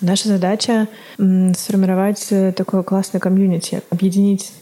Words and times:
Наша 0.00 0.28
задача 0.28 0.88
сформировать 1.16 2.26
э, 2.30 2.52
такое 2.52 2.82
классное 2.82 3.20
комьюнити, 3.20 3.82
объединить 3.90 4.52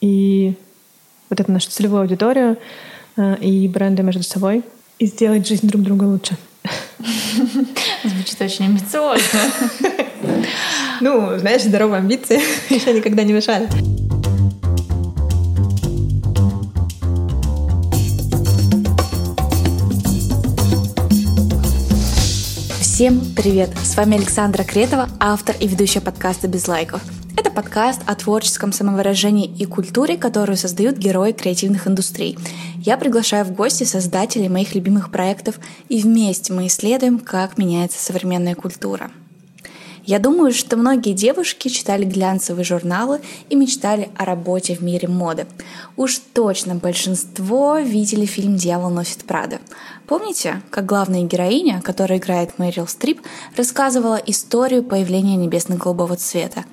и 0.00 0.54
вот 1.28 1.40
эту 1.40 1.52
нашу 1.52 1.70
целевую 1.70 2.02
аудиторию 2.02 2.56
э, 3.16 3.36
и 3.40 3.68
бренды 3.68 4.02
между 4.02 4.22
собой 4.22 4.62
и 4.98 5.06
сделать 5.06 5.46
жизнь 5.46 5.68
друг 5.68 5.82
друга 5.82 6.04
лучше. 6.04 6.36
Звучит 8.04 8.40
очень 8.40 8.66
амбициозно. 8.66 9.40
Ну, 11.00 11.38
знаешь, 11.38 11.62
здоровые 11.62 11.98
амбиции 11.98 12.40
еще 12.74 12.92
никогда 12.92 13.22
не 13.22 13.32
мешали. 13.32 13.68
Всем 22.98 23.20
привет! 23.36 23.70
С 23.84 23.96
вами 23.96 24.16
Александра 24.16 24.64
Кретова, 24.64 25.08
автор 25.20 25.54
и 25.60 25.68
ведущая 25.68 26.00
подкаста 26.00 26.48
«Без 26.48 26.66
лайков». 26.66 27.00
Это 27.36 27.48
подкаст 27.48 28.00
о 28.06 28.16
творческом 28.16 28.72
самовыражении 28.72 29.46
и 29.46 29.66
культуре, 29.66 30.16
которую 30.16 30.56
создают 30.56 30.96
герои 30.96 31.30
креативных 31.30 31.86
индустрий. 31.86 32.36
Я 32.78 32.96
приглашаю 32.96 33.44
в 33.44 33.52
гости 33.52 33.84
создателей 33.84 34.48
моих 34.48 34.74
любимых 34.74 35.12
проектов, 35.12 35.60
и 35.88 36.02
вместе 36.02 36.52
мы 36.52 36.66
исследуем, 36.66 37.20
как 37.20 37.56
меняется 37.56 38.02
современная 38.02 38.56
культура. 38.56 39.12
Я 40.08 40.18
думаю, 40.18 40.54
что 40.54 40.78
многие 40.78 41.12
девушки 41.12 41.68
читали 41.68 42.06
глянцевые 42.06 42.64
журналы 42.64 43.20
и 43.50 43.54
мечтали 43.54 44.08
о 44.16 44.24
работе 44.24 44.74
в 44.74 44.80
мире 44.80 45.06
моды. 45.06 45.46
Уж 45.98 46.20
точно 46.32 46.76
большинство 46.76 47.76
видели 47.76 48.24
фильм 48.24 48.56
«Дьявол 48.56 48.88
носит 48.88 49.24
Прада». 49.24 49.58
Помните, 50.06 50.62
как 50.70 50.86
главная 50.86 51.24
героиня, 51.24 51.82
которая 51.82 52.18
играет 52.18 52.58
Мэрил 52.58 52.88
Стрип, 52.88 53.20
рассказывала 53.54 54.14
историю 54.14 54.82
появления 54.82 55.36
небесно-голубого 55.36 56.16
цвета? 56.16 56.64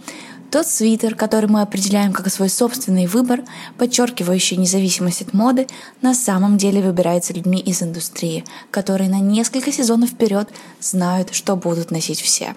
Тот 0.49 0.65
свитер, 0.65 1.15
который 1.15 1.49
мы 1.49 1.61
определяем 1.61 2.13
как 2.13 2.31
свой 2.31 2.47
собственный 2.47 3.05
выбор, 3.05 3.43
подчеркивающий 3.77 4.55
независимость 4.55 5.23
от 5.23 5.33
моды, 5.33 5.67
на 6.01 6.13
самом 6.13 6.55
деле 6.55 6.81
выбирается 6.81 7.33
людьми 7.33 7.59
из 7.59 7.83
индустрии, 7.83 8.45
которые 8.71 9.09
на 9.09 9.19
несколько 9.19 9.73
сезонов 9.73 10.11
вперед 10.11 10.47
знают, 10.79 11.33
что 11.33 11.57
будут 11.57 11.91
носить 11.91 12.21
все. 12.21 12.55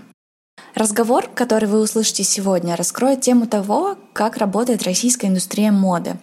Разговор, 0.75 1.29
который 1.35 1.69
вы 1.69 1.81
услышите 1.81 2.23
сегодня, 2.23 2.77
раскроет 2.77 3.21
тему 3.21 3.47
того, 3.47 3.97
как 4.13 4.37
работает 4.37 4.83
российская 4.85 5.27
индустрия 5.27 5.73
моды. 5.73 6.17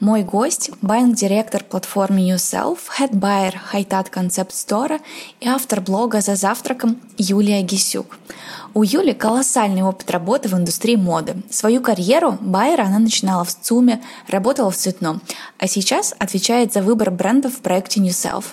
Мой 0.00 0.22
гость– 0.22 0.70
buying-директор 0.82 1.64
платформы 1.64 2.20
New 2.20 2.42
Self, 2.42 2.78
head-buyer 3.00 3.56
Хайтат 3.58 4.08
Concept 4.14 4.50
Store 4.50 5.00
и 5.40 5.48
автор 5.48 5.80
блога 5.80 6.20
«За 6.20 6.36
завтраком» 6.36 7.00
Юлия 7.16 7.62
Гесюк. 7.62 8.16
У 8.74 8.82
Юли 8.82 9.12
колоссальный 9.12 9.82
опыт 9.82 10.10
работы 10.10 10.48
в 10.48 10.54
индустрии 10.54 10.96
моды. 10.96 11.36
Свою 11.50 11.80
карьеру 11.80 12.36
байера 12.40 12.82
она 12.82 12.98
начинала 12.98 13.44
в 13.44 13.54
ЦУМе, 13.54 14.02
работала 14.28 14.70
в 14.70 14.76
Цветном, 14.76 15.22
а 15.58 15.66
сейчас 15.66 16.14
отвечает 16.18 16.72
за 16.72 16.82
выбор 16.82 17.10
брендов 17.10 17.54
в 17.54 17.60
проекте 17.60 18.00
New 18.00 18.10
Self. 18.10 18.44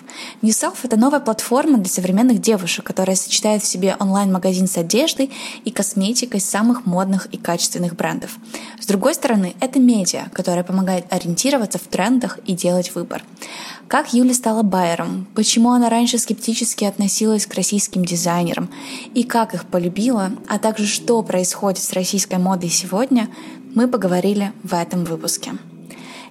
New 0.41 0.51
Self— 0.51 0.77
это 0.83 0.95
новая 0.95 1.19
платформа 1.19 1.77
для 1.77 1.91
современных 1.91 2.39
девушек, 2.39 2.85
которая 2.85 3.15
сочетает 3.15 3.61
в 3.61 3.67
себе 3.67 3.97
онлайн-магазин 3.99 4.67
с 4.67 4.77
одеждой 4.77 5.31
и 5.65 5.71
косметикой 5.71 6.39
самых 6.39 6.85
модных 6.85 7.27
и 7.27 7.37
качественных 7.37 7.95
брендов. 7.95 8.37
С 8.79 8.85
другой 8.85 9.15
стороны, 9.15 9.55
это 9.59 9.79
медиа, 9.79 10.29
которая 10.31 10.63
помогает 10.63 11.11
ориентироваться 11.11 11.77
в 11.77 11.83
трендах 11.83 12.39
и 12.45 12.53
делать 12.53 12.95
выбор. 12.95 13.21
Как 13.87 14.13
Юля 14.13 14.33
стала 14.33 14.63
байером, 14.63 15.27
почему 15.35 15.71
она 15.71 15.89
раньше 15.89 16.17
скептически 16.17 16.85
относилась 16.85 17.45
к 17.45 17.53
российским 17.53 18.03
дизайнерам 18.03 18.69
и 19.13 19.23
как 19.23 19.53
их 19.53 19.65
полюбила, 19.65 20.31
а 20.47 20.57
также 20.57 20.87
что 20.87 21.21
происходит 21.21 21.83
с 21.83 21.93
российской 21.93 22.39
модой 22.39 22.69
сегодня, 22.69 23.29
мы 23.75 23.87
поговорили 23.87 24.53
в 24.63 24.73
этом 24.73 25.05
выпуске. 25.05 25.53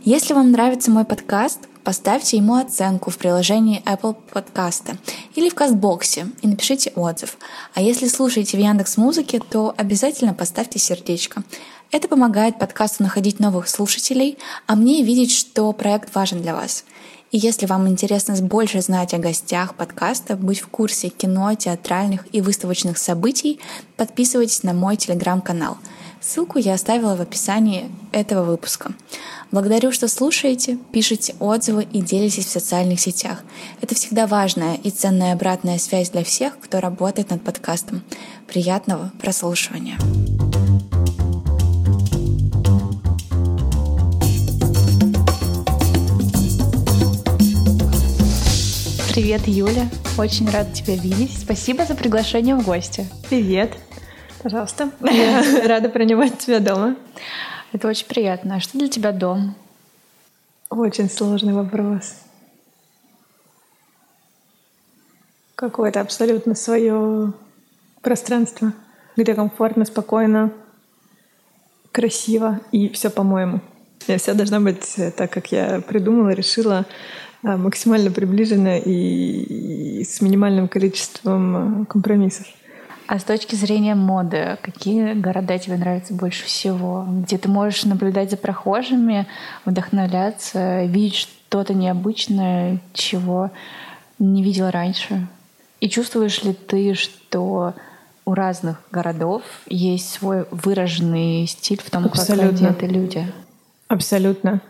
Если 0.03 0.35
вам 0.35 0.51
нравится 0.51 0.91
мой 0.91 1.05
подкаст, 1.05 1.61
поставьте 1.85 2.39
ему 2.39 2.57
оценку 2.57 3.11
в 3.11 3.19
приложении 3.19 3.83
Apple 3.85 4.17
Podcasts 4.33 4.97
или 5.37 5.49
в 5.49 5.55
Кастбоксе 5.55 6.27
и 6.43 6.49
напишите 6.49 6.93
отзыв. 6.97 7.39
А 7.75 7.81
если 7.81 8.09
слушаете 8.09 8.57
в 8.57 8.61
Яндекс 8.61 8.97
Музыке, 8.97 9.39
то 9.39 9.73
обязательно 9.77 10.35
поставьте 10.35 10.81
сердечко. 10.81 11.45
Это 11.93 12.09
помогает 12.09 12.59
подкасту 12.59 13.05
находить 13.05 13.39
новых 13.39 13.69
слушателей, 13.69 14.39
а 14.67 14.75
мне 14.75 15.05
видеть, 15.05 15.31
что 15.31 15.73
проект 15.73 16.13
важен 16.17 16.43
для 16.43 16.55
вас. 16.55 16.85
И 17.35 17.37
если 17.37 17.67
вам 17.67 17.89
интересно 17.89 18.37
больше 18.37 18.81
знать 18.81 19.13
о 19.13 19.19
гостях 19.19 19.75
подкаста, 19.75 20.37
быть 20.37 20.61
в 20.61 20.69
курсе 20.69 21.09
кино, 21.09 21.53
театральных 21.57 22.27
и 22.31 22.41
выставочных 22.41 22.97
событий, 22.97 23.59
подписывайтесь 23.97 24.63
на 24.63 24.73
мой 24.73 24.95
телеграм-канал. 24.95 25.77
Ссылку 26.21 26.61
я 26.61 26.75
оставила 26.75 27.17
в 27.17 27.21
описании 27.21 27.91
этого 28.13 28.45
выпуска. 28.45 28.93
Благодарю, 29.51 29.91
что 29.91 30.07
слушаете, 30.07 30.79
пишите 30.93 31.35
отзывы 31.41 31.83
и 31.83 32.03
делитесь 32.03 32.47
в 32.47 32.51
социальных 32.51 33.01
сетях. 33.01 33.43
Это 33.81 33.97
всегда 33.97 34.29
важная 34.29 34.77
и 34.77 34.93
ценная 34.93 35.33
обратная 35.33 35.79
связь 35.79 36.11
для 36.11 36.23
всех, 36.23 36.57
кто 36.61 36.79
работает 36.79 37.31
над 37.31 37.43
подкастом. 37.43 38.05
Приятного 38.47 39.11
прослушивания. 39.21 39.99
Привет, 49.15 49.47
Юля. 49.47 49.89
Очень 50.19 50.51
рада 50.51 50.73
тебя 50.73 50.97
видеть. 50.97 51.39
Спасибо 51.39 51.85
за 51.85 51.95
приглашение 51.95 52.57
в 52.57 52.65
гости. 52.65 53.07
Привет. 53.29 53.79
Пожалуйста. 54.43 54.91
Я 55.03 55.41
рада 55.69 55.89
принимать 55.89 56.39
тебя 56.39 56.59
дома. 56.59 56.97
Это 57.73 57.87
очень 57.87 58.09
приятно. 58.09 58.57
А 58.57 58.61
что 58.61 58.77
для 58.77 58.89
тебя 58.89 59.13
дом? 59.13 59.55
Очень 60.69 61.09
сложный 61.09 61.53
вопрос. 61.53 62.17
Какое-то 65.55 66.01
абсолютно 66.01 66.57
свое 66.57 67.35
пространство, 68.03 68.73
где 69.17 69.37
комфортно, 69.37 69.85
спокойно, 69.85 70.53
красиво 71.93 72.59
и 72.73 72.89
все 72.89 73.11
по-моему. 73.11 73.61
И 74.09 74.17
все 74.17 74.35
должно 74.35 74.59
быть 74.61 74.97
так, 75.17 75.31
как 75.31 75.53
я 75.53 75.81
придумала, 75.81 76.31
решила, 76.31 76.85
максимально 77.45 78.11
приближенно 78.11 78.79
и, 78.79 80.03
с 80.05 80.21
минимальным 80.21 80.69
количеством 80.69 81.83
а, 81.83 81.85
компромиссов. 81.85 82.47
А 83.07 83.19
с 83.19 83.25
точки 83.25 83.55
зрения 83.55 83.95
моды, 83.95 84.57
какие 84.63 85.13
города 85.13 85.59
тебе 85.59 85.77
нравятся 85.77 86.15
больше 86.15 86.45
всего? 86.47 87.07
Где 87.07 87.37
ты 87.37 87.51
можешь 87.51 87.85
наблюдать 87.85 88.31
за 88.31 88.39
прохожими, 88.39 89.27
вдохновляться, 89.67 90.85
видеть 90.85 91.17
что-то 91.17 91.75
необычное, 91.75 92.81
чего 92.95 93.51
не 94.19 94.43
видел 94.43 94.71
раньше? 94.71 95.27
И 95.81 95.91
чувствуешь 95.91 96.43
ли 96.45 96.55
ты, 96.55 96.95
что 96.95 97.75
у 98.25 98.33
разных 98.33 98.81
городов 98.91 99.43
есть 99.67 100.11
свой 100.11 100.47
выраженный 100.51 101.47
стиль 101.47 101.83
в 101.85 101.91
том, 101.91 102.07
Абсолютно. 102.07 102.69
как 102.69 102.79
одеты 102.83 102.87
люди? 102.87 103.33
Абсолютно. 103.89 104.63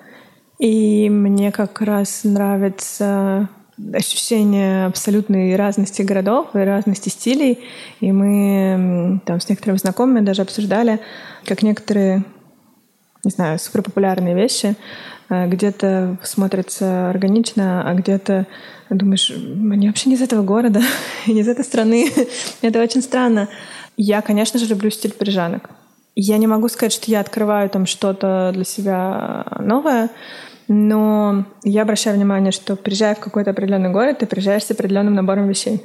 И 0.65 1.11
мне 1.11 1.53
как 1.53 1.83
раз 1.83 2.25
нравится 2.25 3.51
ощущение 3.93 4.87
абсолютной 4.87 5.57
разности 5.57 6.01
городов 6.01 6.47
и 6.55 6.59
разности 6.59 7.11
стилей. 7.11 7.59
И 8.01 8.11
мы 8.11 9.21
там 9.27 9.43
с 9.43 9.49
некоторыми 9.51 9.77
знакомыми 9.77 10.25
даже 10.25 10.41
обсуждали, 10.41 11.01
как 11.45 11.63
некоторые, 11.63 12.25
не 13.25 13.31
знаю, 13.31 13.59
суперпопулярные 13.59 14.35
вещи 14.35 14.75
э, 15.29 15.49
где-то 15.49 16.17
смотрятся 16.23 17.11
органично, 17.11 17.87
а 17.87 17.93
где-то 17.93 18.47
думаешь, 18.89 19.31
они 19.31 19.89
вообще 19.89 20.09
не 20.09 20.15
из 20.15 20.23
этого 20.23 20.43
города, 20.43 20.81
не 21.27 21.41
из 21.41 21.49
этой 21.49 21.67
страны. 21.67 22.11
Это 22.63 22.81
очень 22.81 23.03
странно. 23.03 23.51
Я, 23.99 24.23
конечно 24.23 24.59
же, 24.59 24.65
люблю 24.65 24.89
стиль 24.89 25.13
парижанок. 25.13 25.69
Я 26.17 26.39
не 26.39 26.47
могу 26.47 26.69
сказать, 26.69 26.95
что 26.95 27.11
я 27.11 27.21
открываю 27.21 27.69
там 27.69 27.85
что-то 27.85 28.51
для 28.55 28.65
себя 28.65 29.45
новое, 29.59 30.09
но 30.69 31.45
я 31.63 31.83
обращаю 31.83 32.17
внимание, 32.17 32.53
что 32.53 32.77
приезжая 32.77 33.15
в 33.15 33.21
какой-то 33.21 33.51
определенный 33.51 33.91
город, 33.91 34.19
ты 34.19 34.27
приезжаешь 34.27 34.65
с 34.65 34.71
определенным 34.71 35.15
набором 35.15 35.49
вещей. 35.49 35.83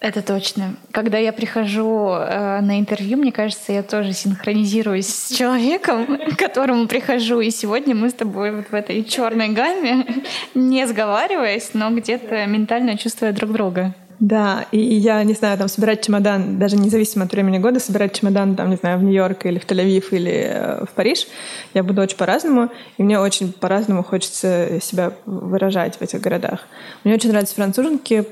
Это 0.00 0.22
точно. 0.22 0.76
Когда 0.92 1.18
я 1.18 1.30
прихожу 1.30 2.08
э, 2.08 2.60
на 2.62 2.80
интервью, 2.80 3.18
мне 3.18 3.32
кажется, 3.32 3.72
я 3.72 3.82
тоже 3.82 4.14
синхронизируюсь 4.14 5.06
с 5.06 5.36
человеком, 5.36 6.18
к 6.34 6.38
которому 6.38 6.88
прихожу. 6.88 7.40
И 7.40 7.50
сегодня 7.50 7.94
мы 7.94 8.08
с 8.08 8.14
тобой 8.14 8.50
вот 8.50 8.70
в 8.70 8.74
этой 8.74 9.04
черной 9.04 9.50
гамме, 9.50 10.06
не 10.54 10.86
сговариваясь, 10.86 11.70
но 11.74 11.90
где-то 11.90 12.46
ментально 12.46 12.96
чувствуя 12.96 13.32
друг 13.32 13.52
друга. 13.52 13.94
Да, 14.20 14.66
и 14.70 14.78
я, 14.78 15.24
не 15.24 15.32
знаю, 15.32 15.56
там 15.56 15.68
собирать 15.68 16.04
чемодан, 16.04 16.58
даже 16.58 16.76
независимо 16.76 17.24
от 17.24 17.32
времени 17.32 17.56
года, 17.56 17.80
собирать 17.80 18.18
чемодан, 18.18 18.54
там, 18.54 18.68
не 18.68 18.76
знаю, 18.76 18.98
в 18.98 19.02
Нью-Йорк 19.02 19.46
или 19.46 19.58
в 19.58 19.64
Тель-Авив 19.66 20.08
или 20.10 20.32
э, 20.32 20.84
в 20.84 20.90
Париж, 20.90 21.26
я 21.72 21.82
буду 21.82 22.02
очень 22.02 22.18
по-разному, 22.18 22.68
и 22.98 23.02
мне 23.02 23.18
очень 23.18 23.50
по-разному 23.50 24.04
хочется 24.04 24.78
себя 24.82 25.14
выражать 25.24 25.96
в 25.96 26.02
этих 26.02 26.20
городах. 26.20 26.66
Мне 27.02 27.14
очень 27.14 27.30
нравятся 27.30 27.54
француженки 27.54 28.26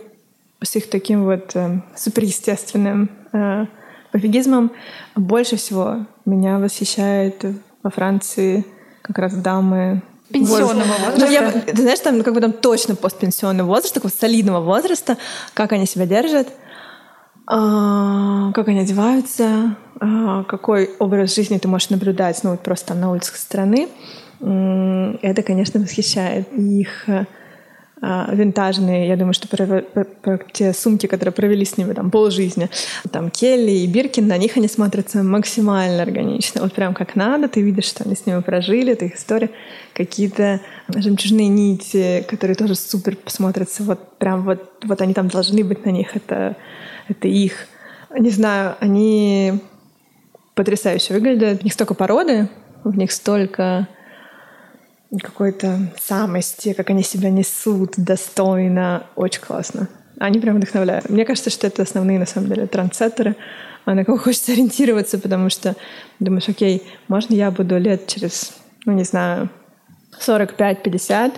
с 0.62 0.76
их 0.76 0.90
таким 0.90 1.25
вот 1.25 1.52
э, 1.55 1.81
суперестественным 1.96 3.11
э, 3.32 3.64
Пофигизмом 4.12 4.73
больше 5.17 5.56
всего 5.56 6.06
меня 6.25 6.58
восхищает 6.58 7.44
во 7.82 7.90
Франции 7.90 8.64
как 9.02 9.19
раз 9.19 9.35
дамы 9.35 10.02
Пенсионного 10.31 10.93
возраста. 10.93 11.19
Ну, 11.19 11.31
я, 11.31 11.51
ты 11.53 11.83
знаешь, 11.83 12.01
там 12.01 12.23
как 12.23 12.35
бы 12.35 12.41
там 12.41 12.53
точно 12.53 12.95
постпенсионный 12.95 13.65
возраст, 13.65 13.95
такого 13.95 14.11
солидного 14.11 14.61
возраста, 14.61 15.17
как 15.55 15.73
они 15.73 15.87
себя 15.87 16.07
держат, 16.07 16.49
а, 17.47 18.53
как 18.53 18.69
они 18.69 18.81
одеваются, 18.81 19.77
а, 20.01 20.45
какой 20.45 20.91
образ 20.99 21.35
жизни 21.35 21.59
ты 21.59 21.67
можешь 21.69 21.91
наблюдать, 21.91 22.41
ну 22.43 22.51
вот 22.51 22.61
просто 22.61 22.89
там 22.89 23.01
на 23.01 23.11
улицах 23.11 23.37
страны. 23.37 23.89
Это, 24.41 25.43
конечно, 25.43 25.81
восхищает. 25.81 26.53
Их 26.53 27.07
винтажные, 28.00 29.09
я 29.09 29.17
думаю, 29.17 29.33
что 29.33 29.49
про, 29.49 29.67
про, 29.67 30.05
про 30.05 30.39
те 30.53 30.73
сумки, 30.73 31.06
которые 31.06 31.33
провели 31.33 31.65
с 31.65 31.77
ними 31.77 31.93
там 31.93 32.11
полжизни, 32.11 32.71
там 33.11 33.31
Келли 33.31 33.73
и 33.73 33.87
Биркин, 33.87 34.27
на 34.27 34.39
них 34.39 34.56
они 34.56 34.69
смотрятся 34.69 35.23
максимально 35.23 36.03
органично, 36.03 36.62
вот 36.62 36.73
прям 36.75 36.95
как 36.95 37.17
надо, 37.17 37.49
ты 37.49 37.61
видишь, 37.61 37.87
что 37.87 38.05
они 38.05 38.15
с 38.15 38.25
ними 38.25 38.41
прожили, 38.41 38.93
это 38.93 39.05
их 39.05 39.17
история, 39.17 39.50
какие-то 39.95 40.61
жемчужные 40.95 41.49
нити, 41.49 42.25
которые 42.29 42.55
тоже 42.55 42.77
супер 42.77 43.17
посмотрятся, 43.17 43.83
вот 43.83 44.19
прям 44.19 44.45
вот, 44.45 44.73
вот 44.85 45.00
они 45.00 45.15
там 45.15 45.29
должны 45.29 45.65
быть 45.65 45.85
на 45.85 45.91
них, 45.91 46.15
это, 46.15 46.56
это 47.09 47.27
их. 47.27 47.67
Не 48.17 48.31
знаю, 48.31 48.77
они 48.81 49.61
потрясающе 50.55 51.15
выглядят, 51.15 51.61
в 51.61 51.65
них 51.65 51.73
столько 51.73 51.95
породы, 51.95 52.49
в 52.85 52.97
них 52.97 53.12
столько 53.12 53.89
какой-то 55.17 55.91
самости, 55.99 56.73
как 56.75 56.91
они 56.91 57.03
себя 57.03 57.31
несут 57.31 57.95
достойно. 57.97 59.07
Очень 59.17 59.41
классно. 59.41 59.89
Они 60.19 60.39
прям 60.41 60.57
вдохновляют. 60.57 61.09
Мне 61.09 61.25
кажется, 61.25 61.51
что 61.51 61.67
это 61.67 61.83
основные, 61.83 62.19
на 62.19 62.27
самом 62.27 62.49
деле, 62.49 62.67
трансцепторы, 62.67 63.37
а 63.85 63.95
на 63.95 64.05
кого 64.05 64.19
хочется 64.19 64.53
ориентироваться, 64.53 65.19
потому 65.19 65.49
что 65.49 65.77
думаешь, 66.19 66.49
окей, 66.49 66.83
можно 67.09 67.35
я 67.35 67.51
буду 67.51 67.79
лет 67.79 68.07
через, 68.07 68.53
ну, 68.85 68.93
не 68.93 69.05
знаю, 69.05 69.49
45-50 70.21 71.35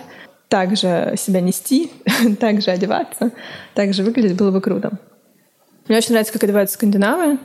также 0.47 1.13
себя 1.17 1.39
нести, 1.39 1.91
также 2.39 2.71
одеваться, 2.71 3.31
также 3.73 4.03
выглядеть 4.03 4.35
было 4.35 4.51
бы 4.51 4.59
круто. 4.59 4.91
Мне 5.87 5.97
очень 5.97 6.11
нравится, 6.11 6.33
как 6.33 6.43
одеваются 6.43 6.75
скандинавы. 6.75 7.39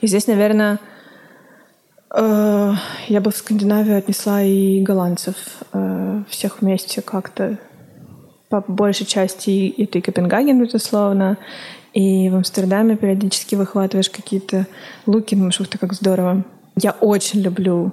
И 0.00 0.06
здесь, 0.06 0.26
наверное, 0.26 0.78
я 2.14 3.20
бы 3.20 3.30
в 3.30 3.36
Скандинавию 3.36 3.96
отнесла 3.96 4.42
и 4.42 4.82
голландцев. 4.82 5.34
Э, 5.72 6.22
всех 6.28 6.60
вместе 6.60 7.00
как-то. 7.00 7.58
По 8.50 8.62
большей 8.68 9.06
части 9.06 9.50
и 9.50 10.00
Копенгаген, 10.00 10.62
безусловно. 10.62 11.38
И 11.94 12.28
в 12.28 12.36
Амстердаме 12.36 12.96
периодически 12.96 13.54
выхватываешь 13.54 14.10
какие-то 14.10 14.66
луки, 15.06 15.34
ух 15.34 15.68
ты, 15.68 15.78
как 15.78 15.94
здорово. 15.94 16.44
Я 16.76 16.92
очень 16.92 17.40
люблю 17.40 17.92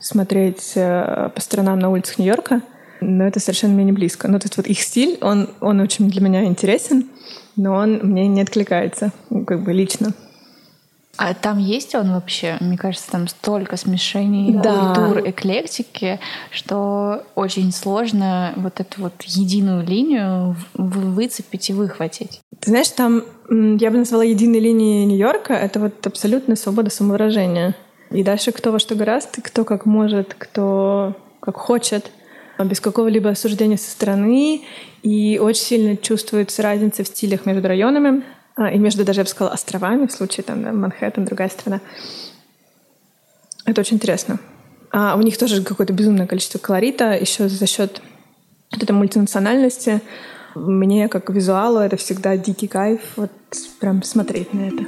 смотреть 0.00 0.72
э, 0.74 1.30
по 1.34 1.40
сторонам 1.40 1.78
на 1.78 1.90
улицах 1.90 2.18
Нью-Йорка, 2.18 2.62
но 3.00 3.24
это 3.26 3.40
совершенно 3.40 3.74
мне 3.74 3.84
не 3.84 3.92
близко. 3.92 4.28
Ну, 4.28 4.38
то 4.38 4.44
есть 4.44 4.56
вот 4.56 4.66
их 4.66 4.80
стиль, 4.80 5.18
он, 5.20 5.50
он 5.60 5.80
очень 5.80 6.08
для 6.08 6.20
меня 6.20 6.44
интересен, 6.44 7.08
но 7.56 7.74
он 7.74 8.00
мне 8.02 8.26
не 8.28 8.42
откликается, 8.42 9.12
ну, 9.30 9.44
как 9.44 9.64
бы 9.64 9.72
лично. 9.72 10.12
А 11.16 11.34
там 11.34 11.58
есть 11.58 11.94
он 11.94 12.12
вообще? 12.12 12.56
Мне 12.60 12.76
кажется, 12.76 13.10
там 13.10 13.28
столько 13.28 13.76
смешений 13.76 14.52
да. 14.52 14.94
культур, 14.94 15.28
эклектики, 15.28 16.20
что 16.50 17.24
очень 17.34 17.72
сложно 17.72 18.52
вот 18.56 18.80
эту 18.80 19.02
вот 19.02 19.14
единую 19.22 19.84
линию 19.84 20.56
выцепить 20.74 21.70
и 21.70 21.72
выхватить. 21.72 22.40
Ты 22.60 22.70
знаешь, 22.70 22.88
там 22.88 23.22
я 23.48 23.90
бы 23.90 23.98
назвала 23.98 24.24
единой 24.24 24.60
линией 24.60 25.04
Нью-Йорка— 25.06 25.54
это 25.54 25.80
вот 25.80 26.06
абсолютная 26.06 26.56
свобода 26.56 26.90
самовыражения. 26.90 27.74
И 28.10 28.22
дальше 28.22 28.52
кто 28.52 28.72
во 28.72 28.78
что 28.78 28.94
гораст, 28.94 29.38
кто 29.42 29.64
как 29.64 29.86
может, 29.86 30.34
кто 30.38 31.14
как 31.40 31.56
хочет, 31.56 32.10
без 32.58 32.80
какого-либо 32.80 33.30
осуждения 33.30 33.76
со 33.76 33.90
стороны. 33.90 34.62
И 35.02 35.38
очень 35.38 35.62
сильно 35.62 35.96
чувствуется 35.96 36.62
разница 36.62 37.04
в 37.04 37.08
стилях 37.08 37.46
между 37.46 37.68
районами. 37.68 38.22
А, 38.56 38.70
и 38.70 38.78
между 38.78 39.04
даже, 39.04 39.20
я 39.20 39.24
бы 39.24 39.30
сказала, 39.30 39.52
островами, 39.52 40.06
в 40.06 40.12
случае 40.12 40.42
там 40.42 40.62
да, 40.62 40.72
Манхэттен, 40.72 41.26
другая 41.26 41.50
страна. 41.50 41.80
Это 43.66 43.82
очень 43.82 43.96
интересно. 43.96 44.38
А 44.90 45.14
у 45.16 45.22
них 45.22 45.36
тоже 45.36 45.62
какое-то 45.62 45.92
безумное 45.92 46.26
количество 46.26 46.58
колорита, 46.58 47.12
еще 47.12 47.48
за 47.48 47.66
счет 47.66 48.00
вот 48.72 48.82
этой 48.82 48.92
мультинациональности. 48.92 50.00
Мне, 50.54 51.08
как 51.08 51.28
визуалу, 51.28 51.80
это 51.80 51.98
всегда 51.98 52.36
дикий 52.38 52.66
кайф, 52.66 53.00
вот 53.16 53.30
прям 53.78 54.02
смотреть 54.02 54.54
на 54.54 54.68
это. 54.68 54.86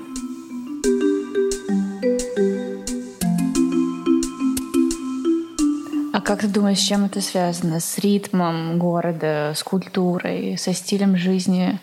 А 6.14 6.22
как 6.22 6.40
ты 6.40 6.48
думаешь, 6.48 6.78
с 6.78 6.82
чем 6.82 7.04
это 7.04 7.20
связано? 7.20 7.80
С 7.80 7.98
ритмом 7.98 8.78
города, 8.78 9.52
с 9.54 9.62
культурой, 9.62 10.56
со 10.56 10.72
стилем 10.72 11.18
жизни 11.18 11.78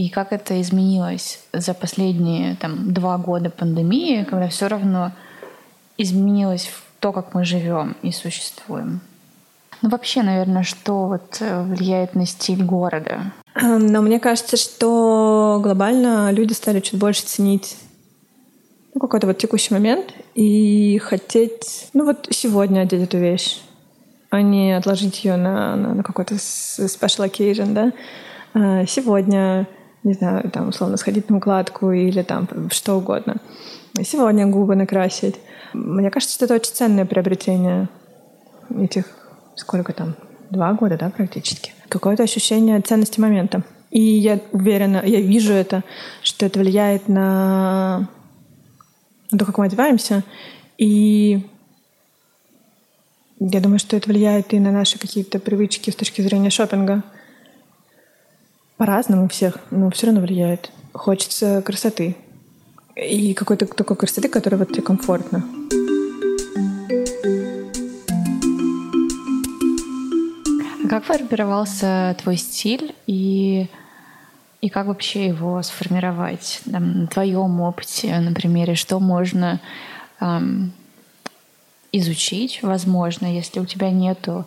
и 0.00 0.08
как 0.08 0.32
это 0.32 0.58
изменилось 0.62 1.40
за 1.52 1.74
последние 1.74 2.56
там, 2.56 2.94
два 2.94 3.18
года 3.18 3.50
пандемии, 3.50 4.24
когда 4.24 4.48
все 4.48 4.66
равно 4.66 5.12
изменилось 5.98 6.70
то, 7.00 7.12
как 7.12 7.34
мы 7.34 7.44
живем 7.44 7.94
и 8.00 8.10
существуем? 8.10 9.02
Ну, 9.82 9.90
вообще, 9.90 10.22
наверное, 10.22 10.62
что 10.62 11.06
вот 11.06 11.36
э, 11.40 11.62
влияет 11.64 12.14
на 12.14 12.24
стиль 12.24 12.64
города? 12.64 13.32
Эм, 13.54 13.88
но 13.88 14.00
мне 14.00 14.18
кажется, 14.18 14.56
что 14.56 15.60
глобально 15.62 16.30
люди 16.32 16.54
стали 16.54 16.80
чуть 16.80 16.98
больше 16.98 17.24
ценить 17.26 17.76
ну, 18.94 19.02
какой-то 19.02 19.26
вот 19.26 19.36
текущий 19.36 19.74
момент 19.74 20.14
и 20.34 20.96
хотеть, 20.96 21.90
ну 21.92 22.06
вот 22.06 22.26
сегодня 22.30 22.80
одеть 22.80 23.02
эту 23.02 23.18
вещь, 23.18 23.60
а 24.30 24.40
не 24.40 24.72
отложить 24.72 25.24
ее 25.24 25.36
на, 25.36 25.76
на, 25.76 25.94
на 25.94 26.02
какой-то 26.02 26.36
special 26.36 27.30
occasion, 27.30 27.74
да. 27.74 27.92
Э, 28.54 28.86
сегодня 28.86 29.66
не 30.02 30.14
знаю, 30.14 30.50
там, 30.50 30.68
условно, 30.68 30.96
сходить 30.96 31.28
на 31.30 31.36
укладку 31.36 31.92
или 31.92 32.22
там 32.22 32.48
что 32.70 32.96
угодно. 32.96 33.36
Сегодня 34.02 34.46
губы 34.46 34.76
накрасить. 34.76 35.36
Мне 35.72 36.10
кажется, 36.10 36.34
что 36.34 36.46
это 36.46 36.54
очень 36.54 36.72
ценное 36.72 37.04
приобретение 37.04 37.88
этих, 38.76 39.04
сколько 39.56 39.92
там, 39.92 40.14
два 40.50 40.72
года, 40.72 40.96
да, 40.96 41.10
практически. 41.10 41.72
Какое-то 41.88 42.22
ощущение 42.22 42.80
ценности 42.80 43.20
момента. 43.20 43.62
И 43.90 44.00
я 44.00 44.40
уверена, 44.52 45.02
я 45.04 45.20
вижу 45.20 45.52
это, 45.52 45.82
что 46.22 46.46
это 46.46 46.60
влияет 46.60 47.08
на 47.08 48.08
то, 49.36 49.44
как 49.44 49.58
мы 49.58 49.66
одеваемся. 49.66 50.22
И 50.78 51.46
я 53.38 53.60
думаю, 53.60 53.78
что 53.78 53.96
это 53.96 54.08
влияет 54.08 54.52
и 54.52 54.60
на 54.60 54.70
наши 54.70 54.98
какие-то 54.98 55.38
привычки 55.40 55.90
с 55.90 55.96
точки 55.96 56.22
зрения 56.22 56.50
шопинга. 56.50 57.02
По-разному 58.80 59.28
всех, 59.28 59.58
но 59.70 59.90
все 59.90 60.06
равно 60.06 60.22
влияет. 60.22 60.72
Хочется 60.94 61.60
красоты. 61.60 62.16
И 62.96 63.34
какой-то 63.34 63.66
такой 63.66 63.94
красоты, 63.94 64.30
которая 64.30 64.58
вот 64.58 64.72
тебе 64.72 64.80
комфортно. 64.80 65.44
А 70.82 70.88
как 70.88 71.04
формировался 71.04 72.16
твой 72.22 72.38
стиль 72.38 72.94
и, 73.06 73.68
и 74.62 74.70
как 74.70 74.86
вообще 74.86 75.26
его 75.26 75.60
сформировать? 75.60 76.62
Там, 76.64 77.02
на 77.02 77.06
твоем 77.06 77.60
опыте, 77.60 78.18
на 78.18 78.32
примере, 78.32 78.76
что 78.76 78.98
можно 78.98 79.60
эм, 80.22 80.72
изучить, 81.92 82.60
возможно, 82.62 83.26
если 83.26 83.60
у 83.60 83.66
тебя 83.66 83.90
нету, 83.90 84.46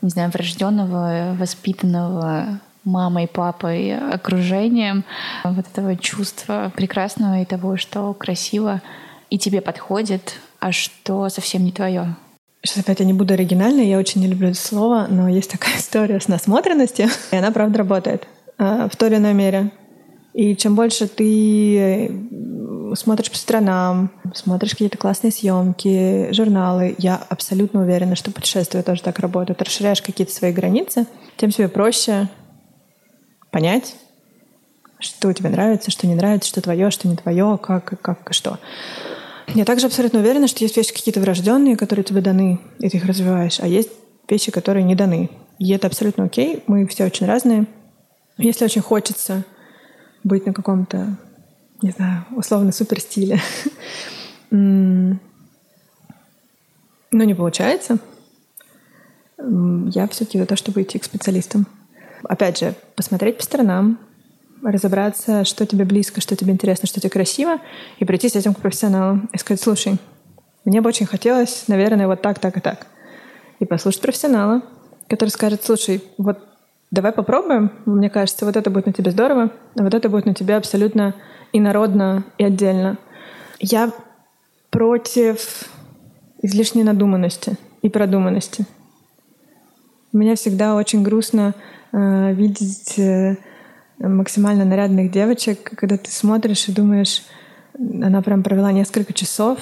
не 0.00 0.10
знаю, 0.10 0.30
врожденного, 0.30 1.34
воспитанного 1.36 2.60
мамой, 2.84 3.26
папой, 3.26 3.96
окружением, 3.96 5.04
вот 5.44 5.66
этого 5.66 5.96
чувства 5.96 6.72
прекрасного 6.74 7.40
и 7.40 7.44
того, 7.44 7.76
что 7.76 8.14
красиво 8.14 8.82
и 9.30 9.38
тебе 9.38 9.60
подходит, 9.60 10.34
а 10.60 10.72
что 10.72 11.28
совсем 11.28 11.64
не 11.64 11.72
твое. 11.72 12.16
Сейчас 12.62 12.78
опять 12.78 13.00
я 13.00 13.06
не 13.06 13.12
буду 13.12 13.34
оригинальной, 13.34 13.86
я 13.86 13.98
очень 13.98 14.20
не 14.20 14.26
люблю 14.26 14.48
это 14.48 14.58
слово, 14.58 15.06
но 15.08 15.28
есть 15.28 15.50
такая 15.50 15.76
история 15.78 16.20
с 16.20 16.28
насмотренностью, 16.28 17.08
и 17.30 17.36
она 17.36 17.50
правда 17.50 17.78
работает 17.78 18.26
а, 18.58 18.88
в 18.88 18.96
той 18.96 19.10
или 19.10 19.16
иной 19.16 19.34
мере. 19.34 19.70
И 20.34 20.54
чем 20.56 20.74
больше 20.74 21.08
ты 21.08 22.12
смотришь 22.94 23.30
по 23.30 23.36
сторонам, 23.36 24.10
смотришь 24.34 24.72
какие-то 24.72 24.98
классные 24.98 25.30
съемки, 25.30 26.32
журналы, 26.32 26.94
я 26.98 27.20
абсолютно 27.28 27.82
уверена, 27.82 28.16
что 28.16 28.30
путешествия 28.30 28.82
тоже 28.82 29.02
так 29.02 29.18
работают. 29.18 29.60
Расширяешь 29.60 30.02
какие-то 30.02 30.32
свои 30.32 30.52
границы, 30.52 31.06
тем 31.36 31.50
себе 31.50 31.68
проще 31.68 32.28
понять, 33.50 33.96
что 34.98 35.32
тебе 35.32 35.50
нравится, 35.50 35.90
что 35.90 36.06
не 36.06 36.14
нравится, 36.14 36.48
что 36.48 36.60
твое, 36.60 36.90
что 36.90 37.08
не 37.08 37.16
твое, 37.16 37.58
как, 37.62 38.00
как, 38.00 38.32
что. 38.32 38.58
Я 39.48 39.64
также 39.64 39.86
абсолютно 39.86 40.20
уверена, 40.20 40.48
что 40.48 40.64
есть 40.64 40.76
вещи 40.76 40.92
какие-то 40.92 41.20
врожденные, 41.20 41.76
которые 41.76 42.04
тебе 42.04 42.20
даны, 42.20 42.60
и 42.78 42.88
ты 42.88 42.98
их 42.98 43.06
развиваешь, 43.06 43.60
а 43.60 43.66
есть 43.66 43.90
вещи, 44.28 44.50
которые 44.50 44.84
не 44.84 44.94
даны. 44.94 45.30
И 45.58 45.72
это 45.72 45.86
абсолютно 45.86 46.24
окей, 46.24 46.62
мы 46.66 46.86
все 46.86 47.06
очень 47.06 47.26
разные. 47.26 47.66
Если 48.36 48.64
очень 48.64 48.82
хочется 48.82 49.44
быть 50.22 50.46
на 50.46 50.52
каком-то 50.52 51.16
не 51.82 51.90
знаю, 51.90 52.24
условно 52.34 52.72
супер 52.72 53.00
стиле. 53.00 53.40
Но 54.50 55.18
не 57.10 57.34
получается. 57.34 57.98
Я 59.38 60.08
все-таки 60.08 60.38
за 60.38 60.46
то, 60.46 60.56
чтобы 60.56 60.82
идти 60.82 60.98
к 60.98 61.04
специалистам. 61.04 61.66
Опять 62.24 62.58
же, 62.58 62.74
посмотреть 62.96 63.38
по 63.38 63.42
сторонам, 63.42 63.98
разобраться, 64.62 65.44
что 65.44 65.66
тебе 65.66 65.84
близко, 65.84 66.20
что 66.20 66.36
тебе 66.36 66.52
интересно, 66.52 66.88
что 66.88 67.00
тебе 67.00 67.10
красиво, 67.10 67.58
и 67.98 68.04
прийти 68.04 68.28
с 68.28 68.36
этим 68.36 68.54
к 68.54 68.60
профессионалу 68.60 69.20
и 69.32 69.38
сказать, 69.38 69.60
слушай, 69.60 69.98
мне 70.64 70.80
бы 70.80 70.88
очень 70.88 71.06
хотелось, 71.06 71.64
наверное, 71.68 72.06
вот 72.06 72.22
так, 72.22 72.38
так 72.38 72.56
и 72.56 72.60
так. 72.60 72.86
И 73.60 73.64
послушать 73.64 74.00
профессионала, 74.00 74.62
который 75.08 75.30
скажет, 75.30 75.64
слушай, 75.64 76.02
вот 76.18 76.38
давай 76.90 77.12
попробуем, 77.12 77.72
мне 77.86 78.10
кажется, 78.10 78.44
вот 78.44 78.56
это 78.56 78.70
будет 78.70 78.86
на 78.86 78.92
тебе 78.92 79.10
здорово, 79.10 79.50
а 79.78 79.82
вот 79.82 79.94
это 79.94 80.08
будет 80.08 80.26
на 80.26 80.34
тебе 80.34 80.56
абсолютно 80.56 81.14
инородно 81.52 82.24
и 82.36 82.44
отдельно. 82.44 82.98
Я 83.60 83.92
против 84.70 85.68
излишней 86.42 86.84
надуманности 86.84 87.56
и 87.82 87.88
продуманности. 87.88 88.66
Меня 90.12 90.36
всегда 90.36 90.74
очень 90.74 91.02
грустно 91.02 91.54
видеть 91.92 92.98
э, 92.98 93.36
максимально 93.98 94.64
нарядных 94.64 95.10
девочек, 95.10 95.62
когда 95.76 95.96
ты 95.96 96.10
смотришь 96.10 96.68
и 96.68 96.72
думаешь, 96.72 97.22
она 97.78 98.22
прям 98.22 98.42
провела 98.42 98.72
несколько 98.72 99.12
часов, 99.12 99.58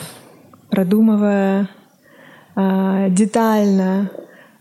продумывая 0.71 1.69
э, 2.55 3.07
детально 3.11 4.11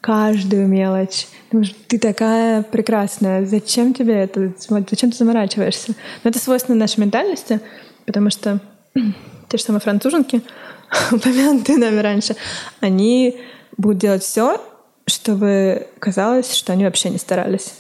каждую 0.01 0.67
мелочь. 0.67 1.27
Думаешь, 1.51 1.73
ты 1.87 1.97
такая 1.97 2.61
прекрасная, 2.61 3.45
зачем 3.45 3.93
тебе 3.93 4.13
это? 4.13 4.53
Зачем 4.57 5.11
ты 5.11 5.17
заморачиваешься? 5.17 5.93
Но 6.23 6.29
это 6.29 6.39
свойственно 6.39 6.77
нашей 6.77 6.99
ментальности, 6.99 7.59
потому 8.05 8.29
что 8.29 8.59
те 9.49 9.57
же 9.57 9.63
самые 9.63 9.81
француженки, 9.81 10.41
упомянутые 11.11 11.77
нами 11.77 11.99
раньше, 11.99 12.35
они 12.81 13.39
будут 13.77 13.97
делать 13.97 14.23
все, 14.23 14.61
чтобы 15.07 15.87
казалось, 15.99 16.53
что 16.53 16.73
они 16.73 16.85
вообще 16.85 17.09
не 17.09 17.17
старались. 17.17 17.73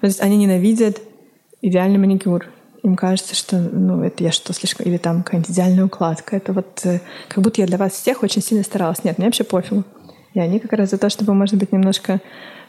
То 0.00 0.06
есть 0.06 0.20
они 0.20 0.36
ненавидят 0.36 1.00
идеальный 1.62 1.98
маникюр. 1.98 2.46
Им 2.82 2.96
кажется, 2.96 3.34
что 3.34 3.56
ну, 3.58 4.02
это 4.02 4.22
я 4.22 4.30
что, 4.30 4.52
слишком... 4.52 4.86
Или 4.86 4.98
там 4.98 5.22
какая-нибудь 5.22 5.50
идеальная 5.50 5.86
укладка. 5.86 6.36
Это 6.36 6.52
вот 6.52 6.82
э, 6.84 7.00
как 7.28 7.42
будто 7.42 7.60
я 7.60 7.66
для 7.66 7.78
вас 7.78 7.92
всех 7.92 8.22
очень 8.22 8.42
сильно 8.42 8.62
старалась. 8.62 9.02
Нет, 9.02 9.18
мне 9.18 9.26
вообще 9.26 9.42
пофигу. 9.42 9.84
И 10.34 10.38
они 10.38 10.60
как 10.60 10.72
раз 10.74 10.90
за 10.90 10.98
то, 10.98 11.08
чтобы, 11.08 11.34
может 11.34 11.56
быть, 11.56 11.72
немножко 11.72 12.20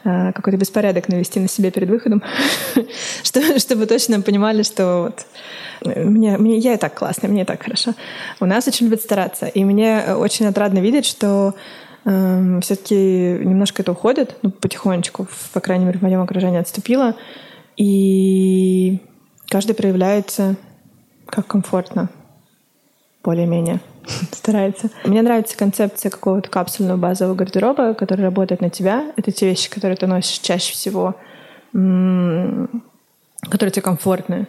э, 0.04 0.32
какой-то 0.32 0.56
беспорядок 0.56 1.08
навести 1.08 1.38
на 1.38 1.48
себе 1.48 1.70
перед 1.70 1.90
выходом, 1.90 2.22
чтобы, 3.22 3.58
чтобы 3.58 3.86
точно 3.86 4.22
понимали, 4.22 4.62
что 4.62 5.02
вот 5.02 5.26
э, 5.84 6.02
мне, 6.02 6.36
мне, 6.38 6.56
я 6.58 6.74
и 6.74 6.78
так 6.78 6.94
классная, 6.94 7.30
мне 7.30 7.42
и 7.42 7.44
так 7.44 7.62
хорошо. 7.62 7.92
У 8.40 8.46
нас 8.46 8.66
очень 8.66 8.86
любят 8.86 9.02
стараться. 9.02 9.46
И 9.46 9.62
мне 9.64 10.14
очень 10.16 10.46
отрадно 10.46 10.78
видеть, 10.78 11.04
что 11.04 11.54
все-таки 12.62 12.94
немножко 12.94 13.82
это 13.82 13.92
уходит, 13.92 14.36
ну, 14.42 14.50
потихонечку, 14.50 15.28
по 15.52 15.60
крайней 15.60 15.84
мере, 15.84 15.98
в 15.98 16.02
моем 16.02 16.22
окружении 16.22 16.58
отступило. 16.58 17.14
И 17.76 19.00
каждый 19.48 19.74
проявляется 19.74 20.56
как 21.26 21.46
комфортно, 21.46 22.08
более-менее 23.22 23.80
старается. 24.32 24.90
Мне 25.04 25.20
нравится 25.20 25.56
концепция 25.56 26.10
какого-то 26.10 26.48
капсульного 26.48 26.96
базового 26.96 27.34
гардероба, 27.34 27.92
который 27.92 28.22
работает 28.22 28.62
на 28.62 28.70
тебя. 28.70 29.12
Это 29.16 29.30
те 29.30 29.50
вещи, 29.50 29.68
которые 29.68 29.96
ты 29.96 30.06
носишь 30.06 30.38
чаще 30.38 30.72
всего, 30.72 31.14
которые 31.72 33.70
тебе 33.70 33.82
комфортны. 33.82 34.46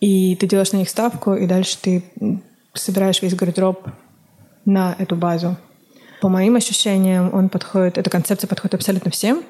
И 0.00 0.34
ты 0.36 0.48
делаешь 0.48 0.72
на 0.72 0.78
них 0.78 0.90
ставку, 0.90 1.34
и 1.34 1.46
дальше 1.46 1.78
ты 1.80 2.04
собираешь 2.74 3.22
весь 3.22 3.34
гардероб 3.34 3.86
на 4.64 4.94
эту 4.98 5.14
базу. 5.14 5.56
По 6.20 6.28
моим 6.28 6.56
ощущениям, 6.56 7.30
он 7.34 7.48
подходит, 7.48 7.98
эта 7.98 8.10
концепция 8.10 8.48
подходит 8.48 8.74
абсолютно 8.74 9.10
всем. 9.10 9.42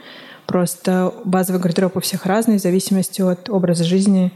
Просто 0.47 1.13
базовый 1.25 1.61
гардероб 1.61 1.97
у 1.97 2.01
всех 2.01 2.27
разный 2.27 2.59
в 2.59 2.63
зависимости 2.63 3.21
от 3.21 3.51
образа 3.51 3.85
жизни, 3.85 4.33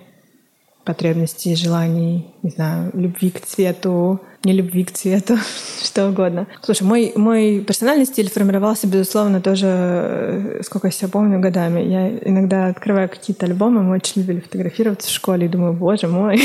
потребностей, 0.84 1.54
желаний, 1.54 2.34
не 2.42 2.50
знаю, 2.50 2.90
любви 2.94 3.30
к 3.30 3.40
цвету, 3.40 4.20
не 4.44 4.52
любви 4.52 4.84
к 4.84 4.92
цвету, 4.92 5.36
что 5.82 6.08
угодно. 6.08 6.46
Слушай, 6.62 6.82
мой, 6.84 7.12
мой 7.14 7.60
персональный 7.60 8.06
стиль 8.06 8.30
формировался, 8.30 8.86
безусловно, 8.86 9.40
тоже, 9.40 9.66
э, 9.66 10.62
сколько 10.64 10.88
я 10.88 10.92
себя 10.92 11.08
помню, 11.08 11.40
годами. 11.40 11.80
Я 11.80 12.08
иногда 12.28 12.66
открываю 12.68 13.08
какие-то 13.08 13.46
альбомы, 13.46 13.82
мы 13.82 13.96
очень 13.96 14.22
любили 14.22 14.40
фотографироваться 14.40 15.08
в 15.08 15.12
школе 15.12 15.46
и 15.46 15.48
думаю, 15.48 15.74
боже 15.74 16.08
мой, 16.08 16.40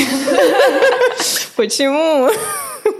почему? 1.56 2.30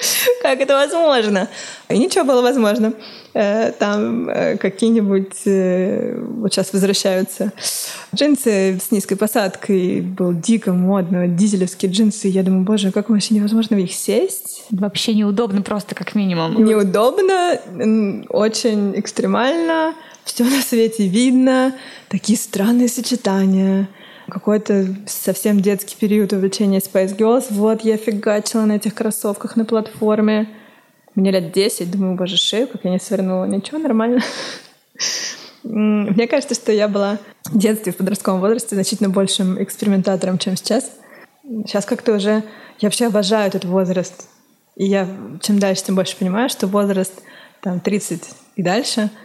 Как 0.42 0.60
это 0.60 0.74
возможно? 0.74 1.48
И 1.88 1.98
ничего 1.98 2.24
было 2.24 2.42
возможно. 2.42 2.92
Э, 3.34 3.72
там 3.72 4.28
э, 4.28 4.56
какие-нибудь... 4.56 5.42
Э, 5.46 6.18
вот 6.18 6.52
сейчас 6.52 6.72
возвращаются 6.72 7.52
джинсы 8.14 8.78
с 8.80 8.90
низкой 8.90 9.16
посадкой. 9.16 10.00
Был 10.00 10.32
дико 10.32 10.72
модно. 10.72 11.28
Дизелевские 11.28 11.90
джинсы. 11.90 12.28
Я 12.28 12.42
думаю, 12.42 12.64
боже, 12.64 12.92
как 12.92 13.10
вообще 13.10 13.34
невозможно 13.34 13.76
в 13.76 13.80
них 13.80 13.92
сесть? 13.92 14.64
Вообще 14.70 15.14
неудобно 15.14 15.62
просто, 15.62 15.94
как 15.94 16.14
минимум. 16.14 16.64
Неудобно, 16.64 17.60
очень 18.28 18.98
экстремально. 18.98 19.94
Все 20.24 20.44
на 20.44 20.60
свете 20.62 21.06
видно. 21.06 21.74
Такие 22.08 22.38
странные 22.38 22.88
сочетания 22.88 23.88
какой-то 24.30 24.86
совсем 25.06 25.60
детский 25.60 25.96
период 25.96 26.32
увлечения 26.32 26.78
Spice 26.78 27.16
Girls. 27.16 27.46
Вот 27.50 27.82
я 27.82 27.96
фигачила 27.96 28.62
на 28.62 28.72
этих 28.72 28.94
кроссовках 28.94 29.56
на 29.56 29.64
платформе. 29.64 30.48
Мне 31.14 31.30
лет 31.30 31.52
10, 31.52 31.90
думаю, 31.90 32.16
боже, 32.16 32.36
шею, 32.36 32.68
как 32.68 32.84
я 32.84 32.90
не 32.90 32.98
свернула. 32.98 33.44
Ничего, 33.44 33.78
нормально. 33.78 34.20
Мне 35.62 36.26
кажется, 36.26 36.54
что 36.54 36.72
я 36.72 36.88
была 36.88 37.18
в 37.44 37.58
детстве, 37.58 37.92
в 37.92 37.96
подростковом 37.96 38.40
возрасте 38.40 38.74
значительно 38.74 39.10
большим 39.10 39.62
экспериментатором, 39.62 40.38
чем 40.38 40.56
сейчас. 40.56 40.90
Сейчас 41.42 41.84
как-то 41.84 42.14
уже... 42.14 42.42
Я 42.78 42.86
вообще 42.86 43.08
обожаю 43.08 43.48
этот 43.48 43.66
возраст. 43.66 44.28
И 44.76 44.86
я 44.86 45.06
чем 45.42 45.58
дальше, 45.58 45.84
тем 45.84 45.96
больше 45.96 46.16
понимаю, 46.16 46.48
что 46.48 46.66
возраст 46.66 47.12
там 47.60 47.80
30 47.80 48.22
и 48.56 48.62
дальше— 48.62 49.10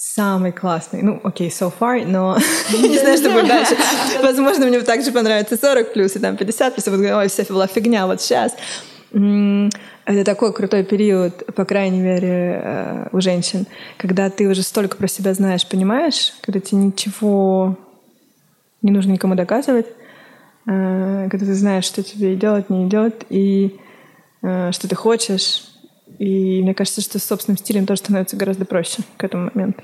самый 0.00 0.50
классный. 0.50 1.02
Ну, 1.02 1.20
окей, 1.22 1.48
okay, 1.48 1.50
so 1.50 1.72
far, 1.78 2.04
но 2.06 2.38
не 2.72 2.98
знаю, 2.98 3.18
что 3.18 3.30
будет 3.30 3.48
дальше. 3.48 3.76
Возможно, 4.22 4.66
мне 4.66 4.80
также 4.80 5.12
понравится 5.12 5.58
40 5.58 5.92
плюс 5.92 6.16
и 6.16 6.18
там 6.18 6.38
50 6.38 6.74
плюс, 6.74 6.86
и 6.86 6.90
вот 6.90 7.00
ой, 7.00 7.28
вся 7.28 7.44
была 7.50 7.66
фигня 7.66 8.06
вот 8.06 8.22
сейчас. 8.22 8.54
Это 9.12 10.24
такой 10.24 10.54
крутой 10.54 10.84
период, 10.84 11.44
по 11.54 11.64
крайней 11.64 12.00
мере, 12.00 12.62
э, 12.64 13.08
у 13.12 13.20
женщин, 13.20 13.66
когда 13.98 14.30
ты 14.30 14.48
уже 14.48 14.62
столько 14.62 14.96
про 14.96 15.06
себя 15.06 15.34
знаешь, 15.34 15.68
понимаешь, 15.68 16.32
когда 16.40 16.60
тебе 16.60 16.80
ничего 16.80 17.76
не 18.82 18.92
нужно 18.92 19.12
никому 19.12 19.34
доказывать, 19.34 19.86
э, 20.66 21.28
когда 21.30 21.44
ты 21.44 21.54
знаешь, 21.54 21.84
что 21.84 22.02
тебе 22.02 22.34
идет, 22.34 22.70
не 22.70 22.86
идет, 22.86 23.26
и 23.28 23.78
э, 24.42 24.72
что 24.72 24.88
ты 24.88 24.94
хочешь, 24.94 25.69
и 26.20 26.60
мне 26.62 26.74
кажется, 26.74 27.00
что 27.00 27.18
с 27.18 27.24
собственным 27.24 27.56
стилем 27.56 27.86
тоже 27.86 28.00
становится 28.00 28.36
гораздо 28.36 28.66
проще 28.66 29.02
к 29.16 29.24
этому 29.24 29.50
моменту. 29.54 29.82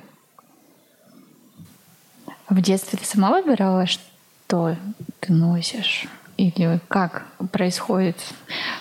В 2.51 2.61
детстве 2.61 2.99
ты 2.99 3.07
сама 3.07 3.31
выбирала, 3.31 3.87
что 3.87 4.77
ты 5.21 5.33
носишь? 5.33 6.07
Или 6.37 6.79
как 6.89 7.27
происходит 7.53 8.19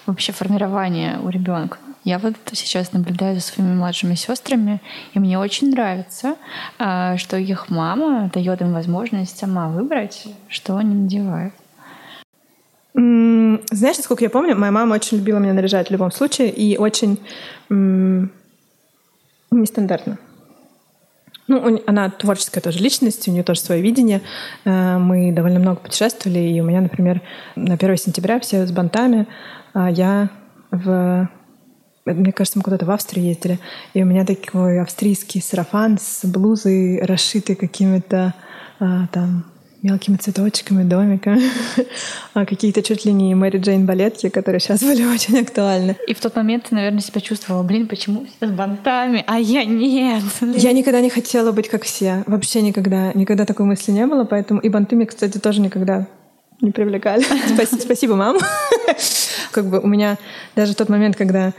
вообще 0.05 0.33
формирование 0.33 1.17
у 1.19 1.29
ребенка? 1.29 1.77
Я 2.03 2.19
вот 2.19 2.35
сейчас 2.51 2.91
наблюдаю 2.91 3.35
за 3.35 3.41
своими 3.41 3.73
младшими 3.73 4.15
сестрами, 4.15 4.81
и 5.13 5.19
мне 5.19 5.39
очень 5.39 5.71
нравится, 5.71 6.35
а, 6.77 7.15
что 7.15 7.37
их 7.37 7.69
мама 7.69 8.29
дает 8.33 8.61
им 8.61 8.73
возможность 8.73 9.37
сама 9.37 9.69
выбрать, 9.69 10.27
что 10.49 10.75
они 10.75 10.93
надевают. 10.93 11.53
Знаешь, 12.95 13.97
насколько 13.97 14.23
я 14.23 14.29
помню, 14.29 14.55
моя 14.55 14.71
мама 14.71 14.95
очень 14.95 15.17
любила 15.17 15.37
меня 15.39 15.53
наряжать 15.53 15.89
в 15.89 15.91
любом 15.91 16.11
случае 16.11 16.49
и 16.49 16.77
очень 16.77 17.19
нестандартно. 19.51 20.17
Ну, 21.47 21.79
она 21.85 22.09
творческая 22.09 22.61
тоже 22.61 22.79
личность, 22.79 23.27
у 23.27 23.31
нее 23.31 23.43
тоже 23.43 23.59
свое 23.59 23.81
видение. 23.81 24.21
Э, 24.65 24.97
мы 24.97 25.31
довольно 25.31 25.59
много 25.59 25.79
путешествовали, 25.79 26.39
и 26.39 26.59
у 26.59 26.63
меня, 26.63 26.81
например, 26.81 27.21
на 27.55 27.75
1 27.75 27.97
сентября 27.97 28.39
все 28.39 28.65
с 28.65 28.71
бантами, 28.71 29.27
а 29.73 29.91
я 29.91 30.29
в 30.71 31.29
мне 32.05 32.31
кажется, 32.31 32.59
мы 32.59 32.63
куда-то 32.63 32.85
в 32.85 32.91
Австрию 32.91 33.25
ездили, 33.25 33.59
и 33.95 34.03
у 34.03 34.05
меня 34.05 34.25
такой 34.25 34.79
австрийский 34.79 35.41
сарафан 35.41 35.97
с 35.99 36.23
блузой, 36.23 37.01
расшитый 37.01 37.55
какими-то 37.55 38.35
а, 38.79 39.07
там 39.07 39.45
мелкими 39.81 40.17
цветочками, 40.17 40.83
домиками, 40.83 41.43
а 42.33 42.45
какие-то 42.45 42.81
чуть 42.81 43.05
ли 43.05 43.13
не 43.13 43.35
Мэри 43.35 43.57
Джейн 43.59 43.85
балетки, 43.85 44.29
которые 44.29 44.59
сейчас 44.59 44.81
были 44.81 45.05
очень 45.13 45.39
актуальны. 45.39 45.95
И 46.07 46.13
в 46.13 46.19
тот 46.19 46.35
момент 46.35 46.65
ты, 46.69 46.75
наверное, 46.75 47.01
себя 47.01 47.21
чувствовала, 47.21 47.63
блин, 47.63 47.87
почему 47.87 48.25
все 48.25 48.47
с 48.47 48.51
бантами, 48.51 49.23
а 49.27 49.39
я 49.39 49.63
нет. 49.63 50.23
Я 50.41 50.71
никогда 50.73 51.01
не 51.01 51.09
хотела 51.09 51.51
быть 51.51 51.69
как 51.69 51.83
все, 51.83 52.23
вообще 52.27 52.61
никогда, 52.61 53.11
никогда 53.13 53.45
такой 53.45 53.65
мысли 53.65 53.91
не 53.91 54.05
было, 54.05 54.23
поэтому 54.23 54.59
и 54.59 54.69
банты 54.69 54.95
мне, 54.95 55.05
кстати, 55.05 55.37
тоже 55.37 55.61
никогда 55.61 56.07
не 56.61 56.71
привлекали. 56.71 57.23
Спасибо, 57.79 58.15
мам. 58.15 58.37
Как 59.51 59.65
бы 59.65 59.79
у 59.79 59.87
меня 59.87 60.17
даже 60.55 60.75
тот 60.75 60.89
момент, 60.89 61.15
когда 61.15 61.53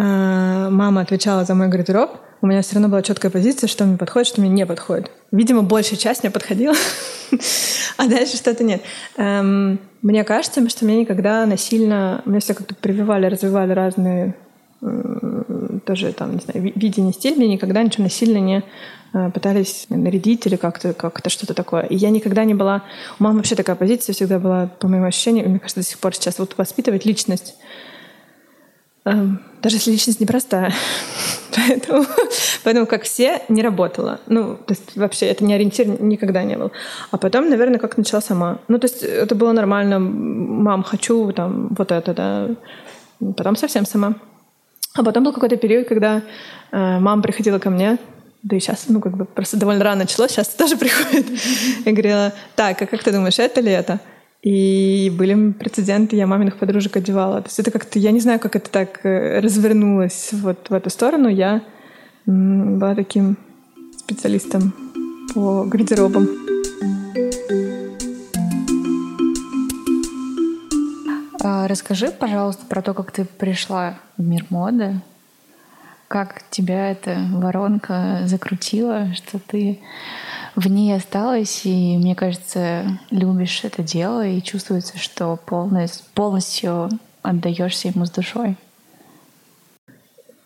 мама 0.00 1.00
отвечала 1.00 1.44
за 1.44 1.54
мой 1.54 1.68
гардероб, 1.68 2.10
у 2.40 2.46
меня 2.46 2.62
все 2.62 2.74
равно 2.74 2.88
была 2.88 3.02
четкая 3.02 3.30
позиция, 3.30 3.66
что 3.66 3.84
мне 3.84 3.96
подходит, 3.96 4.28
что 4.28 4.40
мне 4.40 4.50
не 4.50 4.64
подходит. 4.64 5.10
Видимо, 5.32 5.62
большая 5.62 5.98
часть 5.98 6.22
мне 6.22 6.30
подходила, 6.30 6.74
а 7.96 8.06
дальше 8.06 8.36
что-то 8.36 8.62
нет. 8.62 8.82
Эм, 9.16 9.80
мне 10.02 10.22
кажется, 10.24 10.66
что 10.68 10.84
меня 10.84 11.00
никогда 11.00 11.46
насильно... 11.46 12.22
Меня 12.26 12.40
все 12.40 12.54
как-то 12.54 12.74
прививали, 12.74 13.26
развивали 13.26 13.72
разные 13.72 14.34
тоже 14.80 16.12
там, 16.12 16.34
не 16.34 16.40
знаю, 16.40 16.72
видение 16.76 17.12
стиль, 17.12 17.34
мне 17.34 17.48
никогда 17.48 17.82
ничего 17.82 18.04
насильно 18.04 18.38
не 18.38 18.62
э, 19.12 19.30
пытались 19.30 19.86
нарядить 19.88 20.46
или 20.46 20.56
как-то 20.56 20.92
как 20.92 21.20
что-то 21.26 21.54
такое. 21.54 21.82
И 21.82 21.96
я 21.96 22.10
никогда 22.10 22.44
не 22.44 22.54
была... 22.54 22.84
У 23.18 23.24
мамы 23.24 23.38
вообще 23.38 23.56
такая 23.56 23.74
позиция 23.74 24.12
всегда 24.12 24.38
была, 24.38 24.66
по 24.66 24.86
моему 24.86 25.06
ощущению, 25.06 25.46
и 25.46 25.48
мне 25.48 25.58
кажется, 25.58 25.80
до 25.80 25.86
сих 25.86 25.98
пор 25.98 26.14
сейчас 26.14 26.38
вот 26.38 26.56
воспитывать 26.56 27.04
личность 27.04 27.56
даже 29.62 29.76
если 29.76 29.90
личность 29.90 30.20
непростая. 30.20 30.72
поэтому, 31.56 32.04
поэтому, 32.64 32.86
как 32.86 33.02
все, 33.02 33.42
не 33.48 33.62
работала. 33.62 34.20
Ну, 34.26 34.54
то 34.54 34.72
есть 34.72 34.96
вообще 34.96 35.26
это 35.26 35.44
не 35.44 35.54
ориентир 35.54 35.86
никогда 36.00 36.42
не 36.42 36.56
был. 36.56 36.72
А 37.10 37.18
потом, 37.18 37.48
наверное, 37.48 37.78
как 37.78 37.96
начала 37.96 38.20
сама. 38.20 38.58
Ну, 38.68 38.78
то 38.78 38.86
есть 38.86 39.02
это 39.02 39.34
было 39.34 39.52
нормально. 39.52 39.98
Мам, 39.98 40.82
хочу 40.82 41.32
там 41.32 41.68
вот 41.76 41.92
это, 41.92 42.14
да. 42.14 42.48
Потом 43.36 43.56
совсем 43.56 43.84
сама. 43.84 44.14
А 44.94 45.04
потом 45.04 45.24
был 45.24 45.32
какой-то 45.32 45.56
период, 45.56 45.88
когда 45.88 46.22
э, 46.72 46.98
мама 46.98 47.22
приходила 47.22 47.58
ко 47.58 47.70
мне, 47.70 47.98
да 48.42 48.56
и 48.56 48.60
сейчас, 48.60 48.84
ну, 48.88 49.00
как 49.00 49.16
бы 49.16 49.24
просто 49.24 49.56
довольно 49.56 49.84
рано 49.84 50.00
началось, 50.00 50.30
сейчас 50.30 50.48
тоже 50.48 50.76
приходит, 50.78 51.26
и 51.84 51.90
говорила, 51.90 52.32
так, 52.56 52.80
а 52.82 52.86
как 52.86 53.02
ты 53.02 53.12
думаешь, 53.12 53.38
это 53.38 53.60
ли 53.60 53.70
это? 53.70 54.00
И 54.42 55.12
были 55.16 55.52
прецеденты, 55.52 56.14
я 56.14 56.26
маминых 56.26 56.58
подружек 56.58 56.96
одевала. 56.96 57.42
То 57.42 57.48
есть 57.48 57.58
это 57.58 57.70
как-то, 57.72 57.98
я 57.98 58.12
не 58.12 58.20
знаю, 58.20 58.38
как 58.38 58.54
это 58.54 58.70
так 58.70 59.04
э, 59.04 59.40
развернулось 59.40 60.30
вот 60.32 60.70
в 60.70 60.74
эту 60.74 60.90
сторону. 60.90 61.28
Я 61.28 61.62
была 62.24 62.94
таким 62.94 63.36
специалистом 63.96 64.72
по 65.34 65.64
гардеробам. 65.64 66.28
А, 71.42 71.66
расскажи, 71.66 72.12
пожалуйста, 72.12 72.64
про 72.66 72.80
то, 72.80 72.94
как 72.94 73.10
ты 73.10 73.24
пришла 73.24 73.98
в 74.16 74.22
мир 74.22 74.46
моды. 74.50 75.00
Как 76.06 76.42
тебя 76.50 76.90
эта 76.90 77.26
воронка 77.32 78.22
закрутила, 78.24 79.12
что 79.14 79.38
ты 79.38 79.80
в 80.58 80.66
ней 80.66 80.94
осталась, 80.94 81.64
и, 81.64 81.96
мне 81.96 82.16
кажется, 82.16 82.98
любишь 83.10 83.60
это 83.62 83.82
дело, 83.82 84.26
и 84.26 84.42
чувствуется, 84.42 84.98
что 84.98 85.38
полностью, 85.46 86.04
полностью 86.14 86.90
отдаешься 87.22 87.88
ему 87.88 88.06
с 88.06 88.10
душой. 88.10 88.56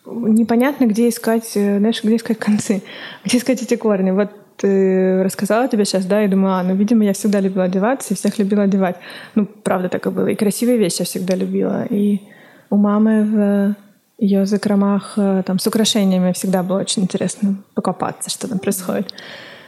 Непонятно, 0.05 0.85
где 0.85 1.09
искать, 1.09 1.51
э, 1.55 1.79
знаешь, 1.79 2.03
где 2.03 2.17
искать 2.17 2.37
концы, 2.37 2.83
где 3.25 3.37
искать 3.37 3.63
эти 3.63 3.75
корни. 3.75 4.11
Вот 4.11 4.29
ты 4.57 5.23
рассказала 5.23 5.67
тебе 5.67 5.83
сейчас, 5.83 6.05
да, 6.05 6.23
и 6.23 6.27
думаю, 6.27 6.55
а, 6.55 6.63
ну, 6.63 6.75
видимо, 6.75 7.03
я 7.05 7.13
всегда 7.13 7.39
любила 7.39 7.63
одеваться 7.63 8.13
и 8.13 8.17
всех 8.17 8.37
любила 8.37 8.63
одевать. 8.63 8.97
Ну, 9.33 9.47
правда 9.47 9.89
так 9.89 10.05
и 10.05 10.09
было. 10.11 10.27
И 10.27 10.35
красивые 10.35 10.77
вещи 10.77 10.99
я 10.99 11.05
всегда 11.05 11.33
любила. 11.33 11.85
И 11.85 12.21
у 12.69 12.77
мамы 12.77 13.23
в 13.23 13.75
ее 14.19 14.45
закромах 14.45 15.13
э, 15.17 15.41
там 15.43 15.57
с 15.57 15.65
украшениями 15.65 16.33
всегда 16.33 16.61
было 16.61 16.81
очень 16.81 17.01
интересно 17.01 17.55
покопаться, 17.73 18.29
что 18.29 18.47
там 18.47 18.59
происходит. 18.59 19.11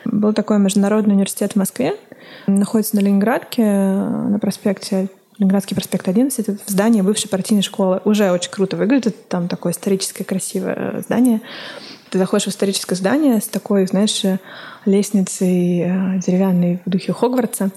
Был 0.06 0.34
такой 0.34 0.60
международный 0.60 1.14
университет 1.14 1.54
в 1.54 1.56
Москве. 1.56 1.96
Находится 2.48 2.96
на 2.96 3.02
Ленинградке, 3.02 3.64
на 3.64 4.40
проспекте 4.40 5.10
Ленинградский 5.38 5.76
проспект 5.76 6.08
11, 6.08 6.48
в 6.66 6.70
здании 6.70 7.02
бывшей 7.02 7.28
партийной 7.28 7.62
школы. 7.62 8.02
Уже 8.06 8.32
очень 8.32 8.52
круто 8.52 8.78
выглядит. 8.78 9.28
Там 9.28 9.50
такое 9.50 9.74
историческое 9.74 10.24
красивое 10.24 11.02
здание. 11.02 11.42
Ты 12.10 12.20
заходишь 12.20 12.46
в 12.46 12.50
историческое 12.50 12.96
здание 12.96 13.42
с 13.42 13.48
такой, 13.48 13.86
знаешь, 13.86 14.24
лестницей 14.86 15.82
э, 15.82 16.20
деревянной 16.26 16.80
в 16.86 16.90
духе 16.90 17.12
Хогвартса. 17.12 17.72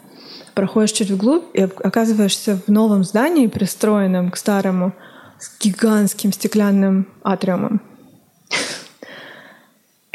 Проходишь 0.54 0.92
чуть 0.92 1.10
вглубь 1.10 1.44
и 1.54 1.62
оказываешься 1.62 2.60
в 2.64 2.70
новом 2.70 3.02
здании, 3.02 3.48
пристроенном 3.48 4.30
к 4.30 4.36
старому, 4.36 4.92
с 5.40 5.58
гигантским 5.60 6.32
стеклянным 6.32 7.08
атриумом. 7.24 7.80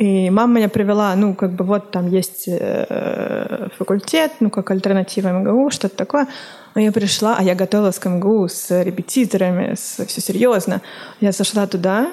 И 0.03 0.29
мама 0.29 0.55
меня 0.55 0.67
привела, 0.67 1.15
ну, 1.15 1.33
как 1.33 1.51
бы 1.51 1.63
вот 1.63 1.91
там 1.91 2.09
есть 2.09 2.43
э, 2.47 3.69
факультет, 3.77 4.33
ну, 4.41 4.49
как 4.49 4.69
альтернатива 4.69 5.29
МГУ, 5.29 5.69
что-то 5.69 5.95
такое. 5.95 6.27
Но 6.75 6.81
я 6.81 6.91
пришла, 6.91 7.37
а 7.39 7.43
я 7.43 7.55
готовилась 7.55 7.99
к 7.99 8.09
МГУ 8.09 8.49
с 8.49 8.83
репетиторами, 8.83 9.75
с, 9.75 10.05
все 10.05 10.19
серьезно. 10.19 10.81
Я 11.21 11.31
зашла 11.31 11.67
туда, 11.67 12.11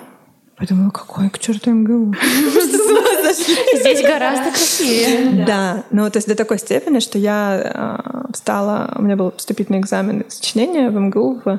подумала, 0.57 0.91
какой 0.91 1.31
к 1.31 1.41
черту 1.41 1.73
МГУ? 1.73 2.15
Здесь 3.81 4.03
гораздо 4.03 4.51
красивее. 4.51 5.45
Да, 5.45 5.83
ну, 5.91 6.09
то 6.09 6.19
есть 6.19 6.29
до 6.29 6.37
такой 6.37 6.61
степени, 6.61 7.01
что 7.01 7.19
я 7.19 7.61
э, 7.61 8.33
встала, 8.33 8.95
у 8.95 9.03
меня 9.03 9.17
был 9.17 9.35
вступительный 9.37 9.81
экзамен 9.81 10.25
сочинения 10.29 10.91
в 10.91 10.95
МГУ 10.95 11.43
в 11.45 11.59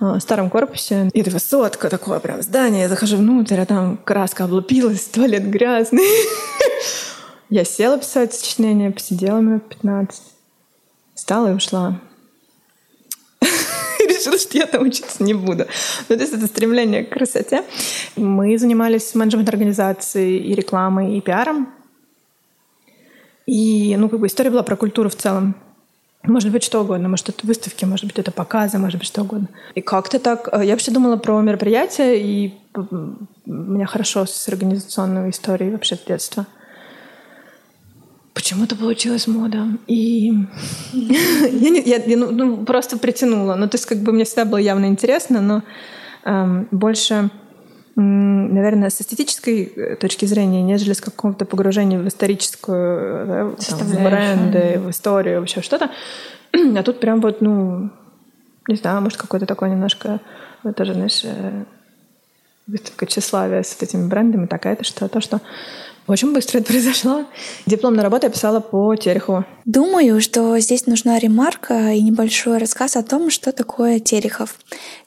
а, 0.00 0.20
старом 0.20 0.50
корпусе. 0.50 1.10
И 1.12 1.20
это 1.20 1.30
высотка, 1.30 1.88
такое 1.88 2.20
прям 2.20 2.42
здание. 2.42 2.82
Я 2.82 2.88
захожу 2.88 3.16
внутрь, 3.16 3.60
а 3.60 3.66
там 3.66 3.96
краска 3.96 4.44
облупилась, 4.44 5.04
туалет 5.04 5.48
грязный. 5.48 6.06
Я 7.50 7.64
села 7.64 7.98
писать 7.98 8.34
сочинение, 8.34 8.90
посидела 8.90 9.38
минут 9.38 9.68
15. 9.68 10.22
Встала 11.14 11.50
и 11.50 11.54
ушла. 11.54 11.98
решила, 14.00 14.38
что 14.38 14.58
я 14.58 14.66
там 14.66 14.82
учиться 14.82 15.22
не 15.22 15.34
буду. 15.34 15.66
Ну, 16.08 16.16
то 16.16 16.22
есть 16.22 16.34
это 16.34 16.46
стремление 16.46 17.04
к 17.04 17.10
красоте. 17.10 17.64
Мы 18.16 18.58
занимались 18.58 19.14
менеджмент 19.14 19.48
организации 19.48 20.36
и 20.36 20.54
рекламой, 20.54 21.16
и 21.16 21.20
пиаром. 21.20 21.72
И, 23.46 23.96
ну, 23.96 24.08
как 24.08 24.20
бы 24.20 24.26
история 24.26 24.50
была 24.50 24.62
про 24.62 24.76
культуру 24.76 25.08
в 25.08 25.16
целом. 25.16 25.56
Может 26.28 26.52
быть, 26.52 26.62
что 26.62 26.82
угодно. 26.82 27.08
Может, 27.08 27.30
это 27.30 27.46
выставки, 27.46 27.86
может 27.86 28.04
быть, 28.04 28.18
это 28.18 28.30
показы, 28.30 28.78
может 28.78 28.98
быть, 28.98 29.08
что 29.08 29.22
угодно. 29.22 29.48
И 29.74 29.80
как-то 29.80 30.18
так... 30.18 30.48
Э, 30.52 30.64
я 30.64 30.72
вообще 30.72 30.90
думала 30.90 31.16
про 31.16 31.40
мероприятия, 31.40 32.20
и 32.20 32.52
у 32.74 33.50
меня 33.50 33.86
хорошо 33.86 34.26
с 34.26 34.46
организационной 34.46 35.30
историей 35.30 35.70
вообще 35.70 35.96
с 35.96 36.00
детства. 36.00 36.46
Почему-то 38.34 38.76
получилась 38.76 39.26
мода. 39.26 39.66
И 39.86 40.32
я, 40.92 41.70
не, 41.70 41.80
я 41.80 42.02
ну, 42.16 42.30
ну, 42.30 42.64
просто 42.64 42.98
притянула. 42.98 43.54
Ну, 43.54 43.66
то 43.66 43.76
есть, 43.76 43.86
как 43.86 43.98
бы 43.98 44.12
мне 44.12 44.24
всегда 44.24 44.44
было 44.44 44.58
явно 44.58 44.84
интересно, 44.84 45.40
но 45.40 45.62
эм, 46.24 46.68
больше 46.70 47.30
наверное, 48.00 48.90
с 48.90 49.00
эстетической 49.00 49.64
э, 49.64 49.96
точки 49.96 50.24
зрения, 50.24 50.62
нежели 50.62 50.92
с 50.92 51.00
какого-то 51.00 51.44
погружения 51.44 51.98
в 51.98 52.06
историческую, 52.06 53.26
да, 53.26 53.50
там, 53.68 53.78
в 53.78 54.02
бренды, 54.02 54.78
в 54.78 54.90
историю, 54.90 55.40
вообще 55.40 55.62
что-то. 55.62 55.90
А 56.76 56.82
тут 56.82 57.00
прям 57.00 57.20
вот, 57.20 57.40
ну, 57.40 57.90
не 58.68 58.76
знаю, 58.76 59.02
может, 59.02 59.18
какой-то 59.18 59.46
такой 59.46 59.70
немножко, 59.70 60.20
вот 60.62 60.76
тоже, 60.76 60.94
знаешь, 60.94 61.22
э, 61.24 61.64
выставка 62.68 63.06
тщеславия 63.06 63.62
с 63.62 63.82
этими 63.82 64.06
брендами 64.06 64.46
такая, 64.46 64.76
то 64.76 64.84
что 64.84 65.08
то, 65.08 65.20
что 65.20 65.40
очень 66.08 66.32
быстро 66.32 66.58
это 66.58 66.66
произошло. 66.72 67.26
Дипломную 67.66 68.02
работу 68.02 68.26
я 68.26 68.32
писала 68.32 68.60
по 68.60 68.96
Терехову. 68.96 69.44
Думаю, 69.64 70.20
что 70.20 70.58
здесь 70.58 70.86
нужна 70.86 71.18
ремарка 71.18 71.92
и 71.92 72.00
небольшой 72.00 72.58
рассказ 72.58 72.96
о 72.96 73.02
том, 73.02 73.30
что 73.30 73.52
такое 73.52 74.00
Терехов. 74.00 74.58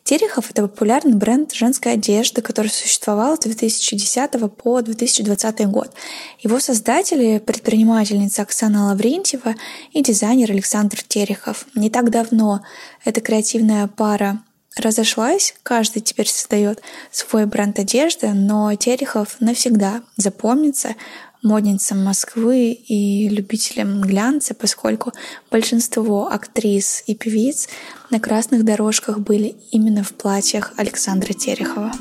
Терехов— 0.04 0.50
это 0.52 0.64
популярный 0.64 1.16
бренд 1.16 1.52
женской 1.52 1.94
одежды, 1.94 2.42
который 2.42 2.68
существовал 2.68 3.36
с 3.36 3.40
2010 3.40 4.32
по 4.56 4.82
2020 4.82 5.68
год. 5.68 5.92
Его 6.40 6.60
создатели— 6.60 7.40
предпринимательница 7.46 8.44
Оксана 8.44 8.86
Лаврентьева 8.88 9.56
и 9.94 10.04
дизайнер 10.04 10.52
Александр 10.52 11.02
Терехов. 11.08 11.66
Не 11.76 11.90
так 11.90 12.12
давно 12.12 12.62
эта 13.04 13.22
креативная 13.22 13.88
пара 13.88 14.42
разошлась, 14.78 15.54
каждый 15.64 16.02
теперь 16.02 16.28
создает 16.28 16.82
свой 17.12 17.46
бренд 17.46 17.80
одежды, 17.80 18.30
но 18.34 18.74
Терехов 18.76 19.38
навсегда 19.40 20.02
запомнится 20.18 20.96
модницам 21.44 22.04
Москвы 22.04 22.72
и 22.72 23.28
любителям 23.28 24.02
глянца, 24.02 24.54
поскольку 24.54 25.12
большинство 25.50 26.28
актрис 26.32 27.04
и 27.08 27.16
певиц 27.16 27.68
на 28.12 28.20
красных 28.20 28.64
дорожках 28.64 29.20
были 29.20 29.56
именно 29.72 30.04
в 30.04 30.14
платьях 30.14 30.74
Александра 30.78 31.34
Терехова. 31.34 31.92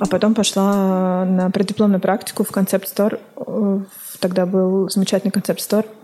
А 0.00 0.06
потом 0.06 0.34
пошла 0.34 1.24
на 1.24 1.50
преддипломную 1.50 2.00
практику 2.00 2.44
в 2.44 2.50
концепт-стор. 2.50 3.20
Тогда 4.20 4.46
был 4.46 4.88
замечательный 4.88 5.30
концепт-стор 5.30 5.86
Э, 5.86 6.01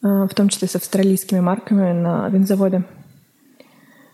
в 0.00 0.28
том 0.34 0.48
числе 0.48 0.68
с 0.68 0.76
австралийскими 0.76 1.40
марками 1.40 1.92
на 1.92 2.28
винзаводе. 2.28 2.84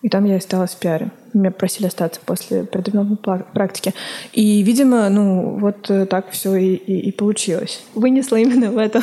И 0.04 0.10
там 0.10 0.26
я 0.26 0.36
осталась 0.36 0.72
в 0.72 0.78
пиаре. 0.78 1.10
Меня 1.32 1.50
просили 1.50 1.86
остаться 1.86 2.20
после 2.22 2.64
преддипломной 2.64 3.16
практики. 3.16 3.94
И, 4.34 4.60
видимо, 4.60 5.08
ну, 5.08 5.56
вот 5.58 5.90
э, 5.90 6.04
так 6.04 6.28
все 6.30 6.54
и, 6.56 6.74
и, 6.74 7.08
и 7.08 7.10
получилось. 7.10 7.82
Вынесла 7.94 8.36
именно 8.36 8.70
в 8.70 8.76
эту, 8.76 9.00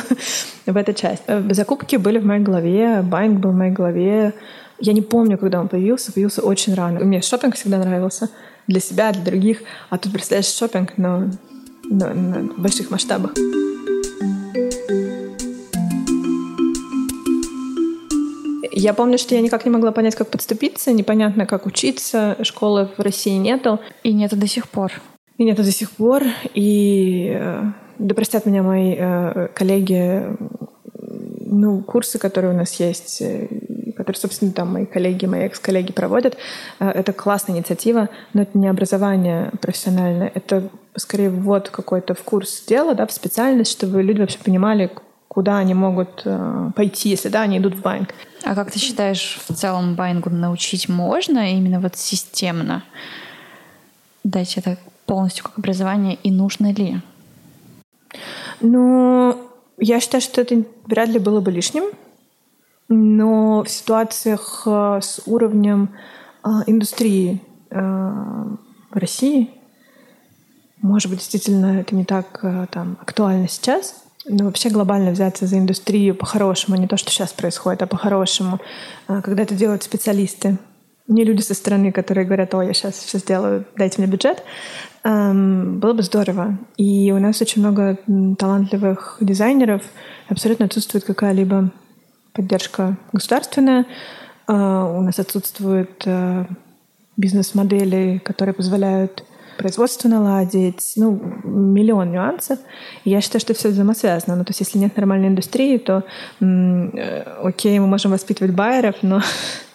в 0.66 0.76
эту 0.76 0.92
часть. 0.92 1.24
Э, 1.26 1.42
закупки 1.50 1.96
были 1.96 2.20
в 2.20 2.24
моей 2.24 2.40
голове, 2.40 3.02
байнг 3.02 3.40
был 3.40 3.50
в 3.50 3.56
моей 3.56 3.72
голове. 3.72 4.32
Я 4.78 4.92
не 4.92 5.02
помню, 5.02 5.38
когда 5.38 5.60
он 5.60 5.66
появился. 5.66 6.12
Появился 6.12 6.40
очень 6.42 6.74
рано. 6.74 7.00
Мне 7.00 7.20
шопинг 7.20 7.56
всегда 7.56 7.78
нравился. 7.78 8.30
Для 8.68 8.78
себя, 8.78 9.10
для 9.10 9.24
других. 9.24 9.62
А 9.90 9.98
тут, 9.98 10.12
представляешь, 10.12 10.54
шопинг, 10.54 10.96
но, 10.98 11.30
но 11.82 12.14
на 12.14 12.44
больших 12.58 12.92
масштабах. 12.92 13.32
Я 18.82 18.94
помню, 18.94 19.16
что 19.16 19.36
я 19.36 19.40
никак 19.40 19.64
не 19.64 19.70
могла 19.70 19.92
понять, 19.92 20.16
как 20.16 20.26
подступиться, 20.26 20.90
непонятно, 20.90 21.46
как 21.46 21.66
учиться, 21.66 22.36
школы 22.42 22.88
в 22.96 23.00
России 23.00 23.36
нету. 23.36 23.78
И 24.02 24.12
нету 24.12 24.34
до 24.34 24.48
сих 24.48 24.68
пор. 24.68 24.90
И 25.38 25.44
нету 25.44 25.62
до 25.62 25.70
сих 25.70 25.92
пор. 25.92 26.24
И 26.52 27.32
э, 27.32 27.62
да 28.00 28.14
простят 28.16 28.44
меня 28.44 28.64
мои 28.64 28.96
э, 28.98 29.48
коллеги, 29.54 30.36
ну, 30.98 31.80
курсы, 31.82 32.18
которые 32.18 32.52
у 32.54 32.56
нас 32.56 32.74
есть, 32.80 33.22
э, 33.22 33.46
которые, 33.96 34.18
собственно, 34.18 34.50
там 34.50 34.72
мои 34.72 34.84
коллеги, 34.84 35.26
мои 35.26 35.42
экс-коллеги 35.42 35.92
проводят, 35.92 36.36
это 36.80 37.12
классная 37.12 37.54
инициатива, 37.54 38.08
но 38.32 38.42
это 38.42 38.58
не 38.58 38.66
образование 38.66 39.52
профессиональное, 39.60 40.32
это 40.34 40.68
скорее 40.96 41.30
вот 41.30 41.70
какой-то 41.70 42.14
в 42.14 42.22
курс 42.22 42.64
дела, 42.66 42.96
да, 42.96 43.06
в 43.06 43.12
специальность, 43.12 43.70
чтобы 43.70 44.02
люди 44.02 44.18
вообще 44.18 44.38
понимали, 44.40 44.90
куда 45.28 45.58
они 45.58 45.72
могут 45.72 46.26
пойти, 46.74 47.10
если 47.10 47.28
да, 47.28 47.42
они 47.42 47.58
идут 47.58 47.76
в 47.76 47.80
банк. 47.82 48.08
А 48.44 48.54
как 48.54 48.70
ты 48.70 48.78
считаешь, 48.78 49.38
в 49.48 49.54
целом 49.54 49.94
байнгу 49.94 50.30
научить 50.30 50.88
можно 50.88 51.52
именно 51.52 51.80
вот 51.80 51.96
системно? 51.96 52.82
Дать 54.24 54.56
это 54.56 54.78
полностью 55.06 55.44
как 55.44 55.58
образование 55.58 56.16
и 56.22 56.30
нужно 56.30 56.72
ли? 56.72 57.00
Ну, 58.60 59.36
я 59.78 60.00
считаю, 60.00 60.20
что 60.20 60.40
это 60.40 60.64
вряд 60.84 61.08
ли 61.08 61.18
было 61.18 61.40
бы 61.40 61.50
лишним, 61.50 61.84
но 62.88 63.64
в 63.64 63.68
ситуациях 63.68 64.64
э, 64.66 65.00
с 65.02 65.22
уровнем 65.26 65.90
э, 66.44 66.48
индустрии 66.66 67.40
э, 67.70 67.78
в 67.80 68.96
России, 68.96 69.50
может 70.80 71.10
быть, 71.10 71.20
действительно 71.20 71.80
это 71.80 71.94
не 71.94 72.04
так 72.04 72.44
там, 72.70 72.98
актуально 73.00 73.48
сейчас, 73.48 74.02
ну, 74.26 74.44
вообще 74.44 74.70
глобально 74.70 75.10
взяться 75.10 75.46
за 75.46 75.58
индустрию 75.58 76.14
по-хорошему, 76.14 76.76
не 76.76 76.86
то, 76.86 76.96
что 76.96 77.10
сейчас 77.10 77.32
происходит, 77.32 77.82
а 77.82 77.86
по-хорошему, 77.86 78.60
а, 79.08 79.22
когда 79.22 79.42
это 79.42 79.54
делают 79.54 79.82
специалисты, 79.82 80.58
не 81.08 81.24
люди 81.24 81.40
со 81.40 81.54
стороны, 81.54 81.92
которые 81.92 82.24
говорят, 82.24 82.54
о, 82.54 82.62
я 82.62 82.72
сейчас 82.72 82.94
все 82.94 83.18
сделаю, 83.18 83.66
дайте 83.76 84.00
мне 84.00 84.10
бюджет, 84.10 84.42
было 85.04 85.92
бы 85.94 86.02
здорово. 86.02 86.58
И 86.76 87.10
у 87.10 87.18
нас 87.18 87.40
очень 87.40 87.60
много 87.60 87.98
талантливых 88.38 89.16
дизайнеров, 89.20 89.82
абсолютно 90.28 90.66
отсутствует 90.66 91.04
какая-либо 91.04 91.72
поддержка 92.32 92.96
государственная, 93.12 93.86
а, 94.46 94.86
у 94.86 95.02
нас 95.02 95.18
отсутствуют 95.18 96.02
а, 96.06 96.46
бизнес-модели, 97.16 98.20
которые 98.24 98.54
позволяют 98.54 99.24
производство 99.58 100.08
наладить, 100.08 100.92
ну, 100.96 101.20
миллион 101.44 102.12
нюансов. 102.12 102.58
Я 103.04 103.20
считаю, 103.20 103.40
что 103.40 103.54
все 103.54 103.68
взаимосвязано. 103.68 104.36
Ну, 104.36 104.44
то 104.44 104.50
есть, 104.50 104.60
если 104.60 104.78
нет 104.78 104.96
нормальной 104.96 105.28
индустрии, 105.28 105.78
то 105.78 106.04
э, 106.40 107.22
окей, 107.42 107.78
мы 107.78 107.86
можем 107.86 108.10
воспитывать 108.10 108.54
байеров, 108.54 108.96
но 109.02 109.22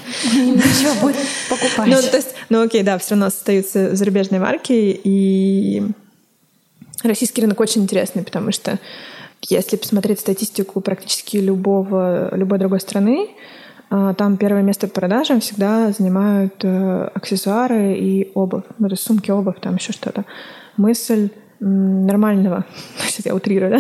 Ничего 0.34 0.94
будет 1.02 1.18
покупать. 1.50 1.88
Ну, 1.88 2.02
то 2.02 2.18
есть, 2.18 2.34
ну 2.50 2.62
окей, 2.62 2.84
да, 2.84 2.98
все 2.98 3.12
равно 3.12 3.26
остаются 3.28 3.96
зарубежные 3.96 4.40
марки, 4.40 5.00
и 5.04 5.84
российский 7.04 7.42
рынок 7.42 7.60
очень 7.60 7.84
интересный, 7.84 8.24
потому 8.24 8.52
что 8.52 8.80
если 9.42 9.76
посмотреть 9.76 10.20
статистику 10.20 10.82
практически 10.82 11.38
любого, 11.38 12.36
любой 12.36 12.58
другой 12.58 12.80
страны, 12.80 13.30
там 13.90 14.38
первое 14.38 14.64
место 14.64 14.88
по 14.88 14.96
продажам 15.02 15.40
всегда 15.40 15.92
занимают 15.92 16.56
э, 16.64 17.10
аксессуары 17.14 17.94
и 17.94 18.32
обувь. 18.34 18.64
Ну, 18.80 18.88
то 18.90 18.94
есть 18.94 19.04
сумки, 19.04 19.32
обувь, 19.32 19.60
там 19.62 19.76
еще 19.76 19.94
что-то. 19.94 20.26
Мысль 20.76 21.30
нормального, 21.60 22.66
сейчас 23.08 23.26
я 23.26 23.34
утрирую, 23.34 23.72
да, 23.72 23.80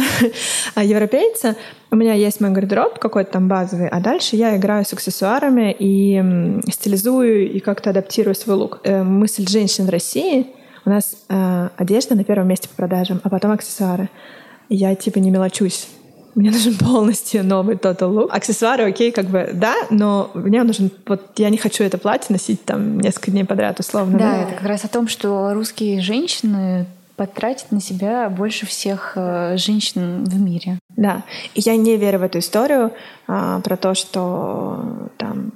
а 0.75 0.83
европейца, 0.83 1.55
у 1.91 1.95
меня 1.95 2.13
есть 2.13 2.41
мой 2.41 2.49
гардероб 2.49 2.97
какой-то 2.97 3.33
там 3.33 3.47
базовый, 3.47 3.87
а 3.87 3.99
дальше 3.99 4.35
я 4.35 4.57
играю 4.57 4.83
с 4.83 4.93
аксессуарами 4.93 5.75
и 5.77 6.59
стилизую 6.71 7.51
и 7.51 7.59
как-то 7.59 7.91
адаптирую 7.91 8.33
свой 8.33 8.55
лук. 8.55 8.79
Э, 8.83 9.03
мысль 9.03 9.47
женщин 9.47 9.85
в 9.85 9.89
России, 9.89 10.47
у 10.85 10.89
нас 10.89 11.17
э, 11.27 11.69
одежда 11.75 12.15
на 12.15 12.23
первом 12.23 12.47
месте 12.47 12.69
по 12.69 12.75
продажам, 12.75 13.19
а 13.23 13.29
потом 13.29 13.51
аксессуары. 13.51 14.09
Я 14.69 14.95
типа 14.95 15.19
не 15.19 15.31
мелочусь 15.31 15.87
мне 16.37 16.51
нужен 16.51 16.75
полностью 16.79 17.43
новый 17.43 17.75
total 17.75 18.13
look. 18.13 18.29
Аксессуары, 18.29 18.87
окей, 18.87 19.11
как 19.11 19.25
бы, 19.25 19.49
да, 19.53 19.75
но 19.89 20.31
мне 20.33 20.63
нужен, 20.63 20.91
вот 21.05 21.31
я 21.37 21.49
не 21.49 21.57
хочу 21.57 21.83
это 21.83 21.97
платье 21.97 22.27
носить 22.29 22.63
там 22.63 22.99
несколько 22.99 23.31
дней 23.31 23.43
подряд, 23.43 23.79
условно. 23.79 24.17
Да, 24.17 24.31
да, 24.31 24.43
это 24.43 24.53
как 24.53 24.67
раз 24.67 24.85
о 24.85 24.87
том, 24.87 25.07
что 25.07 25.53
русские 25.53 25.99
женщины 26.01 26.85
потратят 27.15 27.71
на 27.71 27.81
себя 27.81 28.29
больше 28.29 28.67
всех 28.67 29.13
э, 29.15 29.57
женщин 29.57 30.23
в 30.23 30.39
мире. 30.39 30.77
Да, 30.95 31.23
и 31.55 31.61
я 31.61 31.75
не 31.75 31.97
верю 31.97 32.19
в 32.19 32.23
эту 32.23 32.39
историю 32.39 32.93
а, 33.27 33.59
про 33.61 33.75
то, 33.75 33.95
что 33.95 35.09
там 35.17 35.51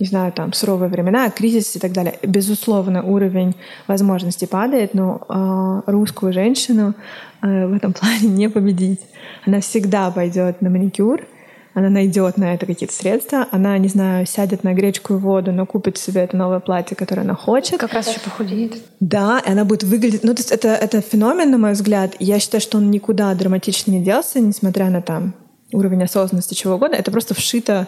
не 0.00 0.06
знаю, 0.06 0.32
там, 0.32 0.54
суровые 0.54 0.88
времена, 0.88 1.28
кризис 1.30 1.76
и 1.76 1.78
так 1.78 1.92
далее. 1.92 2.18
Безусловно, 2.22 3.02
уровень 3.02 3.54
возможностей 3.86 4.46
падает, 4.46 4.94
но 4.94 5.20
э, 5.28 5.90
русскую 5.90 6.32
женщину 6.32 6.94
э, 7.42 7.66
в 7.66 7.74
этом 7.74 7.92
плане 8.00 8.28
не 8.28 8.48
победить. 8.48 9.00
Она 9.46 9.60
всегда 9.60 10.10
пойдет 10.10 10.62
на 10.62 10.70
маникюр, 10.70 11.26
она 11.74 11.90
найдет 11.90 12.38
на 12.38 12.54
это 12.54 12.64
какие-то 12.64 12.94
средства, 12.94 13.46
она, 13.50 13.76
не 13.76 13.88
знаю, 13.88 14.26
сядет 14.26 14.64
на 14.64 14.72
гречку 14.72 15.14
и 15.14 15.16
воду, 15.18 15.52
но 15.52 15.66
купит 15.66 15.98
себе 15.98 16.22
это 16.22 16.34
новое 16.34 16.60
платье, 16.60 16.96
которое 16.96 17.20
она 17.20 17.34
хочет. 17.34 17.78
Как 17.78 17.92
раз 17.92 18.08
еще 18.08 18.20
похудеет. 18.20 18.76
Да, 19.00 19.42
и 19.46 19.50
она 19.50 19.66
будет 19.66 19.84
выглядеть... 19.84 20.24
Ну, 20.24 20.34
то 20.34 20.40
есть 20.40 20.50
это, 20.50 20.68
это 20.68 21.02
феномен, 21.02 21.50
на 21.50 21.58
мой 21.58 21.72
взгляд. 21.72 22.16
Я 22.18 22.40
считаю, 22.40 22.62
что 22.62 22.78
он 22.78 22.90
никуда 22.90 23.32
драматично 23.34 23.90
не 23.90 24.02
делся, 24.02 24.40
несмотря 24.40 24.88
на 24.88 25.02
там 25.02 25.34
уровень 25.72 26.02
осознанности 26.02 26.54
чего 26.54 26.74
угодно. 26.74 26.96
Это 26.96 27.10
просто 27.10 27.34
вшито 27.34 27.86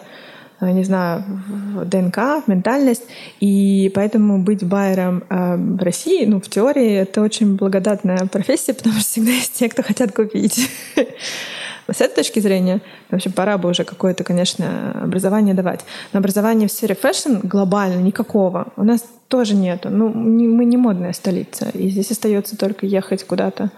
не 0.71 0.83
знаю, 0.83 1.23
в 1.27 1.85
ДНК, 1.85 2.17
в 2.17 2.43
ментальность. 2.47 3.03
И 3.39 3.91
поэтому 3.93 4.39
быть 4.39 4.63
байером 4.63 5.23
э, 5.29 5.55
в 5.55 5.81
России, 5.83 6.25
ну, 6.25 6.39
в 6.39 6.47
теории, 6.49 6.93
это 6.93 7.21
очень 7.21 7.55
благодатная 7.55 8.25
профессия, 8.27 8.73
потому 8.75 8.95
что 8.95 9.03
всегда 9.03 9.31
есть 9.31 9.53
те, 9.53 9.69
кто 9.69 9.83
хотят 9.83 10.13
купить. 10.13 10.69
С 11.91 11.99
этой 11.99 12.15
точки 12.15 12.39
зрения, 12.39 12.79
вообще 13.09 13.29
пора 13.29 13.57
бы 13.57 13.69
уже 13.69 13.83
какое-то, 13.83 14.23
конечно, 14.23 14.91
образование 15.03 15.53
давать. 15.53 15.81
Но 16.13 16.19
образования 16.19 16.67
в 16.67 16.71
сфере 16.71 16.95
fashion 16.95 17.39
глобально 17.43 17.99
никакого 18.01 18.67
у 18.77 18.83
нас 18.83 19.03
тоже 19.27 19.55
нету. 19.55 19.89
Ну, 19.89 20.09
мы 20.09 20.63
не 20.63 20.77
модная 20.77 21.11
столица, 21.11 21.69
и 21.73 21.89
здесь 21.89 22.11
остается 22.11 22.57
только 22.57 22.85
ехать 22.85 23.25
куда-то 23.25 23.69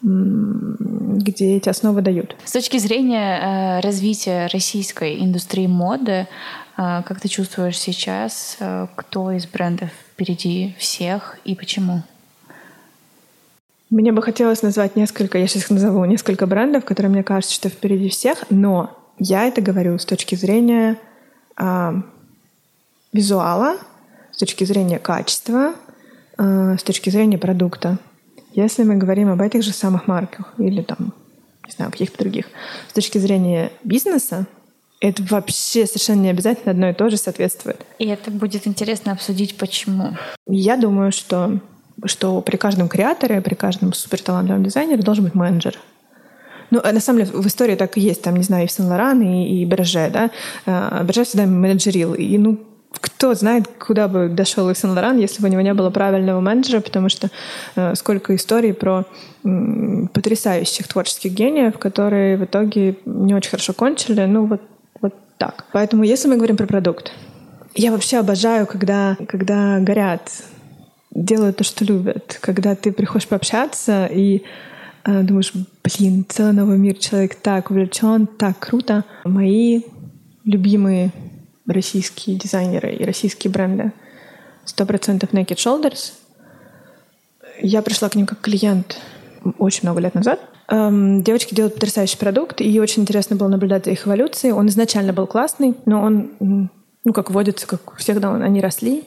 где 0.00 1.56
эти 1.56 1.68
основы 1.68 2.02
дают. 2.02 2.36
С 2.44 2.52
точки 2.52 2.78
зрения 2.78 3.78
э, 3.78 3.80
развития 3.80 4.48
российской 4.52 5.18
индустрии 5.24 5.66
моды, 5.66 6.12
э, 6.12 6.26
как 6.76 7.20
ты 7.20 7.28
чувствуешь 7.28 7.78
сейчас, 7.78 8.56
э, 8.60 8.86
кто 8.94 9.32
из 9.32 9.46
брендов 9.46 9.90
впереди 10.12 10.76
всех 10.78 11.38
и 11.44 11.54
почему? 11.56 12.02
Мне 13.90 14.12
бы 14.12 14.22
хотелось 14.22 14.62
назвать 14.62 14.96
несколько, 14.96 15.38
я 15.38 15.46
сейчас 15.46 15.70
назову, 15.70 16.04
несколько 16.04 16.46
брендов, 16.46 16.84
которые 16.84 17.10
мне 17.10 17.24
кажется, 17.24 17.54
что 17.54 17.68
впереди 17.68 18.08
всех, 18.10 18.44
но 18.50 18.96
я 19.18 19.46
это 19.46 19.62
говорю 19.62 19.98
с 19.98 20.04
точки 20.04 20.34
зрения 20.34 20.98
э, 21.58 21.92
визуала, 23.12 23.78
с 24.30 24.36
точки 24.36 24.64
зрения 24.64 24.98
качества, 24.98 25.74
э, 26.36 26.76
с 26.78 26.82
точки 26.84 27.10
зрения 27.10 27.38
продукта. 27.38 27.98
Если 28.52 28.82
мы 28.82 28.96
говорим 28.96 29.30
об 29.30 29.40
этих 29.40 29.62
же 29.62 29.72
самых 29.72 30.06
марках 30.06 30.54
или 30.58 30.82
там, 30.82 31.12
не 31.66 31.72
знаю, 31.72 31.90
каких-то 31.90 32.18
других, 32.18 32.46
с 32.88 32.92
точки 32.92 33.18
зрения 33.18 33.70
бизнеса, 33.84 34.46
это 35.00 35.22
вообще 35.22 35.86
совершенно 35.86 36.22
не 36.22 36.30
обязательно 36.30 36.72
одно 36.72 36.90
и 36.90 36.94
то 36.94 37.08
же 37.08 37.16
соответствует. 37.16 37.80
И 37.98 38.06
это 38.06 38.30
будет 38.30 38.66
интересно 38.66 39.12
обсудить, 39.12 39.56
почему. 39.56 40.16
Я 40.46 40.76
думаю, 40.76 41.12
что, 41.12 41.60
что 42.04 42.40
при 42.40 42.56
каждом 42.56 42.88
креаторе, 42.88 43.40
при 43.40 43.54
каждом 43.54 43.92
суперталантливом 43.92 44.64
дизайнере 44.64 45.02
должен 45.02 45.24
быть 45.24 45.34
менеджер. 45.34 45.78
Ну, 46.70 46.80
а 46.82 46.92
на 46.92 47.00
самом 47.00 47.24
деле, 47.24 47.38
в 47.38 47.46
истории 47.46 47.76
так 47.76 47.96
и 47.96 48.00
есть. 48.00 48.22
Там, 48.22 48.36
не 48.36 48.42
знаю, 48.42 48.64
и 48.64 48.66
в 48.66 48.72
Сен-Лоран, 48.72 49.22
и, 49.22 49.62
и 49.62 49.64
Берже, 49.64 50.10
да. 50.12 50.30
А, 50.66 51.02
Берже 51.02 51.24
всегда 51.24 51.46
менеджерил. 51.46 52.14
И, 52.14 52.36
ну, 52.36 52.58
кто 52.90 53.34
знает, 53.34 53.68
куда 53.78 54.08
бы 54.08 54.28
дошел 54.28 54.70
Ив 54.70 54.78
Сен-Лоран, 54.78 55.18
если 55.18 55.42
бы 55.42 55.48
у 55.48 55.50
него 55.50 55.60
не 55.60 55.74
было 55.74 55.90
правильного 55.90 56.40
менеджера, 56.40 56.80
потому 56.80 57.08
что 57.08 57.30
э, 57.76 57.94
сколько 57.94 58.34
историй 58.34 58.72
про 58.72 59.04
э, 59.44 59.48
потрясающих 60.12 60.88
творческих 60.88 61.32
гениев, 61.32 61.78
которые 61.78 62.36
в 62.36 62.44
итоге 62.44 62.96
не 63.04 63.34
очень 63.34 63.50
хорошо 63.50 63.72
кончили, 63.74 64.24
ну 64.24 64.46
вот, 64.46 64.62
вот 65.00 65.14
так. 65.36 65.66
Поэтому 65.72 66.02
если 66.02 66.28
мы 66.28 66.36
говорим 66.36 66.56
про 66.56 66.66
продукт, 66.66 67.12
Я 67.74 67.92
вообще 67.92 68.18
обожаю, 68.18 68.66
когда, 68.66 69.16
когда 69.28 69.78
горят, 69.78 70.32
делают 71.10 71.56
то, 71.58 71.64
что 71.64 71.84
любят. 71.84 72.38
Когда 72.40 72.74
ты 72.74 72.92
приходишь 72.92 73.28
пообщаться 73.28 74.06
и 74.06 74.42
э, 75.04 75.22
думаешь, 75.22 75.52
блин, 75.84 76.24
целый 76.28 76.54
новый 76.54 76.78
мир, 76.78 76.94
человек 76.94 77.34
так 77.36 77.70
увлечен, 77.70 78.26
так 78.26 78.58
круто. 78.58 79.04
Мои 79.24 79.82
любимые 80.44 81.12
российские 81.68 82.36
дизайнеры 82.36 82.94
и 82.94 83.04
российские 83.04 83.52
бренды. 83.52 83.92
Сто 84.64 84.84
процентов 84.86 85.32
Naked 85.32 85.56
Shoulders. 85.56 86.12
Я 87.60 87.82
пришла 87.82 88.08
к 88.08 88.14
ним 88.14 88.26
как 88.26 88.40
клиент 88.40 88.98
очень 89.58 89.82
много 89.84 90.00
лет 90.00 90.14
назад. 90.14 90.40
Эм, 90.68 91.22
девочки 91.22 91.54
делают 91.54 91.74
потрясающий 91.74 92.18
продукт, 92.18 92.60
и 92.60 92.80
очень 92.80 93.02
интересно 93.02 93.36
было 93.36 93.48
наблюдать 93.48 93.84
за 93.84 93.92
их 93.92 94.06
эволюцией. 94.06 94.52
Он 94.52 94.68
изначально 94.68 95.12
был 95.12 95.26
классный, 95.26 95.74
но 95.86 96.02
он, 96.02 96.68
ну, 97.04 97.12
как 97.12 97.30
водится, 97.30 97.66
как 97.66 97.92
у 97.94 97.96
всех, 97.96 98.20
да, 98.20 98.34
они 98.34 98.60
росли, 98.60 99.04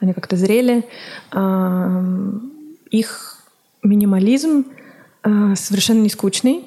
они 0.00 0.12
как-то 0.12 0.36
зрели. 0.36 0.84
Эм, 1.32 2.52
их 2.90 3.42
минимализм 3.82 4.66
э, 5.24 5.54
совершенно 5.56 6.00
не 6.00 6.08
скучный. 6.08 6.64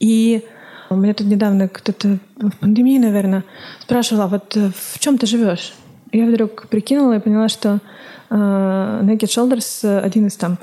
И 0.00 0.44
у 0.90 0.96
меня 0.96 1.14
тут 1.14 1.26
недавно 1.26 1.68
кто-то 1.68 2.18
в 2.36 2.56
пандемии, 2.58 2.98
наверное, 2.98 3.44
спрашивал, 3.80 4.22
а 4.22 4.26
вот 4.28 4.56
э, 4.56 4.70
в 4.74 4.98
чем 4.98 5.18
ты 5.18 5.26
живешь? 5.26 5.72
Я 6.12 6.26
вдруг 6.26 6.68
прикинула 6.68 7.16
и 7.16 7.20
поняла, 7.20 7.48
что 7.48 7.80
э, 8.30 8.34
Naked 8.34 9.26
Shoulders 9.26 10.00
один 10.00 10.26
из 10.26 10.36
там 10.36 10.58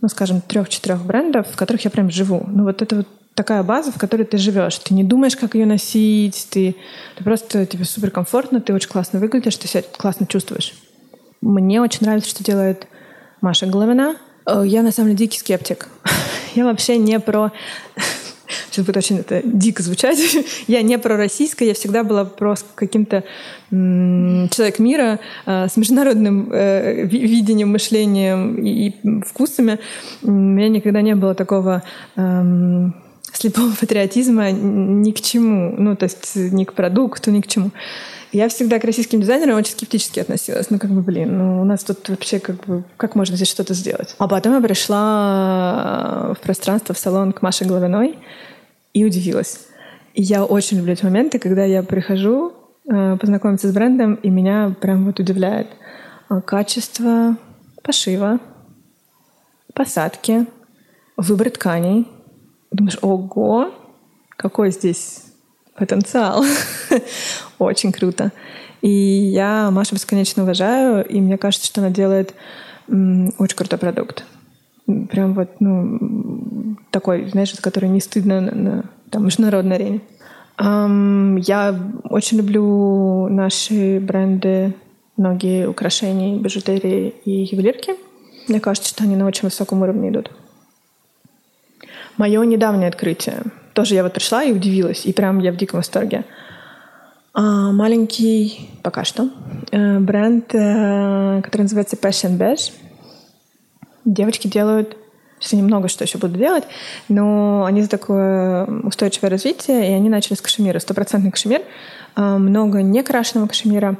ну, 0.00 0.08
скажем, 0.08 0.40
трех-четырех 0.40 1.04
брендов, 1.04 1.48
в 1.48 1.56
которых 1.56 1.84
я 1.84 1.90
прям 1.90 2.10
живу. 2.10 2.44
Ну, 2.46 2.64
вот 2.64 2.82
это 2.82 2.96
вот 2.96 3.08
такая 3.34 3.62
база, 3.62 3.92
в 3.92 3.98
которой 3.98 4.24
ты 4.24 4.38
живешь. 4.38 4.78
Ты 4.78 4.94
не 4.94 5.04
думаешь, 5.04 5.36
как 5.36 5.54
ее 5.54 5.66
носить, 5.66 6.48
ты, 6.50 6.76
ты 7.16 7.24
просто 7.24 7.66
тебе 7.66 7.84
супер 7.84 8.10
комфортно, 8.10 8.60
ты 8.60 8.72
очень 8.74 8.88
классно 8.88 9.18
выглядишь, 9.18 9.56
ты 9.56 9.68
себя 9.68 9.82
классно 9.96 10.26
чувствуешь. 10.26 10.74
Мне 11.40 11.80
очень 11.80 12.00
нравится, 12.02 12.30
что 12.30 12.44
делает 12.44 12.86
Маша 13.40 13.66
Головина. 13.66 14.16
Э, 14.46 14.62
я 14.64 14.82
на 14.82 14.92
самом 14.92 15.10
деле 15.10 15.18
дикий 15.18 15.38
скептик. 15.38 15.88
Я 16.54 16.64
вообще 16.64 16.96
не 16.96 17.20
про 17.20 17.52
сейчас 18.70 18.84
будет 18.84 18.96
очень 18.96 19.18
это 19.18 19.40
дико 19.44 19.82
звучать, 19.82 20.18
я 20.66 20.82
не 20.82 20.98
пророссийская, 20.98 21.68
я 21.68 21.74
всегда 21.74 22.02
была 22.02 22.24
просто 22.24 22.66
каким-то 22.74 23.24
человек 23.70 24.78
мира 24.78 25.20
э, 25.44 25.68
с 25.68 25.76
международным 25.76 26.50
э, 26.52 27.04
видением, 27.04 27.72
мышлением 27.72 28.56
и, 28.56 28.94
вкусами. 29.26 29.78
У 30.22 30.30
меня 30.30 30.68
никогда 30.68 31.02
не 31.02 31.14
было 31.14 31.34
такого 31.34 31.82
эм, 32.16 32.94
слепого 33.32 33.72
патриотизма 33.78 34.50
ни 34.50 35.10
к 35.12 35.20
чему, 35.20 35.74
ну, 35.76 35.96
то 35.96 36.04
есть 36.04 36.34
ни 36.34 36.64
к 36.64 36.72
продукту, 36.72 37.30
ни 37.30 37.40
к 37.40 37.46
чему. 37.46 37.70
Я 38.32 38.48
всегда 38.48 38.78
к 38.78 38.84
российским 38.84 39.20
дизайнерам 39.20 39.56
очень 39.56 39.72
скептически 39.72 40.20
относилась. 40.20 40.68
Ну, 40.70 40.78
как 40.78 40.90
бы, 40.90 41.00
блин, 41.00 41.38
ну, 41.38 41.62
у 41.62 41.64
нас 41.64 41.82
тут 41.82 42.08
вообще 42.08 42.38
как 42.38 42.64
бы... 42.66 42.84
Как 42.96 43.14
можно 43.14 43.36
здесь 43.36 43.48
что-то 43.48 43.72
сделать? 43.74 44.14
А 44.18 44.28
потом 44.28 44.54
я 44.54 44.60
пришла 44.60 46.34
в 46.34 46.40
пространство, 46.42 46.94
в 46.94 46.98
салон 46.98 47.32
к 47.32 47.40
Маше 47.40 47.64
Головиной, 47.64 48.18
и 48.92 49.04
удивилась. 49.04 49.60
И 50.14 50.22
я 50.22 50.44
очень 50.44 50.78
люблю 50.78 50.92
эти 50.92 51.04
моменты, 51.04 51.38
когда 51.38 51.64
я 51.64 51.82
прихожу 51.82 52.52
э, 52.90 53.16
познакомиться 53.18 53.68
с 53.68 53.72
брендом, 53.72 54.14
и 54.16 54.28
меня 54.28 54.74
прям 54.78 55.06
вот 55.06 55.20
удивляет 55.20 55.68
э, 56.28 56.40
качество 56.42 57.36
пошива, 57.82 58.40
посадки, 59.72 60.46
выбор 61.16 61.50
тканей. 61.50 62.06
Думаешь, 62.70 62.98
ого, 63.00 63.72
какой 64.36 64.70
здесь 64.70 65.24
потенциал. 65.74 66.44
Очень 67.58 67.92
круто. 67.92 68.32
И 68.82 68.90
я 68.90 69.70
Машу 69.70 69.94
бесконечно 69.94 70.44
уважаю, 70.44 71.04
и 71.04 71.20
мне 71.20 71.36
кажется, 71.36 71.66
что 71.66 71.80
она 71.80 71.90
делает 71.90 72.34
очень 72.88 73.56
крутой 73.56 73.78
продукт 73.78 74.24
прям 75.10 75.34
вот, 75.34 75.48
ну, 75.60 76.76
такой, 76.90 77.28
знаешь, 77.28 77.52
который 77.60 77.88
не 77.88 78.00
стыдно 78.00 78.40
на, 78.40 78.54
на 78.54 78.84
там, 79.10 79.24
международной 79.24 79.76
арене. 79.76 80.00
Um, 80.58 81.38
я 81.38 81.78
очень 82.04 82.38
люблю 82.38 83.28
наши 83.28 84.00
бренды, 84.00 84.74
многие 85.16 85.68
украшения, 85.68 86.36
бижутерии 86.38 87.14
и 87.24 87.44
ювелирки. 87.44 87.94
Мне 88.48 88.60
кажется, 88.60 88.88
что 88.88 89.04
они 89.04 89.14
на 89.14 89.26
очень 89.26 89.42
высоком 89.42 89.82
уровне 89.82 90.08
идут. 90.08 90.32
Мое 92.16 92.42
недавнее 92.44 92.88
открытие. 92.88 93.42
Тоже 93.74 93.94
я 93.94 94.02
вот 94.02 94.14
пришла 94.14 94.42
и 94.42 94.52
удивилась, 94.52 95.06
и 95.06 95.12
прям 95.12 95.38
я 95.38 95.52
в 95.52 95.56
диком 95.56 95.78
восторге. 95.78 96.24
А, 97.40 97.70
маленький, 97.70 98.68
пока 98.82 99.04
что, 99.04 99.30
э, 99.70 99.98
бренд, 100.00 100.52
э, 100.52 101.40
который 101.44 101.62
называется 101.62 101.94
Passion 101.94 102.36
Beige— 102.36 102.72
девочки 104.04 104.48
делают 104.48 104.96
Сейчас 105.38 105.52
они 105.52 105.62
много 105.62 105.86
что 105.86 106.02
еще 106.02 106.18
будут 106.18 106.36
делать, 106.36 106.64
но 107.08 107.64
они 107.64 107.82
за 107.82 107.88
такое 107.88 108.66
устойчивое 108.82 109.30
развитие, 109.30 109.88
и 109.88 109.92
они 109.92 110.08
начали 110.08 110.34
с 110.34 110.40
кашемира, 110.40 110.80
стопроцентный 110.80 111.30
кашемир, 111.30 111.62
а, 112.16 112.38
много 112.38 112.82
некрашенного 112.82 113.46
кашемира, 113.46 113.98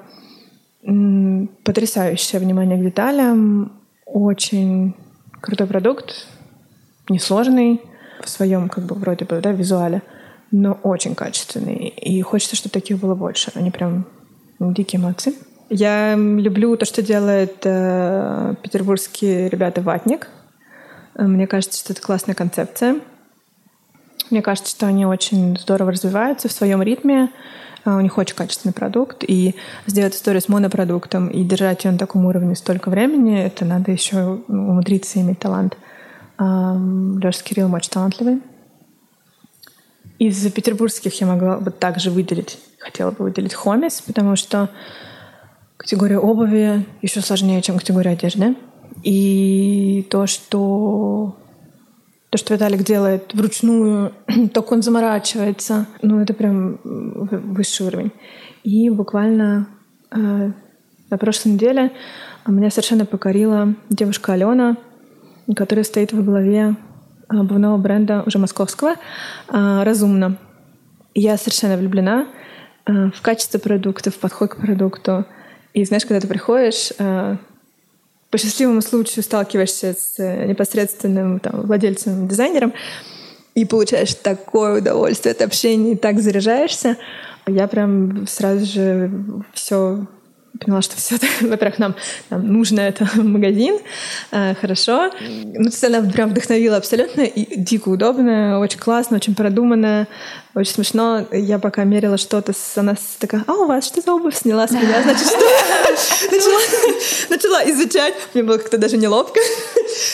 потрясающее 1.62 2.40
внимание 2.40 2.77
к 2.77 2.83
деталям, 2.83 3.70
очень 4.05 4.96
крутой 5.40 5.68
продукт, 5.68 6.27
несложный 7.09 7.83
в 8.20 8.29
своем, 8.29 8.68
как 8.68 8.87
бы, 8.87 8.96
вроде 8.96 9.24
бы, 9.24 9.40
да, 9.40 9.53
визуале, 9.53 10.03
но 10.50 10.72
очень 10.82 11.14
качественный. 11.14 11.88
И 11.88 12.20
хочется, 12.22 12.56
чтобы 12.56 12.72
таких 12.72 12.98
было 12.98 13.14
больше. 13.14 13.50
Они 13.54 13.70
прям 13.70 14.06
дикие 14.58 15.00
молодцы. 15.00 15.34
Я 15.70 16.14
люблю 16.16 16.76
то, 16.76 16.87
что 16.87 17.02
делает 17.02 17.58
э, 17.64 18.54
петербургские 18.62 19.50
ребята 19.50 19.82
«Ватник». 19.82 20.28
Мне 21.14 21.46
кажется, 21.46 21.78
что 21.78 21.92
это 21.92 22.00
классная 22.00 22.34
концепция. 22.34 23.00
Мне 24.30 24.40
кажется, 24.40 24.70
что 24.70 24.87
они 24.87 25.04
очень 25.04 25.58
здорово 25.58 25.92
развиваются 25.92 26.48
в 26.48 26.52
своем 26.52 26.82
ритме. 26.82 27.30
Э, 27.84 27.96
у 27.96 28.00
них 28.00 28.16
очень 28.16 28.34
качественный 28.34 28.72
продукт. 28.72 29.24
И 29.28 29.56
сделать 29.87 30.14
историю 30.14 30.40
с 30.40 30.48
монопродуктом 30.48 31.28
и 31.28 31.44
держать 31.44 31.84
ее 31.84 31.90
на 31.90 31.98
таком 31.98 32.24
уровне 32.24 32.56
столько 32.56 32.88
времени, 32.88 33.38
это 33.38 33.66
надо 33.66 33.90
еще 33.92 34.40
умудриться 34.48 35.20
иметь 35.20 35.38
талант. 35.38 35.76
Леша 36.38 37.38
с 37.38 37.42
Кириллом 37.42 37.74
очень 37.74 37.90
талантливый. 37.90 38.40
Из 40.18 40.50
петербургских 40.52 41.20
я 41.20 41.26
могла 41.26 41.59
бы 41.59 41.70
также 41.70 42.11
выделить, 42.11 42.59
хотела 42.78 43.11
бы 43.12 43.24
выделить 43.24 43.54
Хомис, 43.54 44.00
потому 44.00 44.37
что 44.37 44.70
Категория 45.78 46.18
обуви 46.18 46.85
еще 47.02 47.20
сложнее, 47.20 47.62
чем 47.62 47.78
категория 47.78 48.11
одежды. 48.11 48.57
И 49.04 50.07
то, 50.11 50.26
что 50.26 51.37
то, 52.31 52.37
что 52.37 52.52
Виталик 52.52 52.83
делает 52.83 53.33
вручную, 53.33 54.12
так 54.52 54.70
он 54.72 54.83
заморачивается, 54.83 55.87
ну, 56.02 56.20
это 56.20 56.35
прям 56.35 56.81
высший 56.83 57.87
уровень. 57.87 58.11
И 58.64 58.90
буквально 58.90 59.68
э, 60.11 60.50
на 61.11 61.16
прошлой 61.16 61.52
неделе 61.52 61.92
меня 62.46 62.70
совершенно 62.70 63.07
покорила 63.07 63.74
девушка 63.88 64.33
Алена, 64.33 64.76
которая 65.54 65.85
стоит 65.85 66.12
во 66.12 66.22
главе 66.22 66.74
обувного 67.28 67.76
бренда 67.76 68.22
уже 68.26 68.38
московского 68.38 68.92
э, 68.92 69.82
«Разумно». 69.82 70.36
я 71.14 71.36
совершенно 71.36 71.76
влюблена 71.76 72.26
э, 72.86 73.10
в 73.14 73.20
качество 73.22 73.58
продукта, 73.58 74.10
в 74.10 74.16
подход 74.18 74.50
к 74.50 74.56
продукту— 74.56 75.24
и 75.74 75.84
знаешь, 75.84 76.04
когда 76.04 76.20
ты 76.20 76.26
приходишь, 76.26 76.92
э, 76.98 77.36
по 78.30 78.38
счастливому 78.38 78.82
случаю 78.82 79.22
сталкиваешься 79.22 79.94
с 79.94 80.18
э, 80.18 80.46
непосредственным 80.46 81.40
там, 81.40 81.62
владельцем, 81.62 82.26
дизайнером, 82.26 82.72
и 83.54 83.64
получаешь 83.64 84.14
такое 84.14 84.80
удовольствие 84.80 85.32
от 85.32 85.42
общения, 85.42 85.92
и 85.92 85.96
так 85.96 86.20
заряжаешься. 86.20 86.96
Я 87.46 87.68
прям 87.68 88.26
сразу 88.26 88.66
же 88.66 89.10
все 89.52 90.06
поняла, 90.58 90.82
что 90.82 90.96
все, 90.96 91.16
во-первых, 91.40 91.78
нам, 91.78 91.94
нам 92.30 92.46
нужно 92.46 92.80
это 92.80 93.08
магазин, 93.14 93.78
э, 94.30 94.54
хорошо. 94.54 95.10
Ну, 95.20 95.70
она 95.82 96.10
прям 96.10 96.30
вдохновила 96.30 96.76
абсолютно, 96.76 97.22
и 97.22 97.58
дико 97.58 97.88
удобно, 97.88 98.60
очень 98.60 98.78
классно, 98.78 99.16
очень 99.16 99.34
продуманно, 99.34 100.06
очень 100.54 100.72
смешно. 100.72 101.26
Я 101.32 101.58
пока 101.58 101.84
мерила 101.84 102.18
что-то, 102.18 102.52
она 102.76 102.96
такая, 103.18 103.44
а 103.46 103.54
у 103.54 103.66
вас 103.66 103.86
что 103.86 104.00
за 104.00 104.12
обувь 104.12 104.36
сняла 104.36 104.66
с 104.66 104.72
меня? 104.72 105.02
Значит, 105.02 105.26
что? 105.26 105.38
начала, 106.30 106.60
начала 107.30 107.70
изучать. 107.70 108.14
Мне 108.34 108.42
было 108.42 108.58
как-то 108.58 108.78
даже 108.78 108.96
неловко. 108.96 109.40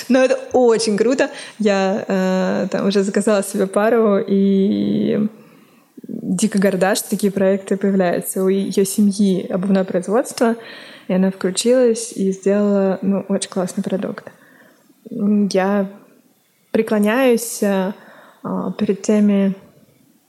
Но 0.09 0.23
это 0.25 0.39
очень 0.53 0.97
круто. 0.97 1.31
Я 1.59 2.05
э, 2.07 2.69
там 2.71 2.87
уже 2.87 3.03
заказала 3.03 3.43
себе 3.43 3.67
пару, 3.67 4.19
и 4.19 5.27
дико 6.07 6.59
горда, 6.59 6.95
что 6.95 7.11
такие 7.11 7.33
проекты 7.33 7.77
появляются. 7.77 8.43
У 8.43 8.49
ее 8.49 8.85
семьи 8.85 9.47
обувное 9.47 9.85
производство, 9.85 10.57
и 11.09 11.13
она 11.13 11.31
включилась 11.31 12.13
и 12.13 12.33
сделала 12.33 12.99
ну, 13.03 13.25
очень 13.29 13.51
классный 13.51 13.83
продукт. 13.83 14.31
Я 15.11 15.91
преклоняюсь 16.71 17.63
э, 17.63 17.93
перед 18.79 19.03
теми 19.03 19.55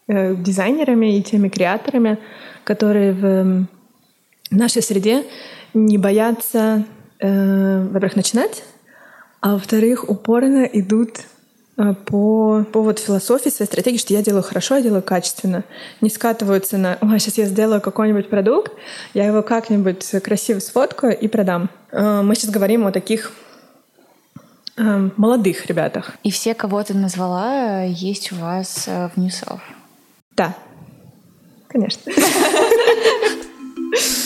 э, 0.07 0.35
дизайнерами 0.35 1.17
и 1.17 1.23
теми 1.23 1.49
креаторами, 1.49 2.19
которые 2.63 3.13
в 3.13 3.67
нашей 4.51 4.81
среде 4.81 5.23
не 5.73 5.97
боятся, 5.97 6.85
э, 7.19 7.83
во-первых, 7.83 8.15
начинать, 8.15 8.63
а 9.41 9.53
во-вторых, 9.53 10.09
упорно 10.09 10.63
идут 10.65 11.21
по, 11.75 12.65
по 12.71 12.81
вот 12.81 12.99
философии 12.99 13.49
своей 13.49 13.67
стратегии, 13.67 13.97
что 13.97 14.13
я 14.13 14.21
делаю 14.21 14.43
хорошо, 14.43 14.75
я 14.75 14.81
делаю 14.81 15.01
качественно. 15.01 15.63
Не 16.01 16.09
скатываются 16.09 16.77
на 16.77 16.97
«Ой, 17.01 17.19
сейчас 17.19 17.37
я 17.37 17.45
сделаю 17.45 17.81
какой-нибудь 17.81 18.29
продукт, 18.29 18.73
я 19.13 19.25
его 19.25 19.41
как-нибудь 19.41 20.09
красиво 20.23 20.59
сфоткаю 20.59 21.17
и 21.17 21.27
продам». 21.27 21.69
Э, 21.91 22.21
мы 22.21 22.35
сейчас 22.35 22.51
говорим 22.51 22.87
о 22.87 22.91
таких 22.91 23.33
э, 24.77 25.09
молодых 25.17 25.65
ребятах. 25.65 26.13
И 26.23 26.31
все, 26.31 26.53
кого 26.53 26.81
ты 26.83 26.93
назвала, 26.93 27.83
есть 27.83 28.31
у 28.31 28.35
вас 28.35 28.87
в 28.87 29.11
Ньюсов? 29.17 29.61
Да, 30.31 30.55
конечно. 31.67 32.11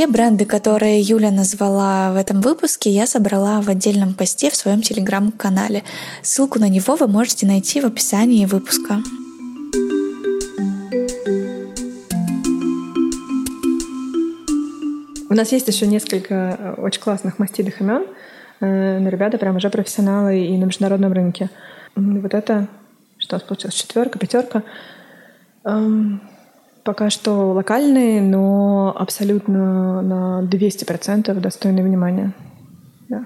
Все 0.00 0.06
бренды, 0.06 0.46
которые 0.46 0.98
Юля 1.02 1.30
назвала 1.30 2.10
в 2.12 2.16
этом 2.16 2.40
выпуске, 2.40 2.88
я 2.88 3.06
собрала 3.06 3.60
в 3.60 3.68
отдельном 3.68 4.14
посте 4.14 4.48
в 4.48 4.56
своем 4.56 4.80
телеграм-канале. 4.80 5.82
Ссылку 6.22 6.58
на 6.58 6.70
него 6.70 6.96
вы 6.96 7.06
можете 7.06 7.46
найти 7.46 7.82
в 7.82 7.84
описании 7.84 8.46
выпуска. 8.46 9.02
У 15.28 15.34
нас 15.34 15.52
есть 15.52 15.68
еще 15.68 15.86
несколько 15.86 16.34
э, 16.34 16.74
очень 16.80 17.02
классных 17.02 17.38
мастильных 17.38 17.82
имен, 17.82 18.06
э, 18.60 18.98
но 19.00 19.10
ребята 19.10 19.36
прям 19.36 19.56
уже 19.56 19.68
профессионалы 19.68 20.46
и 20.46 20.56
на 20.56 20.64
международном 20.64 21.12
рынке. 21.12 21.50
Вот 21.94 22.32
это, 22.32 22.68
что 23.18 23.36
у 23.36 23.38
нас 23.38 23.46
получилось, 23.46 23.74
четверка, 23.74 24.18
пятерка. 24.18 24.62
Пока 26.82 27.10
что 27.10 27.52
локальные, 27.52 28.22
но 28.22 28.94
абсолютно 28.96 30.00
на 30.00 30.42
200% 30.42 31.32
достойны 31.34 31.82
внимания. 31.82 32.32
Да. 33.08 33.24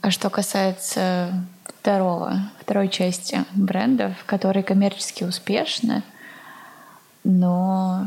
А 0.00 0.10
что 0.10 0.28
касается 0.30 1.44
второго, 1.64 2.50
второй 2.60 2.88
части 2.88 3.44
брендов, 3.54 4.12
которые 4.26 4.62
коммерчески 4.62 5.24
успешны, 5.24 6.02
но 7.24 8.06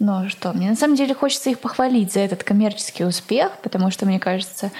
но 0.00 0.28
что, 0.28 0.52
мне 0.52 0.68
на 0.68 0.76
самом 0.76 0.96
деле 0.96 1.14
хочется 1.14 1.50
их 1.50 1.60
похвалить 1.60 2.12
за 2.12 2.20
этот 2.20 2.42
коммерческий 2.44 3.04
успех, 3.04 3.52
потому 3.62 3.90
что, 3.90 4.04
мне 4.04 4.18
кажется, 4.18 4.70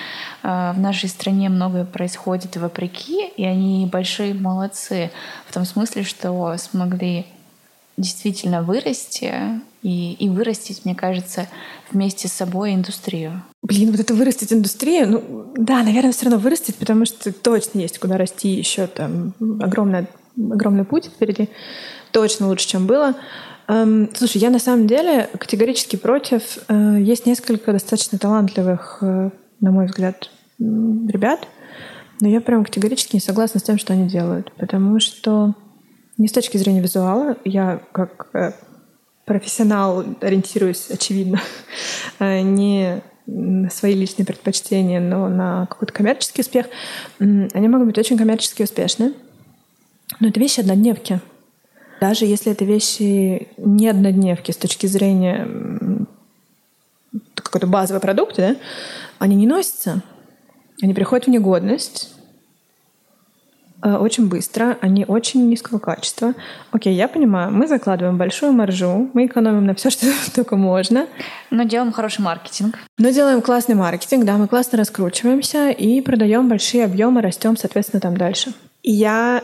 э, 0.42 0.72
в 0.74 0.78
нашей 0.78 1.08
стране 1.08 1.48
многое 1.48 1.84
происходит 1.84 2.56
вопреки, 2.56 3.28
и 3.28 3.44
они 3.44 3.88
большие 3.90 4.34
молодцы 4.34 5.10
в 5.46 5.54
том 5.54 5.64
смысле, 5.64 6.02
что 6.02 6.56
смогли 6.58 7.26
действительно 7.96 8.62
вырасти 8.62 9.60
и, 9.82 10.14
и 10.14 10.28
вырастить, 10.28 10.84
мне 10.84 10.94
кажется, 10.94 11.48
вместе 11.90 12.28
с 12.28 12.32
собой 12.32 12.74
индустрию. 12.74 13.42
Блин, 13.62 13.90
вот 13.90 14.00
это 14.00 14.14
вырастить 14.14 14.52
индустрию, 14.52 15.08
ну 15.08 15.52
да, 15.56 15.82
наверное, 15.82 16.12
все 16.12 16.26
равно 16.26 16.38
вырастет, 16.38 16.76
потому 16.76 17.06
что 17.06 17.32
точно 17.32 17.80
есть 17.80 17.98
куда 17.98 18.16
расти 18.16 18.48
еще 18.48 18.86
там 18.86 19.34
огромный, 19.60 20.06
огромный 20.36 20.84
путь 20.84 21.06
впереди, 21.06 21.48
точно 22.10 22.48
лучше, 22.48 22.68
чем 22.68 22.86
было. 22.86 23.14
Эм, 23.68 24.10
слушай, 24.14 24.38
я 24.38 24.50
на 24.50 24.58
самом 24.58 24.86
деле 24.86 25.28
категорически 25.38 25.96
против. 25.96 26.58
Э, 26.68 26.98
есть 27.00 27.26
несколько 27.26 27.72
достаточно 27.72 28.18
талантливых, 28.18 28.98
э, 29.00 29.30
на 29.60 29.70
мой 29.70 29.86
взгляд, 29.86 30.30
ребят, 30.58 31.48
но 32.20 32.28
я 32.28 32.40
прям 32.40 32.64
категорически 32.64 33.16
не 33.16 33.20
согласна 33.20 33.60
с 33.60 33.62
тем, 33.62 33.78
что 33.78 33.92
они 33.92 34.08
делают, 34.08 34.52
потому 34.52 35.00
что 35.00 35.54
не 36.18 36.28
с 36.28 36.32
точки 36.32 36.56
зрения 36.56 36.80
визуала. 36.80 37.36
Я 37.44 37.80
как 37.92 38.28
э, 38.34 38.52
профессионал 39.24 40.04
ориентируюсь, 40.20 40.90
очевидно, 40.90 41.40
э, 42.18 42.40
не 42.40 43.02
на 43.26 43.70
свои 43.70 43.94
личные 43.94 44.26
предпочтения, 44.26 45.00
но 45.00 45.28
на 45.28 45.66
какой-то 45.66 45.92
коммерческий 45.92 46.42
успех. 46.42 46.66
Они 47.18 47.68
могут 47.68 47.86
быть 47.86 47.98
очень 47.98 48.18
коммерчески 48.18 48.62
успешны, 48.62 49.14
но 50.20 50.28
это 50.28 50.38
вещи 50.38 50.60
однодневки. 50.60 51.20
Даже 52.00 52.26
если 52.26 52.52
это 52.52 52.66
вещи 52.66 53.48
не 53.56 53.88
однодневки 53.88 54.50
с 54.50 54.56
точки 54.56 54.86
зрения 54.86 55.48
какой-то 57.34 57.66
базовый 57.66 58.00
продукт, 58.00 58.36
да, 58.36 58.56
они 59.18 59.36
не 59.36 59.46
носятся. 59.46 60.02
Они 60.82 60.92
приходят 60.92 61.26
в 61.26 61.30
негодность, 61.30 62.13
очень 63.84 64.28
быстро, 64.28 64.78
они 64.80 65.04
очень 65.06 65.48
низкого 65.48 65.78
качества. 65.78 66.34
Окей, 66.72 66.94
я 66.94 67.06
понимаю, 67.06 67.52
мы 67.52 67.66
закладываем 67.66 68.16
большую 68.16 68.52
маржу, 68.52 69.10
мы 69.12 69.26
экономим 69.26 69.66
на 69.66 69.74
все, 69.74 69.90
что 69.90 70.06
только 70.34 70.56
можно. 70.56 71.06
Но 71.50 71.64
делаем 71.64 71.92
хороший 71.92 72.22
маркетинг. 72.22 72.78
Но 72.98 73.10
делаем 73.10 73.42
классный 73.42 73.74
маркетинг, 73.74 74.24
да, 74.24 74.36
мы 74.36 74.48
классно 74.48 74.78
раскручиваемся 74.78 75.70
и 75.70 76.00
продаем 76.00 76.48
большие 76.48 76.84
объемы, 76.84 77.20
растем, 77.20 77.56
соответственно, 77.56 78.00
там 78.00 78.16
дальше. 78.16 78.52
И 78.82 78.92
я 78.92 79.42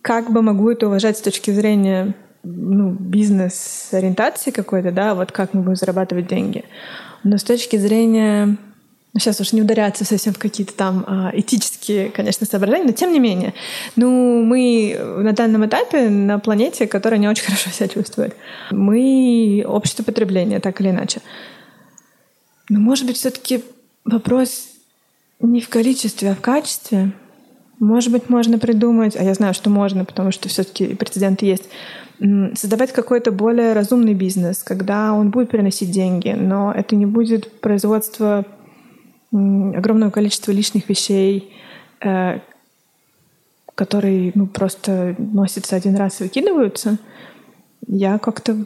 как 0.00 0.30
бы 0.30 0.42
могу 0.42 0.70
это 0.70 0.86
уважать 0.86 1.18
с 1.18 1.20
точки 1.20 1.50
зрения 1.50 2.14
ну, 2.42 2.90
бизнес-ориентации 2.90 4.50
какой-то, 4.50 4.90
да, 4.90 5.14
вот 5.14 5.32
как 5.32 5.54
мы 5.54 5.62
будем 5.62 5.76
зарабатывать 5.76 6.26
деньги. 6.26 6.64
Но 7.24 7.38
с 7.38 7.44
точки 7.44 7.76
зрения 7.76 8.56
ну, 9.14 9.20
сейчас 9.20 9.40
уж 9.40 9.52
не 9.52 9.60
ударяться 9.60 10.06
совсем 10.06 10.32
в 10.32 10.38
какие-то 10.38 10.72
там 10.72 11.04
а, 11.06 11.30
этические, 11.34 12.08
конечно, 12.08 12.46
соображения, 12.46 12.86
но 12.86 12.92
тем 12.92 13.12
не 13.12 13.20
менее. 13.20 13.52
Ну, 13.94 14.42
мы 14.42 14.98
на 14.98 15.32
данном 15.32 15.66
этапе 15.66 16.08
на 16.08 16.38
планете, 16.38 16.86
которая 16.86 17.20
не 17.20 17.28
очень 17.28 17.44
хорошо 17.46 17.70
себя 17.70 17.88
чувствует. 17.88 18.34
Мы 18.70 19.64
общество 19.66 20.02
потребления, 20.02 20.60
так 20.60 20.80
или 20.80 20.90
иначе. 20.90 21.20
Но, 22.70 22.80
может 22.80 23.06
быть, 23.06 23.16
все-таки 23.18 23.62
вопрос 24.06 24.68
не 25.40 25.60
в 25.60 25.68
количестве, 25.68 26.30
а 26.30 26.34
в 26.34 26.40
качестве. 26.40 27.12
Может 27.80 28.12
быть, 28.12 28.30
можно 28.30 28.58
придумать, 28.58 29.16
а 29.16 29.22
я 29.24 29.34
знаю, 29.34 29.52
что 29.52 29.68
можно, 29.68 30.06
потому 30.06 30.30
что 30.32 30.48
все-таки 30.48 30.94
прецеденты 30.94 31.44
есть, 31.44 31.64
создавать 32.54 32.92
какой-то 32.92 33.32
более 33.32 33.72
разумный 33.72 34.14
бизнес, 34.14 34.62
когда 34.62 35.12
он 35.12 35.30
будет 35.30 35.50
приносить 35.50 35.90
деньги, 35.90 36.30
но 36.30 36.72
это 36.72 36.94
не 36.94 37.06
будет 37.06 37.60
производство 37.60 38.46
огромное 39.32 40.10
количество 40.10 40.52
лишних 40.52 40.88
вещей, 40.88 41.52
э, 42.00 42.40
которые 43.74 44.32
ну, 44.34 44.46
просто 44.46 45.14
носятся 45.18 45.76
один 45.76 45.96
раз 45.96 46.20
и 46.20 46.24
выкидываются, 46.24 46.98
я 47.86 48.18
как-то, 48.18 48.56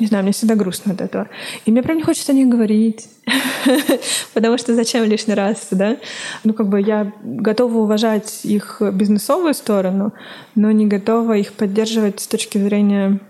не 0.00 0.06
знаю, 0.06 0.24
мне 0.24 0.32
всегда 0.32 0.56
грустно 0.56 0.92
от 0.92 1.00
этого. 1.00 1.28
И 1.64 1.70
мне 1.70 1.82
прям 1.82 1.96
не 1.96 2.02
хочется 2.02 2.32
о 2.32 2.34
них 2.34 2.48
говорить, 2.48 3.08
потому 4.34 4.58
что 4.58 4.74
зачем 4.74 5.04
лишний 5.04 5.34
раз, 5.34 5.68
да? 5.70 5.96
Ну, 6.42 6.52
как 6.52 6.68
бы 6.68 6.80
я 6.80 7.12
готова 7.22 7.78
уважать 7.78 8.40
их 8.44 8.82
бизнесовую 8.92 9.54
сторону, 9.54 10.12
но 10.56 10.72
не 10.72 10.86
готова 10.86 11.36
их 11.36 11.52
поддерживать 11.52 12.20
с 12.20 12.26
точки 12.26 12.58
зрения 12.58 13.20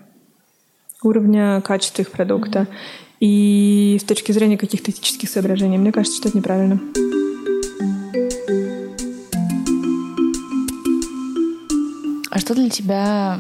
уровня 1.03 1.61
качества 1.61 2.03
их 2.03 2.11
продукта. 2.11 2.61
Mm-hmm. 2.61 3.02
И 3.23 3.99
с 4.01 4.05
точки 4.05 4.33
зрения 4.33 4.59
каких-то 4.59 4.91
этических 4.91 5.31
соображений, 5.31 5.79
мне 5.79 5.93
кажется, 5.93 6.19
что 6.19 6.29
это 6.29 6.39
неправильно. 6.39 6.81
А 12.33 12.41
что 12.41 12.57
для 12.57 12.69
тебя 12.69 13.39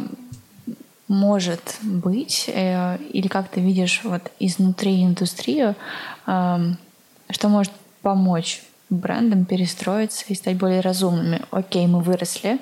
может 1.08 1.78
быть, 1.82 2.48
э, 2.48 2.98
или 3.10 3.26
как 3.26 3.48
ты 3.48 3.60
видишь 3.60 4.02
вот 4.04 4.30
изнутри 4.38 5.04
индустрию, 5.04 5.74
э, 6.28 6.58
что 7.30 7.48
может 7.48 7.72
помочь 8.02 8.62
брендам 8.88 9.44
перестроиться 9.44 10.26
и 10.28 10.36
стать 10.36 10.58
более 10.58 10.78
разумными? 10.78 11.42
Окей, 11.50 11.88
мы 11.88 12.02
выросли, 12.02 12.60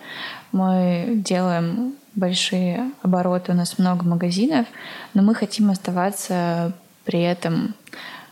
мы 0.52 1.16
делаем 1.16 1.92
большие 2.14 2.92
обороты, 3.02 3.52
у 3.52 3.54
нас 3.54 3.76
много 3.76 4.06
магазинов, 4.06 4.66
но 5.12 5.20
мы 5.20 5.34
хотим 5.34 5.70
оставаться 5.70 6.72
при 7.10 7.22
этом 7.22 7.74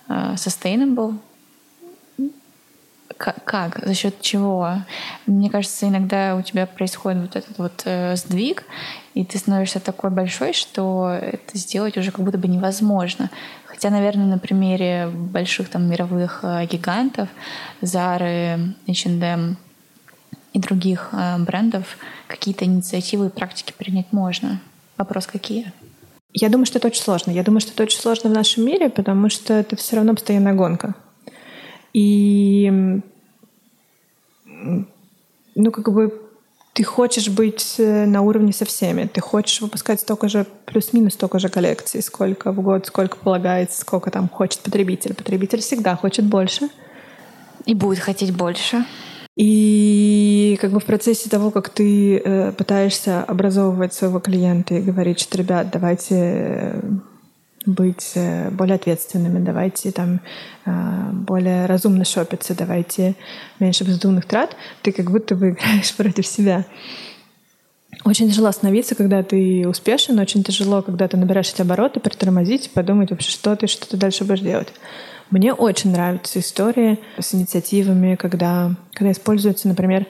э, 0.09 0.35
sustainable. 0.35 1.19
Как? 3.17 3.85
За 3.85 3.93
счет 3.93 4.21
чего? 4.21 4.85
Мне 5.27 5.51
кажется, 5.51 5.89
иногда 5.89 6.37
у 6.37 6.43
тебя 6.43 6.65
происходит 6.67 7.23
вот 7.23 7.35
этот 7.35 7.59
вот 7.59 7.83
э, 7.87 8.15
сдвиг, 8.15 8.63
и 9.15 9.25
ты 9.25 9.37
становишься 9.39 9.81
такой 9.81 10.11
большой, 10.11 10.53
что 10.53 11.11
это 11.21 11.59
сделать 11.59 11.97
уже 11.97 12.13
как 12.13 12.25
будто 12.25 12.39
бы 12.39 12.47
невозможно. 12.47 13.31
Хотя, 13.65 13.91
наверное, 13.91 14.27
на 14.27 14.39
примере 14.39 15.09
больших 15.09 15.69
там 15.69 15.91
мировых 15.91 16.41
э, 16.45 16.67
гигантов, 16.67 17.29
Zara, 17.83 18.61
H&M 18.87 19.57
и 20.53 20.61
других 20.61 21.09
э, 21.11 21.39
брендов 21.39 21.99
какие-то 22.29 22.65
инициативы 22.65 23.27
и 23.27 23.31
практики 23.31 23.75
принять 23.77 24.13
можно. 24.13 24.61
Вопрос 24.97 25.27
какие? 25.27 25.73
Я 26.33 26.51
думаю, 26.51 26.67
что 26.67 26.79
это 26.79 26.89
очень 26.89 27.03
сложно. 27.03 27.31
Я 27.31 27.43
думаю, 27.43 27.61
что 27.61 27.73
это 27.73 27.83
очень 27.83 28.01
сложно 28.01 28.31
в 28.31 28.35
нашем 28.35 28.65
мире, 28.65 28.91
потому 28.91 29.29
что 29.31 29.55
это 29.55 29.77
все 29.77 29.97
равно 29.97 30.15
постоянная 30.15 30.55
гонка. 30.55 30.95
И 31.93 32.71
ну, 35.55 35.73
как 35.73 35.93
бы 35.93 36.29
ты 36.75 36.85
хочешь 36.85 37.29
быть 37.29 37.75
э, 37.79 38.07
на 38.07 38.23
уровне 38.23 38.53
со 38.53 38.65
всеми, 38.65 39.07
ты 39.07 39.21
хочешь 39.21 39.61
выпускать 39.61 40.01
столько 40.01 40.29
же, 40.29 40.47
плюс-минус 40.65 41.15
столько 41.15 41.41
же 41.41 41.49
коллекций, 41.49 42.03
сколько 42.03 42.53
в 42.53 42.61
год, 42.61 42.87
сколько 42.87 43.17
полагается, 43.17 43.81
сколько 43.81 44.11
там 44.13 44.29
хочет 44.29 44.61
потребитель. 44.61 45.15
Потребитель 45.15 45.61
всегда 45.61 45.97
хочет 45.97 46.25
больше. 46.25 46.69
И 47.65 47.75
будет 47.75 47.99
хотеть 47.99 48.35
больше. 48.35 48.85
И 49.39 50.59
как 50.61 50.73
бы 50.73 50.81
в 50.81 50.85
процессе 50.85 51.31
того, 51.31 51.53
как 51.53 51.69
ты 51.69 52.19
э, 52.19 52.51
пытаешься 52.51 53.23
образовывать 53.23 53.95
своего 53.95 54.19
клиента 54.19 54.75
и 54.75 54.81
говорить, 54.81 55.21
что, 55.21 55.39
ребят, 55.39 55.71
давайте 55.73 56.15
э, 56.17 56.81
быть 57.65 58.13
э, 58.17 58.51
более 58.51 58.75
ответственными, 58.75 59.39
давайте 59.39 59.93
там 59.93 60.19
э, 60.67 61.11
более 61.13 61.67
разумно 61.67 62.05
шопиться, 62.05 62.57
давайте 62.57 63.15
меньше 63.61 63.85
бездумных 63.85 64.27
трат, 64.27 64.57
ты 64.83 64.91
как 64.91 65.09
будто 65.09 65.37
бы 65.37 65.51
играешь 65.51 65.95
против 65.95 66.27
себя. 66.27 66.65
Очень 68.05 68.31
тяжело 68.31 68.49
остановиться, 68.49 68.97
когда 68.97 69.23
ты 69.23 69.69
успешен, 69.69 70.19
очень 70.19 70.43
тяжело, 70.43 70.83
когда 70.83 71.07
ты 71.07 71.17
набираешь 71.17 71.53
эти 71.53 71.63
обороты, 71.63 72.01
притормозить, 72.01 72.73
подумать 72.73 73.11
вообще, 73.13 73.31
что 73.31 73.55
ты, 73.55 73.69
что 73.69 73.89
ты 73.89 73.97
дальше 73.97 74.25
будешь 74.25 74.41
делать. 74.41 74.73
Мне 75.31 75.53
очень 75.53 75.93
нравятся 75.93 76.41
истории 76.41 76.99
с 77.19 77.35
инициативами, 77.35 78.15
когда, 78.15 78.73
когда 78.93 79.13
используются, 79.13 79.69
например, 79.69 80.07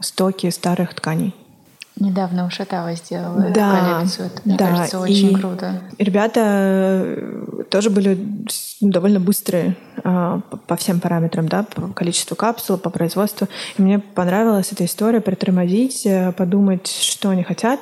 стоки 0.00 0.50
старых 0.50 0.94
тканей. 0.94 1.34
Недавно 2.00 2.46
у 2.46 2.50
Шатава 2.50 2.94
сделала 2.94 3.50
да, 3.50 3.98
коллекцию. 3.98 4.26
Это, 4.26 4.42
мне 4.44 4.56
да, 4.56 4.68
кажется, 4.68 5.00
очень 5.00 5.32
и 5.32 5.34
круто. 5.34 5.82
Ребята 5.98 6.40
э, 6.44 7.64
тоже 7.70 7.90
были 7.90 8.16
довольно 8.80 9.18
быстрые 9.18 9.76
а, 10.04 10.40
по 10.68 10.76
всем 10.76 11.00
параметрам, 11.00 11.48
да, 11.48 11.64
по 11.64 11.88
количеству 11.88 12.36
капсул, 12.36 12.78
по 12.78 12.90
производству. 12.90 13.48
И 13.76 13.82
мне 13.82 13.98
понравилась 13.98 14.70
эта 14.70 14.84
история 14.84 15.20
притормозить, 15.20 16.06
э, 16.06 16.30
подумать, 16.32 16.86
что 16.86 17.30
они 17.30 17.42
хотят, 17.42 17.80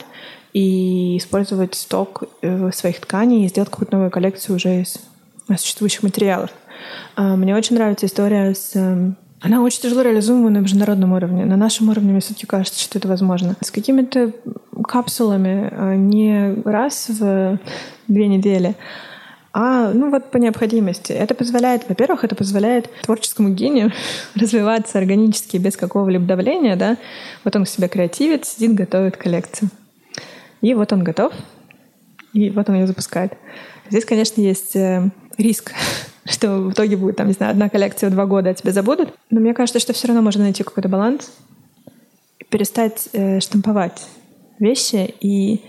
и 0.54 1.18
использовать 1.18 1.74
сток 1.74 2.22
э, 2.40 2.70
своих 2.72 3.00
тканей 3.00 3.44
и 3.44 3.48
сделать 3.48 3.68
какую-то 3.68 3.96
новую 3.96 4.10
коллекцию 4.10 4.56
уже 4.56 4.80
из 4.80 4.96
существующих 5.56 6.02
материалов. 6.02 6.50
А, 7.14 7.36
мне 7.36 7.54
очень 7.54 7.76
нравится 7.76 8.06
история 8.06 8.54
с... 8.54 8.74
Эм, 8.74 9.16
она 9.40 9.62
очень 9.62 9.82
тяжело 9.82 10.02
реализуема 10.02 10.50
на 10.50 10.58
международном 10.58 11.12
уровне. 11.12 11.44
На 11.44 11.56
нашем 11.56 11.88
уровне 11.90 12.12
мне 12.12 12.20
все-таки 12.20 12.46
кажется, 12.46 12.80
что 12.80 12.98
это 12.98 13.06
возможно. 13.06 13.54
С 13.60 13.70
какими-то 13.70 14.32
капсулами 14.86 15.68
а, 15.70 15.94
не 15.94 16.54
раз 16.64 17.08
в 17.08 17.58
две 18.08 18.28
недели, 18.28 18.76
а 19.58 19.90
ну 19.94 20.10
вот 20.10 20.30
по 20.30 20.36
необходимости. 20.36 21.12
Это 21.12 21.34
позволяет, 21.34 21.88
во-первых, 21.88 22.24
это 22.24 22.34
позволяет 22.34 22.90
творческому 23.02 23.48
гению 23.48 23.90
развиваться 24.34 24.98
органически 24.98 25.56
без 25.56 25.78
какого-либо 25.78 26.26
давления, 26.26 26.76
да. 26.76 26.98
Вот 27.42 27.56
он 27.56 27.64
к 27.64 27.68
себе 27.68 27.88
креативит, 27.88 28.44
сидит, 28.44 28.74
готовит 28.74 29.16
коллекцию. 29.16 29.70
И 30.60 30.74
вот 30.74 30.92
он 30.92 31.02
готов, 31.02 31.32
и 32.34 32.50
вот 32.50 32.68
он 32.68 32.74
ее 32.74 32.86
запускает. 32.86 33.32
Здесь, 33.88 34.04
конечно, 34.04 34.42
есть 34.42 34.76
э, 34.76 35.08
риск, 35.38 35.72
что 36.24 36.58
в 36.58 36.72
итоге 36.72 36.96
будет, 36.96 37.16
там, 37.16 37.28
не 37.28 37.32
знаю, 37.32 37.52
одна 37.52 37.68
коллекция 37.68 38.10
два 38.10 38.26
года, 38.26 38.50
а 38.50 38.54
тебя 38.54 38.72
забудут. 38.72 39.14
Но 39.30 39.40
мне 39.40 39.54
кажется, 39.54 39.80
что 39.80 39.92
все 39.92 40.08
равно 40.08 40.22
можно 40.22 40.44
найти 40.44 40.62
какой-то 40.62 40.88
баланс, 40.88 41.32
перестать 42.48 43.08
э, 43.12 43.40
штамповать 43.40 44.06
вещи 44.58 45.14
и 45.20 45.62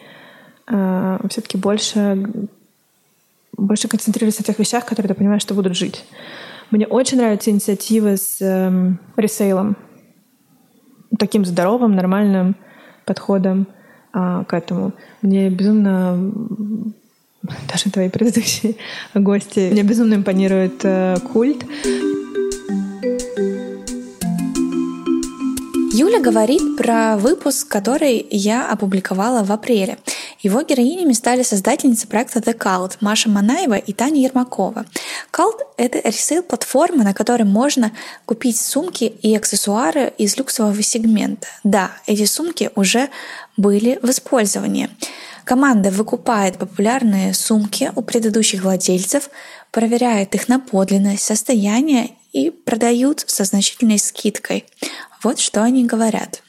э, 0.67 1.19
все-таки 1.29 1.57
больше, 1.57 2.49
больше 3.53 3.87
концентрироваться 3.87 4.41
на 4.41 4.45
тех 4.45 4.59
вещах, 4.59 4.85
которые 4.85 5.09
ты 5.09 5.15
понимаешь, 5.15 5.41
что 5.41 5.53
будут 5.53 5.75
жить. 5.75 6.05
Мне 6.69 6.85
очень 6.85 7.17
нравятся 7.17 7.49
инициативы 7.49 8.17
с 8.17 8.41
э, 8.41 8.91
ресейлом, 9.15 9.77
таким 11.17 11.45
здоровым, 11.45 11.95
нормальным 11.95 12.55
подходом 13.05 13.67
э, 14.13 14.43
к 14.47 14.53
этому. 14.53 14.93
Мне 15.21 15.49
безумно 15.49 16.31
даже 17.43 17.89
твои 17.91 18.09
предыдущие 18.09 18.75
гости. 19.13 19.69
Мне 19.71 19.83
безумно 19.83 20.15
импонирует 20.15 20.81
э, 20.83 21.17
культ. 21.31 21.63
Юля 25.93 26.19
говорит 26.19 26.77
про 26.77 27.17
выпуск, 27.17 27.67
который 27.67 28.25
я 28.29 28.69
опубликовала 28.69 29.43
в 29.43 29.51
апреле. 29.51 29.97
Его 30.41 30.61
героинями 30.61 31.13
стали 31.13 31.41
создательницы 31.41 32.07
проекта 32.07 32.39
The 32.39 32.55
Cult 32.55 32.97
Маша 33.01 33.29
Манаева 33.29 33.77
и 33.77 33.93
Таня 33.93 34.21
Ермакова. 34.21 34.85
Cult— 35.33 35.59
это 35.77 35.99
ресейл-платформа, 36.07 37.03
на 37.03 37.15
которой 37.15 37.43
можно 37.43 37.91
купить 38.25 38.61
сумки 38.61 39.05
и 39.05 39.35
аксессуары 39.35 40.13
из 40.19 40.37
люксового 40.37 40.81
сегмента. 40.83 41.47
Да, 41.63 41.91
эти 42.05 42.25
сумки 42.25 42.69
уже 42.75 43.09
были 43.57 43.97
в 44.03 44.09
использовании. 44.11 44.89
Команда 45.47 45.91
выкупает 45.91 46.57
популярные 46.57 47.33
сумки 47.33 47.89
у 47.95 48.01
предыдущих 48.01 48.63
владельцев, 48.63 49.29
проверяет 49.71 50.35
их 50.35 50.49
на 50.49 50.59
подлинность, 50.59 51.23
состояние 51.23 52.09
и 52.33 52.49
продают 52.51 53.21
со 53.21 53.45
значительной 53.45 53.97
скидкой. 53.97 54.65
Вот 55.23 55.39
что 55.39 55.63
они 55.63 55.85
говорят. 55.85 56.43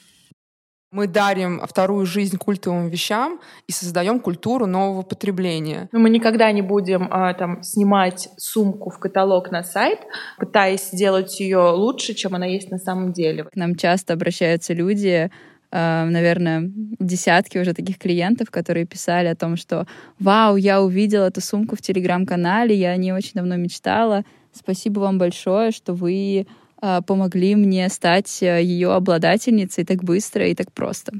Мы 0.90 1.06
дарим 1.06 1.60
вторую 1.64 2.06
жизнь 2.06 2.38
культовым 2.38 2.88
вещам 2.88 3.40
и 3.68 3.72
создаем 3.72 4.18
культуру 4.18 4.66
нового 4.66 5.02
потребления. 5.02 5.88
Но 5.92 6.00
мы 6.00 6.10
никогда 6.10 6.50
не 6.50 6.62
будем 6.62 7.06
а, 7.12 7.34
там 7.34 7.62
снимать 7.62 8.30
сумку 8.36 8.90
в 8.90 8.98
каталог 8.98 9.52
на 9.52 9.62
сайт, 9.62 10.00
пытаясь 10.38 10.90
сделать 10.90 11.38
ее 11.38 11.70
лучше, 11.70 12.14
чем 12.14 12.34
она 12.34 12.46
есть 12.46 12.72
на 12.72 12.78
самом 12.78 13.12
деле. 13.12 13.44
К 13.44 13.54
нам 13.54 13.76
часто 13.76 14.14
обращаются 14.14 14.72
люди, 14.74 15.30
наверное, 15.70 16.62
десятки 16.98 17.58
уже 17.58 17.74
таких 17.74 17.98
клиентов, 17.98 18.50
которые 18.50 18.86
писали 18.86 19.26
о 19.26 19.36
том, 19.36 19.56
что 19.56 19.86
«Вау, 20.18 20.56
я 20.56 20.80
увидела 20.82 21.26
эту 21.26 21.40
сумку 21.40 21.76
в 21.76 21.82
Телеграм-канале, 21.82 22.74
я 22.74 22.90
о 22.90 22.96
ней 22.96 23.12
очень 23.12 23.32
давно 23.34 23.56
мечтала. 23.56 24.24
Спасибо 24.52 25.00
вам 25.00 25.18
большое, 25.18 25.70
что 25.70 25.92
вы 25.94 26.46
э, 26.80 27.00
помогли 27.06 27.54
мне 27.54 27.88
стать 27.90 28.42
э, 28.42 28.62
ее 28.62 28.92
обладательницей 28.94 29.84
так 29.84 30.02
быстро 30.02 30.46
и 30.48 30.54
так 30.54 30.72
просто». 30.72 31.12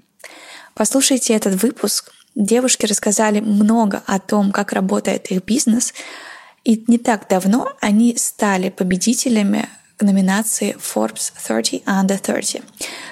Послушайте 0.75 1.35
этот 1.35 1.63
выпуск. 1.63 2.13
Девушки 2.35 2.87
рассказали 2.87 3.41
много 3.41 4.03
о 4.07 4.21
том, 4.21 4.53
как 4.53 4.73
работает 4.73 5.27
их 5.31 5.45
бизнес, 5.45 5.93
и 6.63 6.85
не 6.87 6.99
так 6.99 7.27
давно 7.29 7.73
они 7.81 8.17
стали 8.17 8.71
победителями 8.71 9.69
номинации 10.01 10.77
Forbes 10.77 11.33
30 11.47 11.83
Under 11.85 12.19
30. 12.19 12.63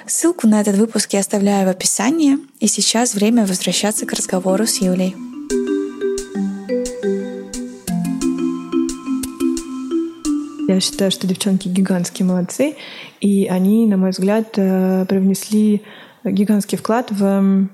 Ссылку 0.05 0.47
на 0.47 0.61
этот 0.61 0.75
выпуск 0.75 1.13
я 1.13 1.19
оставляю 1.19 1.67
в 1.67 1.69
описании, 1.69 2.37
и 2.59 2.67
сейчас 2.67 3.13
время 3.13 3.45
возвращаться 3.45 4.05
к 4.05 4.13
разговору 4.13 4.65
с 4.65 4.81
Юлей. 4.81 5.15
Я 10.67 10.81
считаю, 10.81 11.11
что 11.11 11.27
девчонки 11.27 11.69
гигантские 11.69 12.25
молодцы, 12.25 12.75
и 13.21 13.47
они, 13.47 13.87
на 13.87 13.97
мой 13.97 14.09
взгляд, 14.09 14.53
э, 14.57 15.05
привнесли 15.07 15.81
гигантский 16.25 16.77
вклад 16.77 17.07
в 17.09 17.69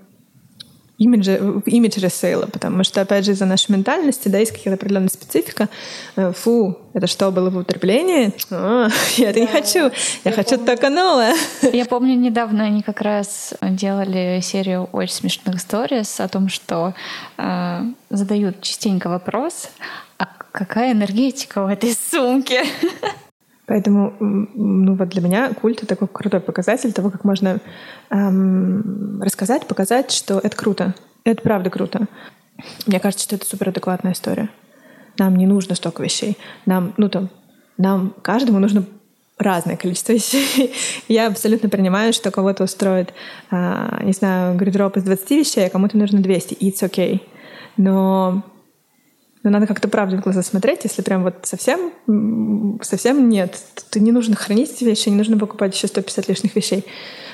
имидж, 0.98 1.30
имидж 1.66 2.00
ресейла, 2.00 2.46
потому 2.46 2.84
что, 2.84 3.02
опять 3.02 3.26
же, 3.26 3.32
из-за 3.32 3.46
нашей 3.46 3.72
ментальности, 3.72 4.28
да, 4.28 4.38
есть 4.38 4.52
какая-то 4.52 4.76
определенная 4.76 5.10
специфика. 5.10 5.70
Э, 6.16 6.32
фу, 6.32 6.78
это 6.94 7.08
что 7.08 7.32
было 7.32 7.50
в 7.50 7.58
употреблении? 7.58 8.34
О, 8.52 8.90
я 9.18 9.30
это 9.30 9.40
не 9.40 9.48
хочу. 9.48 9.92
Я, 10.24 10.32
хочу 10.32 10.52
помню, 10.52 10.66
только 10.66 10.90
новое. 10.90 11.36
Я 11.74 11.86
помню, 11.86 12.16
недавно 12.16 12.66
они 12.66 12.84
как 12.84 13.02
раз 13.02 13.54
делали 13.62 14.40
серию 14.42 14.90
очень 14.92 15.16
смешных 15.16 15.56
историй 15.56 16.02
о 16.18 16.28
том, 16.28 16.50
что 16.50 16.94
э, 17.38 17.82
задают 18.10 18.62
частенько 18.62 19.10
вопрос, 19.10 19.70
а 20.18 20.28
какая 20.52 20.92
энергетика 20.92 21.64
в 21.64 21.68
этой 21.68 21.94
сумке? 21.94 22.64
Поэтому, 23.66 24.14
ну 24.20 24.96
вот 24.96 25.10
для 25.10 25.22
меня 25.22 25.54
культ— 25.54 25.78
это 25.80 25.88
такой 25.88 26.10
крутой 26.10 26.42
показатель 26.42 26.92
того, 26.92 27.10
как 27.10 27.24
можно 27.24 27.60
эм, 28.10 29.22
рассказать, 29.22 29.68
показать, 29.68 30.12
что 30.12 30.40
это 30.40 30.56
круто. 30.56 30.96
Это 31.24 31.42
правда 31.42 31.70
круто. 31.70 32.08
Мне 32.86 33.00
кажется, 33.00 33.24
что 33.24 33.36
это 33.36 33.46
суперадекватная 33.46 34.14
история. 34.14 34.50
Нам 35.18 35.38
не 35.38 35.46
нужно 35.46 35.76
столько 35.76 36.04
вещей. 36.04 36.38
Нам, 36.66 36.94
ну 36.98 37.08
там, 37.08 37.30
нам 37.78 38.14
каждому 38.22 38.60
нужно 38.60 38.86
разное 39.38 39.78
количество 39.78 40.12
вещей. 40.12 40.74
Я 41.08 41.28
абсолютно 41.28 41.70
принимаю, 41.70 42.12
что 42.12 42.32
кого-то 42.32 42.66
устроит, 42.66 43.14
э, 43.52 44.04
не 44.04 44.12
знаю, 44.12 44.58
гардероб 44.58 44.98
из 44.98 45.04
20 45.04 45.32
вещей, 45.32 45.68
а 45.68 45.70
кому-то 45.70 45.98
нужно 45.98 46.20
200. 46.20 46.56
It's 46.56 46.82
okay. 46.82 47.22
Но 47.78 48.44
но 49.44 49.50
надо 49.50 49.68
как-то 49.68 49.90
правде 49.90 50.18
в 50.18 50.22
глаза 50.22 50.42
смотреть, 50.42 50.82
если 50.84 51.02
прям 51.02 51.24
вот 51.24 51.36
совсем, 51.44 51.92
совсем 52.82 53.30
нет. 53.30 53.60
То 53.90 54.00
не 54.00 54.12
нужно 54.12 54.36
хранить 54.36 54.72
эти 54.72 54.86
вещи, 54.86 55.10
не 55.10 55.18
нужно 55.18 55.38
покупать 55.38 55.76
еще 55.76 55.88
150 55.88 56.30
лишних 56.30 56.56
вещей. 56.56 56.86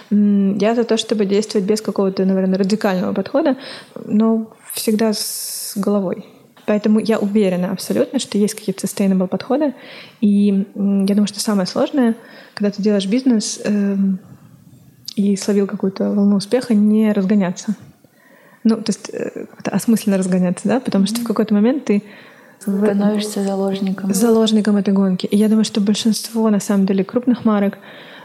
Я 0.09 0.73
за 0.73 0.83
то, 0.85 0.97
чтобы 0.97 1.25
действовать 1.25 1.67
без 1.67 1.81
какого-то, 1.81 2.25
наверное, 2.25 2.57
радикального 2.57 3.13
подхода, 3.13 3.57
но 4.05 4.51
всегда 4.73 5.13
с 5.13 5.73
головой. 5.75 6.25
Поэтому 6.65 6.99
я 6.99 7.19
уверена 7.19 7.71
абсолютно, 7.71 8.19
что 8.19 8.37
есть 8.37 8.55
какие-то 8.55 8.87
sustainable 8.87 9.27
подходы. 9.27 9.75
И 10.19 10.47
я 10.47 11.15
думаю, 11.15 11.27
что 11.27 11.39
самое 11.39 11.67
сложное, 11.67 12.15
когда 12.55 12.71
ты 12.71 12.81
делаешь 12.81 13.07
бизнес, 13.07 13.59
эм, 13.63 14.19
и 15.15 15.35
словил 15.35 15.67
какую-то 15.67 16.11
волну 16.11 16.37
успеха, 16.37 16.73
не 16.73 17.11
разгоняться. 17.11 17.75
Ну, 18.63 18.77
то 18.77 18.89
есть 18.89 19.09
э, 19.13 19.45
осмысленно 19.65 20.17
разгоняться, 20.17 20.67
да, 20.67 20.79
потому 20.79 21.05
что 21.05 21.21
в 21.21 21.23
какой-то 21.23 21.53
момент 21.53 21.85
ты 21.85 22.03
становишься 22.59 23.43
заложником. 23.43 24.13
Заложником 24.13 24.77
этой 24.77 24.93
гонки. 24.93 25.25
И 25.25 25.37
я 25.37 25.47
думаю, 25.47 25.63
что 25.63 25.81
большинство, 25.81 26.49
на 26.49 26.59
самом 26.59 26.85
деле, 26.85 27.03
крупных 27.03 27.45
марок, 27.45 27.77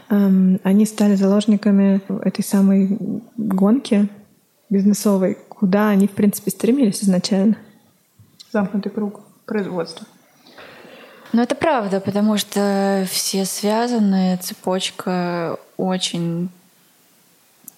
эм, 0.09 0.59
они 0.63 0.85
стали 0.85 1.15
заложниками 1.15 2.01
этой 2.23 2.43
самой 2.43 2.97
гонки 3.37 4.09
бизнесовой, 4.69 5.37
куда 5.47 5.89
они, 5.89 6.07
в 6.07 6.11
принципе, 6.11 6.51
стремились 6.51 7.03
изначально. 7.03 7.55
Замкнутый 8.51 8.91
круг 8.91 9.21
производства. 9.45 10.05
Ну, 11.33 11.41
это 11.41 11.55
правда, 11.55 11.99
потому 11.99 12.37
что 12.37 13.05
все 13.09 13.45
связаны, 13.45 14.37
цепочка 14.41 15.57
очень 15.77 16.49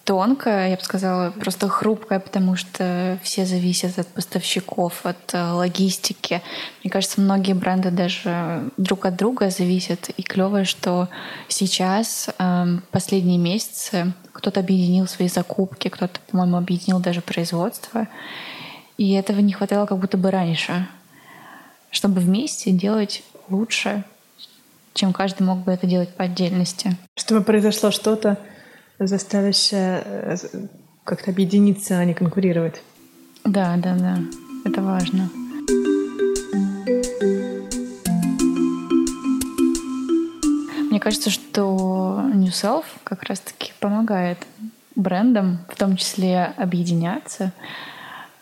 тонкая, 0.08 0.70
я 0.70 0.76
бы 0.76 0.82
сказала, 0.82 1.32
просто 1.32 1.68
хрупкая, 1.68 2.18
потому 2.18 2.56
что 2.56 3.18
все 3.22 3.44
зависят 3.44 3.98
от 3.98 4.08
поставщиков, 4.08 5.04
от 5.04 5.34
э, 5.34 5.50
логистики. 5.50 6.40
Мне 6.82 6.90
кажется, 6.90 7.20
многие 7.20 7.52
бренды 7.52 7.90
даже 7.90 8.70
друг 8.78 9.04
от 9.04 9.16
друга 9.16 9.50
зависят. 9.50 10.08
И 10.16 10.22
клево, 10.22 10.64
что 10.64 11.10
сейчас, 11.48 12.30
э, 12.38 12.78
последние 12.90 13.36
месяцы, 13.36 14.14
кто-то 14.32 14.60
объединил 14.60 15.06
свои 15.06 15.28
закупки, 15.28 15.88
кто-то, 15.88 16.18
по-моему, 16.30 16.56
объединил 16.56 17.00
даже 17.00 17.20
производство. 17.20 18.08
И 18.96 19.12
этого 19.12 19.40
не 19.40 19.52
хватало 19.52 19.84
как 19.84 19.98
будто 19.98 20.16
бы 20.16 20.30
раньше, 20.30 20.88
чтобы 21.90 22.22
вместе 22.22 22.70
делать 22.70 23.22
лучше, 23.50 24.04
чем 24.94 25.12
каждый 25.12 25.42
мог 25.42 25.58
бы 25.58 25.70
это 25.70 25.86
делать 25.86 26.08
по 26.14 26.24
отдельности. 26.24 26.96
Чтобы 27.14 27.42
произошло 27.42 27.90
что-то, 27.90 28.38
заставящая 28.98 30.02
э, 30.04 30.36
как-то 31.04 31.30
объединиться, 31.30 31.98
а 31.98 32.04
не 32.04 32.14
конкурировать. 32.14 32.82
Да, 33.44 33.76
да, 33.76 33.96
да. 33.96 34.18
Это 34.64 34.82
важно. 34.82 35.30
Мне 40.90 41.00
кажется, 41.00 41.30
что 41.30 42.22
New 42.34 42.50
Self 42.50 42.84
как 43.04 43.22
раз-таки 43.22 43.72
помогает 43.78 44.38
брендам, 44.96 45.58
в 45.68 45.76
том 45.76 45.96
числе 45.96 46.52
объединяться, 46.56 47.52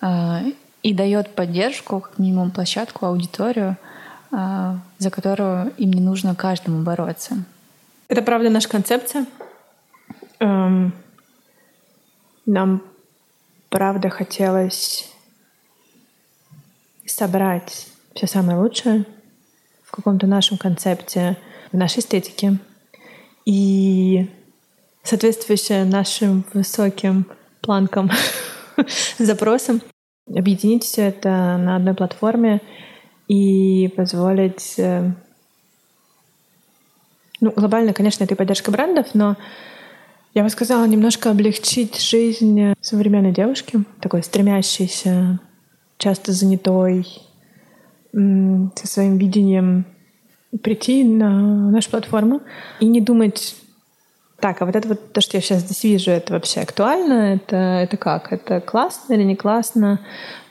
э, 0.01 0.53
и 0.83 0.95
дает 0.95 1.35
поддержку, 1.35 2.01
как 2.01 2.19
минимум 2.19 2.51
площадку, 2.51 3.07
аудиторию, 3.07 3.77
э, 4.33 4.77
за 4.99 5.11
которую 5.11 5.73
им 5.77 5.93
не 5.93 6.01
нужно 6.01 6.35
каждому 6.35 6.83
бороться. 6.83 7.45
Это 8.09 8.23
правда 8.23 8.49
наша 8.49 8.69
концепция. 8.69 9.27
Эм, 10.41 10.93
нам, 12.45 12.82
правда, 13.68 14.09
хотелось 14.09 15.12
собрать 17.07 17.89
все 18.14 18.26
самое 18.26 18.59
лучшее 18.59 19.05
в 19.84 19.91
каком-то 19.91 20.26
нашем 20.26 20.59
концепте, 20.59 21.37
в 21.72 21.76
нашей 21.76 22.01
эстетике. 22.01 22.59
И 23.45 24.28
соответствующее 25.03 25.84
нашим 25.84 26.45
высоким 26.53 27.26
планкам, 27.61 28.11
запросам, 29.18 29.80
объединить 30.28 30.84
все 30.84 31.03
это 31.03 31.57
на 31.57 31.76
одной 31.76 31.95
платформе 31.95 32.61
и 33.28 33.93
позволить 33.97 34.74
э, 34.78 35.12
ну, 37.41 37.51
глобально, 37.51 37.93
конечно, 37.93 38.24
это 38.24 38.34
и 38.34 38.37
поддержка 38.37 38.70
брендов, 38.70 39.14
но 39.14 39.37
я 40.37 40.43
бы 40.43 40.51
сказала, 40.51 40.84
немножко 40.84 41.30
облегчить 41.30 41.99
жизнь 41.99 42.74
современной 42.82 43.32
девушки, 43.32 43.84
такой 44.03 44.22
стремящейся, 44.22 45.41
часто 45.97 46.32
занятой, 46.32 47.07
со 48.12 48.87
своим 48.87 49.16
видением 49.16 49.87
прийти 50.62 51.05
на 51.05 51.70
нашу 51.70 51.89
платформу 51.89 52.43
и 52.80 52.87
не 52.87 53.01
думать, 53.01 53.57
так, 54.39 54.61
а 54.61 54.66
вот 54.66 54.76
это 54.76 54.89
вот 54.89 55.14
то, 55.14 55.22
что 55.22 55.39
я 55.39 55.41
сейчас 55.41 55.62
здесь 55.62 55.82
вижу, 55.84 56.11
это 56.11 56.34
вообще 56.34 56.61
актуально? 56.61 57.37
Это, 57.37 57.57
это 57.57 57.97
как? 57.97 58.30
Это 58.30 58.61
классно 58.61 59.14
или 59.14 59.22
не 59.22 59.37
классно? 59.37 60.01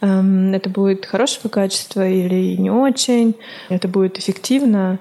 Эм, 0.01 0.51
это 0.55 0.67
будет 0.67 1.05
хорошего 1.05 1.47
качества 1.47 2.09
или 2.09 2.55
не 2.55 2.71
очень? 2.71 3.36
Это 3.69 3.88
будет 3.88 4.17
эффективно? 4.17 4.97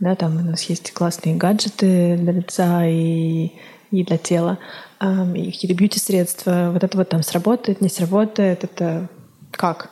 Да, 0.00 0.16
там 0.16 0.36
у 0.38 0.40
нас 0.40 0.64
есть 0.64 0.92
классные 0.92 1.36
гаджеты 1.36 2.16
для 2.16 2.32
лица 2.32 2.84
и 2.84 3.52
и 4.00 4.04
для 4.04 4.18
тела, 4.18 4.58
и 5.00 5.50
какие-то 5.52 5.76
бьюти-средства. 5.76 6.70
Вот 6.72 6.82
это 6.82 6.96
вот 6.96 7.08
там 7.08 7.22
сработает, 7.22 7.80
не 7.80 7.88
сработает, 7.88 8.64
это 8.64 9.08
как? 9.50 9.90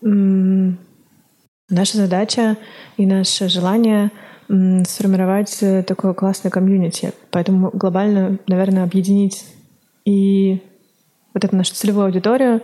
Наша 0.00 0.76
задача 1.96 2.56
и 2.96 3.06
наше 3.06 3.48
желание 3.48 4.10
сформировать 4.86 5.56
э, 5.62 5.82
такое 5.82 6.12
классное 6.12 6.50
комьюнити. 6.50 7.14
Поэтому 7.30 7.70
глобально, 7.72 8.38
наверное, 8.46 8.84
объединить 8.84 9.46
и 10.04 10.60
вот 11.32 11.44
эту 11.44 11.56
нашу 11.56 11.74
целевую 11.74 12.06
аудиторию, 12.06 12.60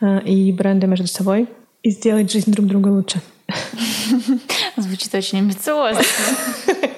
э, 0.00 0.20
и 0.24 0.52
бренды 0.52 0.86
между 0.86 1.06
собой, 1.06 1.48
и 1.82 1.90
сделать 1.90 2.30
жизнь 2.30 2.52
друг 2.52 2.66
друга 2.66 2.88
лучше. 2.88 3.22
Звучит 4.76 5.14
очень 5.14 5.38
амбициозно. 5.38 6.02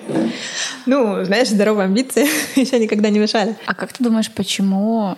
Ну, 0.86 1.24
знаешь, 1.24 1.48
здоровые 1.48 1.86
амбиции 1.86 2.26
еще 2.60 2.78
никогда 2.78 3.10
не 3.10 3.18
мешали. 3.18 3.56
А 3.66 3.74
как 3.74 3.92
ты 3.92 4.04
думаешь, 4.04 4.30
почему 4.30 5.16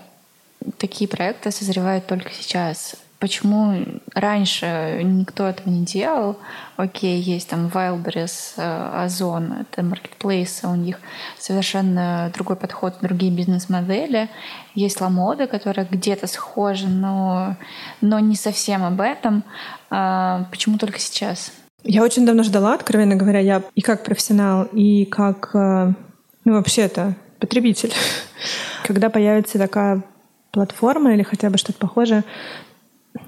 такие 0.79 1.09
проекты 1.09 1.51
созревают 1.51 2.07
только 2.07 2.31
сейчас? 2.33 2.97
Почему 3.19 3.83
раньше 4.15 5.01
никто 5.03 5.49
этого 5.49 5.71
не 5.71 5.87
делал? 5.87 6.37
Окей, 6.77 7.19
есть 7.19 7.49
там 7.49 7.69
Wildberries, 7.69 8.53
э, 8.59 9.05
Озон, 9.05 9.55
это 9.55 9.83
маркетплейсы, 9.83 10.69
у 10.69 10.75
них 10.75 11.01
совершенно 11.39 12.31
другой 12.35 12.57
подход, 12.57 12.97
другие 13.01 13.33
бизнес-модели. 13.33 14.29
Есть 14.75 15.01
Ламода, 15.01 15.47
которая 15.47 15.87
где-то 15.91 16.27
схожа, 16.27 16.89
но, 16.89 17.57
но 18.03 18.19
не 18.21 18.37
совсем 18.37 18.85
об 18.85 19.01
этом. 19.01 19.45
А 19.89 20.47
почему 20.51 20.77
только 20.77 20.99
сейчас? 20.99 21.53
Я 21.89 22.03
очень 22.03 22.27
давно 22.27 22.43
ждала, 22.43 22.75
откровенно 22.75 23.15
говоря, 23.15 23.39
я 23.39 23.63
и 23.77 23.81
как 23.81 24.03
профессионал, 24.03 24.65
и 24.73 25.05
как, 25.05 25.51
э, 25.55 25.93
ну, 26.45 26.53
вообще-то, 26.53 27.15
потребитель. 27.39 27.93
Когда 28.85 29.09
появится 29.09 29.57
такая 29.57 30.03
платформа 30.51 31.15
или 31.15 31.23
хотя 31.23 31.49
бы 31.49 31.59
что-то 31.59 31.79
похожее 31.79 32.25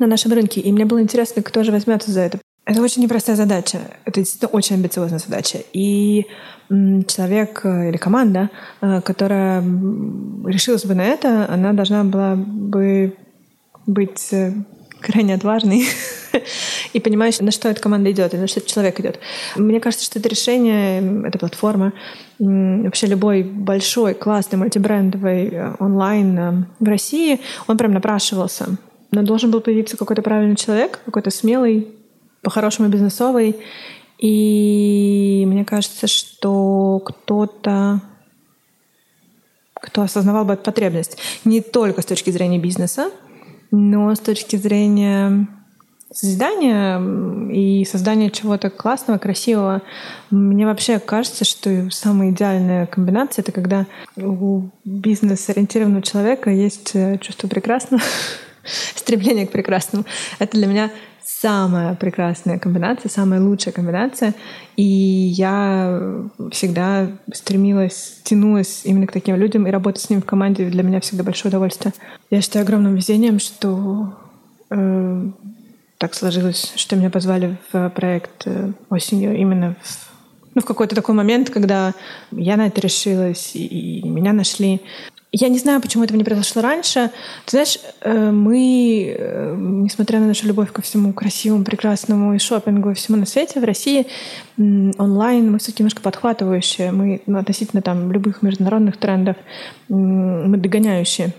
на 0.01 0.09
нашем 0.09 0.33
рынке. 0.33 0.61
И 0.61 0.73
мне 0.73 0.85
было 0.85 1.01
интересно, 1.01 1.43
кто 1.43 1.63
же 1.63 1.71
возьмется 1.71 2.11
за 2.11 2.23
это. 2.23 2.39
Это 2.65 2.83
очень 2.83 3.03
непростая 3.03 3.37
задача. 3.37 3.79
Это 4.05 4.21
действительно 4.21 4.51
очень 4.51 4.77
амбициозная 4.77 5.21
задача. 5.21 5.59
И 5.73 6.27
человек 6.69 7.61
э, 7.65 7.91
или 7.91 7.97
команда, 7.97 8.51
э, 8.81 9.01
которая 9.03 9.63
решилась 9.63 10.85
бы 10.85 10.95
на 10.95 11.05
это, 11.05 11.49
она 11.49 11.73
должна 11.75 12.03
была 12.03 12.35
бы 12.35 13.15
быть 13.87 14.35
крайне 15.01 15.35
отважный 15.35 15.87
и 16.93 17.01
понимаешь, 17.01 17.41
на 17.41 17.51
что 17.51 17.69
эта 17.69 17.81
команда 17.81 18.11
идет 18.11 18.35
и 18.35 18.37
на 18.37 18.47
что 18.47 18.61
этот 18.61 18.71
человек 18.71 19.01
идет. 19.01 19.19
Мне 19.57 19.81
кажется, 19.81 20.05
что 20.05 20.19
это 20.19 20.29
решение, 20.29 21.27
эта 21.27 21.39
платформа, 21.39 21.93
вообще 22.39 23.07
любой 23.07 23.43
большой, 23.43 24.15
классный, 24.15 24.59
мультибрендовый 24.59 25.49
э, 25.49 25.75
онлайн 25.79 26.39
э, 26.39 26.53
в 26.79 26.89
России, 26.89 27.41
он 27.67 27.77
прям 27.77 27.93
напрашивался. 27.93 28.77
Но 29.11 29.23
должен 29.23 29.51
был 29.51 29.61
появиться 29.61 29.97
какой-то 29.97 30.23
правильный 30.23 30.57
человек, 30.57 31.01
какой-то 31.05 31.31
смелый, 31.31 31.89
по-хорошему 32.43 32.89
бизнесовый. 32.89 33.57
И 34.19 35.45
мне 35.47 35.65
кажется, 35.65 36.07
что 36.07 37.01
кто-то 37.05 38.01
кто 39.81 40.03
осознавал 40.03 40.45
бы 40.45 40.55
эту 40.55 40.65
потребность 40.65 41.19
не 41.45 41.61
только 41.61 42.03
с 42.03 42.07
точки 42.07 42.31
зрения 42.31 42.59
бизнеса, 42.59 43.11
но 43.71 44.15
с 44.15 44.21
точки 44.21 44.57
зрения 44.57 45.47
созидания 46.13 47.01
и 47.51 47.85
создания 47.85 48.31
чего-то 48.31 48.71
классного, 48.71 49.19
красивого, 49.19 49.83
мне 50.31 50.67
вообще 50.67 50.99
кажется, 50.99 51.45
что 51.45 51.89
самая 51.91 52.31
идеальная 52.31 52.87
комбинация— 52.87 53.43
это 53.45 53.53
когда 53.53 53.87
у 54.17 54.71
бизнес-ориентированного 54.85 56.03
человека 56.03 56.51
есть 56.51 56.93
э, 56.95 57.19
чувство 57.19 57.47
прекрасного, 57.49 58.03
стремление 58.95 59.47
к 59.47 59.53
прекрасному. 59.53 60.05
Это 60.39 60.57
для 60.57 60.67
меня 60.67 60.91
самая 61.41 61.95
прекрасная 61.95 62.59
комбинация, 62.59 63.09
самая 63.09 63.41
лучшая 63.41 63.73
комбинация. 63.73 64.35
И 64.77 64.83
я 64.83 66.01
всегда 66.51 67.09
стремилась, 67.33 68.21
тянулась 68.25 68.83
именно 68.85 69.07
к 69.07 69.13
таким 69.13 69.37
людям, 69.37 69.67
и 69.67 69.71
работать 69.71 70.03
с 70.03 70.11
ними 70.11 70.21
в 70.21 70.25
команде 70.25 70.69
для 70.69 70.83
меня 70.83 71.01
всегда 71.01 71.23
большое 71.23 71.51
удовольствие. 71.51 71.93
Я 72.31 72.41
считаю 72.41 72.65
огромным 72.65 72.95
везением, 72.95 73.39
что 73.39 74.15
э, 74.71 75.31
так 75.99 76.15
сложилось, 76.15 76.73
что 76.77 76.97
меня 76.97 77.11
позвали 77.11 77.57
в 77.73 77.91
проект 77.91 78.47
э, 78.47 78.73
осенью 78.91 79.37
именно 79.37 79.77
в, 79.83 80.11
ну, 80.55 80.63
в 80.63 80.65
какой-то 80.65 80.97
такой 80.97 81.15
момент, 81.15 81.51
когда 81.51 81.95
я 82.33 82.57
на 82.57 82.67
это 82.67 82.81
решилась, 82.81 83.55
и, 83.55 83.65
и 83.65 84.09
меня 84.09 84.33
нашли. 84.33 84.81
Я 85.31 85.51
не 85.51 85.59
знаю, 85.59 85.83
почему 85.83 86.05
этого 86.05 86.17
не 86.17 86.25
произошло 86.25 86.63
раньше. 86.63 87.11
Ты 87.45 87.51
знаешь, 87.51 87.79
э, 88.01 88.31
мы, 88.31 89.15
э, 89.19 89.55
несмотря 89.59 90.21
на 90.21 90.27
нашу 90.27 90.47
любовь 90.47 90.73
ко 90.73 90.81
всему 90.81 91.13
красивому, 91.13 91.65
прекрасному 91.65 92.35
и 92.35 92.39
шопингу, 92.39 92.91
и 92.91 92.95
всему 92.95 93.19
на 93.19 93.27
свете, 93.27 93.61
в 93.61 93.65
России 93.65 94.07
онлайн 94.57 95.53
мы 95.53 95.59
все-таки 95.59 95.83
немножко 95.83 96.01
подхватывающие. 96.01 96.93
Мы 96.93 97.21
ну, 97.27 97.39
относительно 97.39 97.83
там 97.83 98.11
любых 98.11 98.41
международных 98.41 98.97
трендов 98.97 99.37
мы 99.89 100.57
догоняющие. 100.57 101.35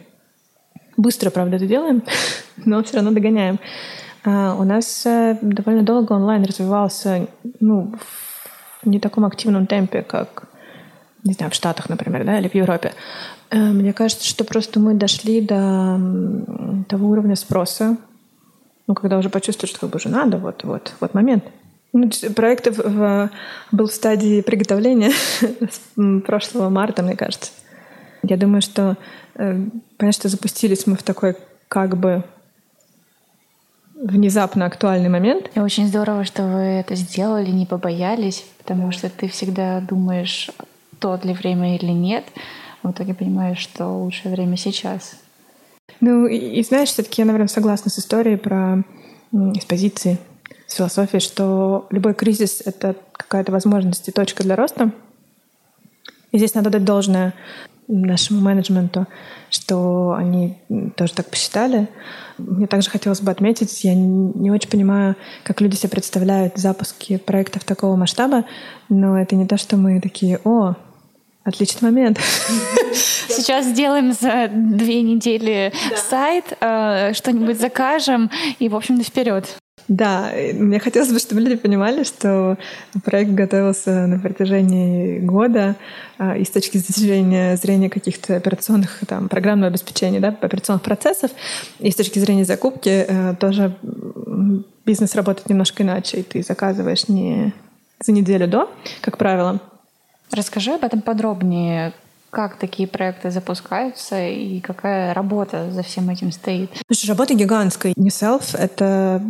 Быстро, 0.95 1.31
правда, 1.31 1.55
это 1.55 1.65
делаем, 1.65 2.03
но 2.57 2.83
все 2.83 2.97
равно 2.97 3.11
догоняем. 3.11 3.59
А 4.23 4.53
у 4.53 4.65
нас 4.65 5.03
э, 5.07 5.39
довольно 5.41 5.81
долго 5.81 6.13
онлайн 6.13 6.43
развивался 6.43 7.27
ну, 7.59 7.95
в 8.83 8.87
не 8.87 8.99
таком 8.99 9.25
активном 9.25 9.65
темпе, 9.65 10.03
как 10.03 10.47
не 11.23 11.33
знаю, 11.33 11.51
в 11.51 11.55
Штатах, 11.55 11.89
например, 11.89 12.23
да, 12.23 12.39
или 12.39 12.47
в 12.47 12.55
Европе. 12.55 12.93
Э, 13.51 13.57
мне 13.57 13.93
кажется, 13.93 14.27
что 14.27 14.43
просто 14.43 14.79
мы 14.79 14.93
дошли 14.93 15.41
до 15.41 15.99
того 16.87 17.09
уровня 17.09 17.35
спроса, 17.35 17.97
ну, 18.87 18.95
когда 18.95 19.17
уже 19.17 19.29
почувствовали, 19.29 19.69
что 19.69 19.79
как 19.81 19.89
бы 19.89 19.97
уже 19.97 20.09
надо, 20.09 20.37
вот, 20.37 20.63
вот, 20.63 20.93
вот 20.99 21.13
момент. 21.13 21.43
Ну, 21.93 22.09
проект 22.35 22.67
в, 22.67 22.77
в, 22.77 23.29
был 23.71 23.87
в 23.87 23.91
стадии 23.91 24.41
приготовления 24.41 25.11
прошлого 26.25 26.69
марта, 26.69 27.03
мне 27.03 27.15
кажется. 27.15 27.51
Я 28.23 28.37
думаю, 28.37 28.61
что, 28.61 28.97
э, 29.35 29.59
понятно, 29.97 30.11
что 30.19 30.29
запустились 30.29 30.85
мы 30.85 30.95
в 30.95 31.03
такой 31.03 31.35
как 31.67 31.97
бы 31.97 32.23
внезапно 33.95 34.65
актуальный 34.65 35.09
момент. 35.09 35.49
И 35.55 35.59
очень 35.59 35.87
здорово, 35.87 36.23
что 36.23 36.43
вы 36.43 36.59
это 36.59 36.95
сделали, 36.95 37.49
не 37.49 37.65
побоялись, 37.65 38.45
потому 38.59 38.91
что 38.91 39.09
ты 39.09 39.27
всегда 39.27 39.81
думаешь, 39.81 40.49
то 40.99 41.19
ли 41.21 41.33
время 41.33 41.75
или 41.75 41.91
нет. 41.91 42.25
В 42.83 42.91
итоге 42.91 43.13
понимаешь, 43.13 43.59
что 43.59 43.87
лучшее 43.87 44.33
время 44.33 44.57
сейчас. 44.57 45.15
Ну, 46.01 46.27
и, 46.27 46.37
и 46.37 46.63
знаешь, 46.63 46.89
все-таки 46.89 47.21
я, 47.21 47.25
наверное, 47.25 47.47
согласна 47.47 47.91
с 47.91 47.99
историей 47.99 48.37
про 48.37 48.83
с 49.31 49.65
позиции, 49.65 50.17
с 50.65 50.75
философией, 50.75 51.19
что 51.19 51.87
любой 51.91 52.13
кризис— 52.13 52.61
это 52.65 52.95
какая-то 53.11 53.51
возможность 53.51 54.07
и 54.07 54.11
точка 54.11 54.43
для 54.43 54.55
роста. 54.55 54.91
И 56.31 56.37
здесь 56.37 56.53
надо 56.53 56.69
дать 56.69 56.83
должное 56.83 57.33
нашему 57.87 58.39
менеджменту, 58.41 59.07
что 59.49 60.13
они 60.13 60.57
тоже 60.95 61.13
так 61.13 61.29
посчитали. 61.29 61.89
Мне 62.37 62.67
также 62.67 62.89
хотелось 62.89 63.21
бы 63.21 63.31
отметить, 63.31 63.83
я 63.83 63.95
не 63.95 64.51
очень 64.51 64.69
понимаю, 64.69 65.15
как 65.43 65.59
люди 65.59 65.75
себе 65.75 65.89
представляют 65.89 66.57
запуски 66.57 67.17
проектов 67.17 67.63
такого 67.63 67.95
масштаба, 67.95 68.45
но 68.89 69.19
это 69.19 69.35
не 69.35 69.47
то, 69.47 69.57
что 69.57 69.75
мы 69.75 69.99
такие, 70.01 70.39
о, 70.43 70.75
Отличный 71.49 71.89
момент. 71.89 72.19
Сейчас 72.93 73.65
сделаем 73.65 74.13
за 74.13 74.49
две 74.51 75.01
недели 75.01 75.73
да. 75.89 75.97
сайт, 75.97 76.45
э, 76.61 77.13
что-нибудь 77.13 77.59
закажем 77.59 78.29
и, 78.59 78.69
в 78.69 78.75
общем-то, 78.75 79.03
вперед. 79.03 79.47
Да, 79.87 80.31
мне 80.53 80.79
хотелось 80.79 81.11
бы, 81.11 81.17
чтобы 81.17 81.41
люди 81.41 81.55
понимали, 81.55 82.03
что 82.03 82.59
проект 83.03 83.31
готовился 83.31 84.05
на 84.05 84.19
протяжении 84.19 85.17
года, 85.17 85.75
а, 86.19 86.37
и 86.37 86.45
с 86.45 86.51
точки 86.51 86.77
зрения, 86.77 87.57
зрения 87.57 87.89
каких-то 87.89 88.35
операционных, 88.35 88.99
там, 89.07 89.27
программного 89.27 89.69
обеспечения, 89.69 90.19
да, 90.19 90.27
операционных 90.27 90.83
процессов, 90.83 91.31
и 91.79 91.89
с 91.89 91.95
точки 91.95 92.19
зрения 92.19 92.45
закупки 92.45 93.05
э, 93.07 93.35
тоже 93.39 93.75
бизнес 94.85 95.15
работает 95.15 95.49
немножко 95.49 95.81
иначе, 95.81 96.17
и 96.19 96.23
ты 96.23 96.43
заказываешь 96.43 97.07
не 97.07 97.53
за 97.99 98.11
неделю 98.11 98.47
до, 98.47 98.69
как 99.01 99.17
правило, 99.17 99.59
Расскажи 100.31 100.73
об 100.73 100.83
этом 100.83 101.01
подробнее. 101.01 101.93
Как 102.29 102.57
такие 102.57 102.87
проекты 102.87 103.31
запускаются 103.31 104.27
и 104.27 104.59
какая 104.59 105.13
работа 105.15 105.71
за 105.71 105.81
всем 105.81 106.09
этим 106.09 106.31
стоит? 106.31 106.69
Слушай, 106.87 107.07
работа 107.09 107.33
гигантская. 107.33 107.93
New 107.95 108.09
Self— 108.09 108.55
это 108.57 109.23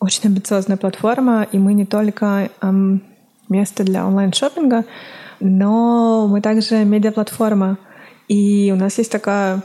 очень 0.00 0.22
амбициозная 0.24 0.76
платформа, 0.76 1.46
и 1.52 1.58
мы 1.58 1.74
не 1.74 1.86
только 1.86 2.50
эм, 2.60 3.02
место 3.48 3.84
для 3.84 4.04
онлайн-шоппинга, 4.04 4.84
но 5.38 6.26
мы 6.26 6.40
также 6.40 6.84
медиаплатформа. 6.84 7.78
И 8.26 8.72
у 8.72 8.76
нас 8.76 8.98
есть 8.98 9.12
такая 9.12 9.62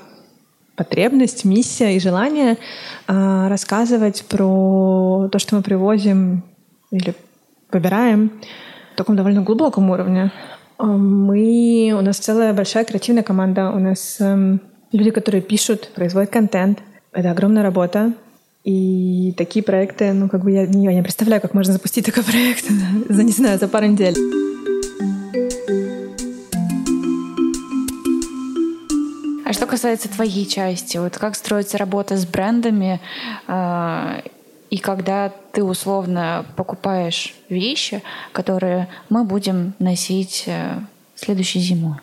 потребность, 0.76 1.46
миссия 1.46 1.96
и 1.96 2.00
желание 2.00 2.58
э, 3.08 3.48
рассказывать 3.48 4.26
про 4.26 5.30
то, 5.32 5.40
что 5.40 5.56
мы 5.56 5.62
привозим 5.62 6.44
или 6.92 7.16
выбираем 7.72 8.32
в 8.94 8.98
таком 8.98 9.16
довольно 9.16 9.42
глубоком 9.42 9.90
уровне. 9.90 10.32
Мы, 10.78 11.96
у 11.98 12.02
нас 12.02 12.18
целая 12.18 12.54
большая 12.54 12.84
креативная 12.84 13.24
команда. 13.24 13.72
У 13.72 13.80
нас 13.80 14.18
эм, 14.20 14.62
люди, 14.92 15.12
которые 15.12 15.42
пишут, 15.42 15.90
производят 15.96 16.32
контент. 16.32 16.80
Это 17.14 17.32
огромная 17.32 17.64
работа. 17.64 18.14
И 18.66 19.34
такие 19.38 19.64
проекты, 19.64 20.12
ну, 20.12 20.28
как 20.28 20.44
бы 20.44 20.52
я, 20.52 20.64
я 20.64 20.94
не 20.94 21.04
представляю, 21.04 21.42
как 21.42 21.54
можно 21.54 21.72
запустить 21.72 22.06
такой 22.06 22.24
проект 22.32 22.66
за, 23.10 23.24
не 23.24 23.32
знаю, 23.32 23.60
за 23.60 23.68
пару 23.68 23.86
недель. 23.86 24.16
А 29.46 29.54
что 29.54 29.68
касается 29.68 30.10
твоей 30.10 30.48
части, 30.48 30.98
вот 30.98 31.18
как 31.18 31.36
строится 31.36 31.78
работа 31.78 32.18
с 32.18 32.26
брендами 32.26 33.00
э, 33.48 34.22
и 34.72 34.78
когда 34.80 35.32
ты 35.56 35.64
условно 35.64 36.46
покупаешь 36.58 37.34
вещи, 37.48 38.04
которые 38.34 38.90
мы 39.10 39.24
будем 39.24 39.74
носить 39.80 40.44
э, 40.48 40.80
следующей 41.16 41.60
зимой? 41.60 41.96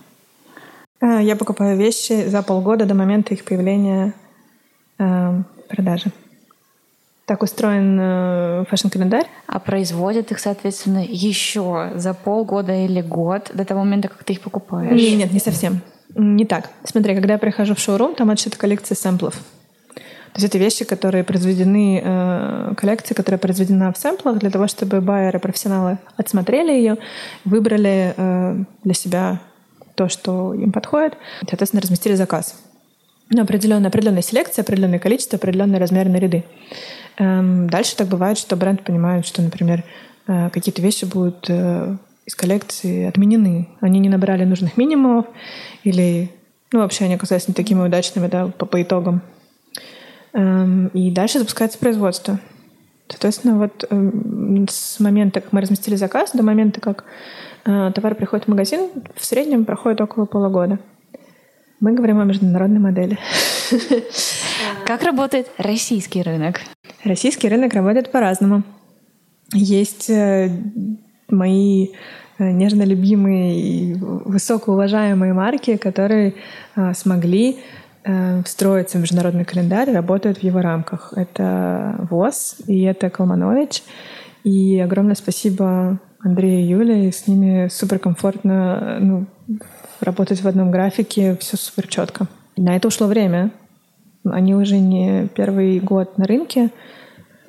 А, 1.00 1.20
я 1.20 1.36
покупаю 1.36 1.76
вещи 1.76 2.28
за 2.28 2.42
полгода 2.42 2.86
до 2.86 2.94
момента 2.94 3.34
их 3.34 3.44
появления 3.44 4.14
э, 4.98 5.42
продажи. 5.68 6.10
Так 7.26 7.42
устроен 7.42 7.98
э, 8.00 8.64
фэшн-календарь. 8.70 9.26
А 9.46 9.58
производят 9.58 10.32
их, 10.32 10.38
соответственно, 10.38 11.04
еще 11.06 11.92
за 11.94 12.14
полгода 12.14 12.74
или 12.74 13.02
год 13.02 13.50
до 13.52 13.66
того 13.66 13.80
момента, 13.80 14.08
как 14.08 14.24
ты 14.24 14.32
их 14.32 14.40
покупаешь? 14.40 14.98
Нет, 14.98 15.18
нет, 15.18 15.32
не 15.32 15.40
совсем. 15.40 15.82
Не 16.14 16.46
так. 16.46 16.70
Смотри, 16.84 17.14
когда 17.14 17.34
я 17.34 17.38
прихожу 17.38 17.74
в 17.74 17.78
шоурум, 17.78 18.14
там 18.14 18.30
отшита 18.30 18.56
коллекция 18.56 18.96
сэмплов. 18.96 19.34
То 20.32 20.40
есть 20.40 20.46
это 20.46 20.58
вещи, 20.58 20.84
которые 20.84 21.24
произведены, 21.24 22.00
э, 22.02 22.74
коллекция, 22.76 23.14
которая 23.14 23.38
произведена 23.38 23.92
в 23.92 23.98
сэмплах 23.98 24.38
для 24.38 24.50
того, 24.50 24.66
чтобы 24.66 25.00
байеры, 25.00 25.38
профессионалы 25.38 25.98
отсмотрели 26.16 26.72
ее, 26.72 26.96
выбрали 27.44 28.14
э, 28.16 28.64
для 28.82 28.94
себя 28.94 29.40
то, 29.94 30.08
что 30.08 30.54
им 30.54 30.72
подходит, 30.72 31.14
и, 31.42 31.46
соответственно, 31.50 31.82
разместили 31.82 32.14
заказ. 32.14 32.56
Ну, 33.28 33.42
определенная, 33.42 33.88
определенная 33.88 34.22
селекция, 34.22 34.62
определенное 34.62 34.98
количество, 34.98 35.36
определенные 35.36 35.78
размерные 35.78 36.20
ряды. 36.20 36.44
Эм, 37.18 37.68
дальше 37.68 37.96
так 37.96 38.08
бывает, 38.08 38.38
что 38.38 38.56
бренд 38.56 38.82
понимает, 38.84 39.26
что, 39.26 39.42
например, 39.42 39.84
э, 40.26 40.48
какие-то 40.50 40.80
вещи 40.80 41.04
будут 41.04 41.46
э, 41.48 41.96
из 42.24 42.34
коллекции 42.34 43.06
отменены. 43.06 43.68
Они 43.80 44.00
не 44.00 44.08
набрали 44.08 44.44
нужных 44.44 44.76
минимумов 44.76 45.26
или 45.84 46.30
ну, 46.72 46.80
вообще 46.80 47.04
они 47.04 47.14
оказались 47.14 47.48
не 47.48 47.54
такими 47.54 47.82
удачными 47.82 48.28
да, 48.28 48.48
по, 48.48 48.64
по 48.64 48.82
итогам. 48.82 49.22
Эм, 50.34 50.88
и 50.88 51.10
дальше 51.10 51.38
запускается 51.38 51.78
производство. 51.78 52.40
Соответственно, 53.08 53.58
вот 53.58 53.84
эм, 53.90 54.66
с 54.68 54.98
момента, 54.98 55.40
как 55.40 55.52
мы 55.52 55.60
разместили 55.60 55.96
заказ, 55.96 56.30
до 56.32 56.42
момента, 56.42 56.80
как 56.80 57.04
э, 57.66 57.92
товар 57.94 58.14
приходит 58.14 58.46
в 58.46 58.48
магазин, 58.48 58.88
в 59.14 59.24
среднем 59.24 59.66
проходит 59.66 60.00
около 60.00 60.24
полугода. 60.24 60.78
Мы 61.80 61.92
говорим 61.92 62.20
о 62.20 62.24
международной 62.24 62.78
модели. 62.78 63.18
Как 64.86 65.02
работает 65.02 65.50
российский 65.58 66.22
рынок? 66.22 66.60
Российский 67.04 67.48
рынок 67.48 67.74
работает 67.74 68.12
по-разному. 68.12 68.62
Есть 69.52 70.08
э, 70.08 70.48
мои 71.28 71.88
э, 72.38 72.50
нежно 72.52 72.84
любимые 72.84 73.60
и 73.60 73.94
высокоуважаемые 73.94 75.32
марки, 75.32 75.76
которые 75.76 76.34
смогли 76.94 77.58
встроиться 78.44 78.98
в 78.98 79.00
международный 79.00 79.44
календарь, 79.44 79.92
работают 79.92 80.38
в 80.38 80.42
его 80.42 80.60
рамках. 80.60 81.12
Это 81.16 82.06
ВОЗ 82.10 82.56
и 82.66 82.82
это 82.82 83.10
Калманович. 83.10 83.82
И 84.44 84.78
огромное 84.80 85.14
спасибо 85.14 86.00
Андрею 86.20 86.60
и 86.60 86.68
Юле. 86.68 87.12
С 87.12 87.26
ними 87.26 87.68
супер 87.68 87.98
комфортно 87.98 88.98
ну, 89.00 89.26
работать 90.00 90.42
в 90.42 90.48
одном 90.48 90.70
графике, 90.70 91.36
все 91.40 91.56
супер 91.56 91.86
четко. 91.86 92.26
На 92.56 92.76
это 92.76 92.88
ушло 92.88 93.06
время. 93.06 93.50
Они 94.24 94.54
уже 94.54 94.78
не 94.78 95.28
первый 95.28 95.80
год 95.80 96.18
на 96.18 96.24
рынке. 96.24 96.70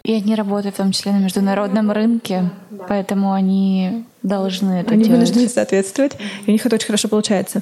И 0.04 0.14
они 0.14 0.36
работают 0.36 0.76
в 0.76 0.78
том 0.78 0.92
числе 0.92 1.14
на 1.14 1.20
международном 1.20 1.90
рынке, 1.90 2.52
да. 2.72 2.84
поэтому 2.90 3.32
они 3.32 4.06
должны 4.22 4.82
это 4.82 4.92
они 4.92 5.06
делать. 5.06 5.22
Они 5.22 5.32
должны 5.32 5.48
соответствовать, 5.48 6.18
и 6.46 6.50
у 6.50 6.52
них 6.52 6.66
это 6.66 6.76
очень 6.76 6.88
хорошо 6.88 7.08
получается. 7.08 7.62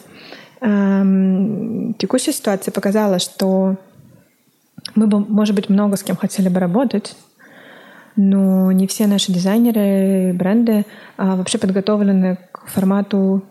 Текущая 0.61 2.33
ситуация 2.33 2.71
показала, 2.71 3.17
что 3.17 3.77
мы 4.95 5.07
бы, 5.07 5.19
может 5.19 5.55
быть, 5.55 5.69
много 5.69 5.97
с 5.97 6.03
кем 6.03 6.15
хотели 6.15 6.49
бы 6.49 6.59
работать, 6.59 7.15
но 8.15 8.71
не 8.71 8.87
все 8.87 9.07
наши 9.07 9.31
дизайнеры, 9.31 10.33
бренды 10.33 10.85
а, 11.17 11.35
вообще 11.35 11.57
подготовлены 11.57 12.37
к 12.51 12.67
формату 12.67 13.43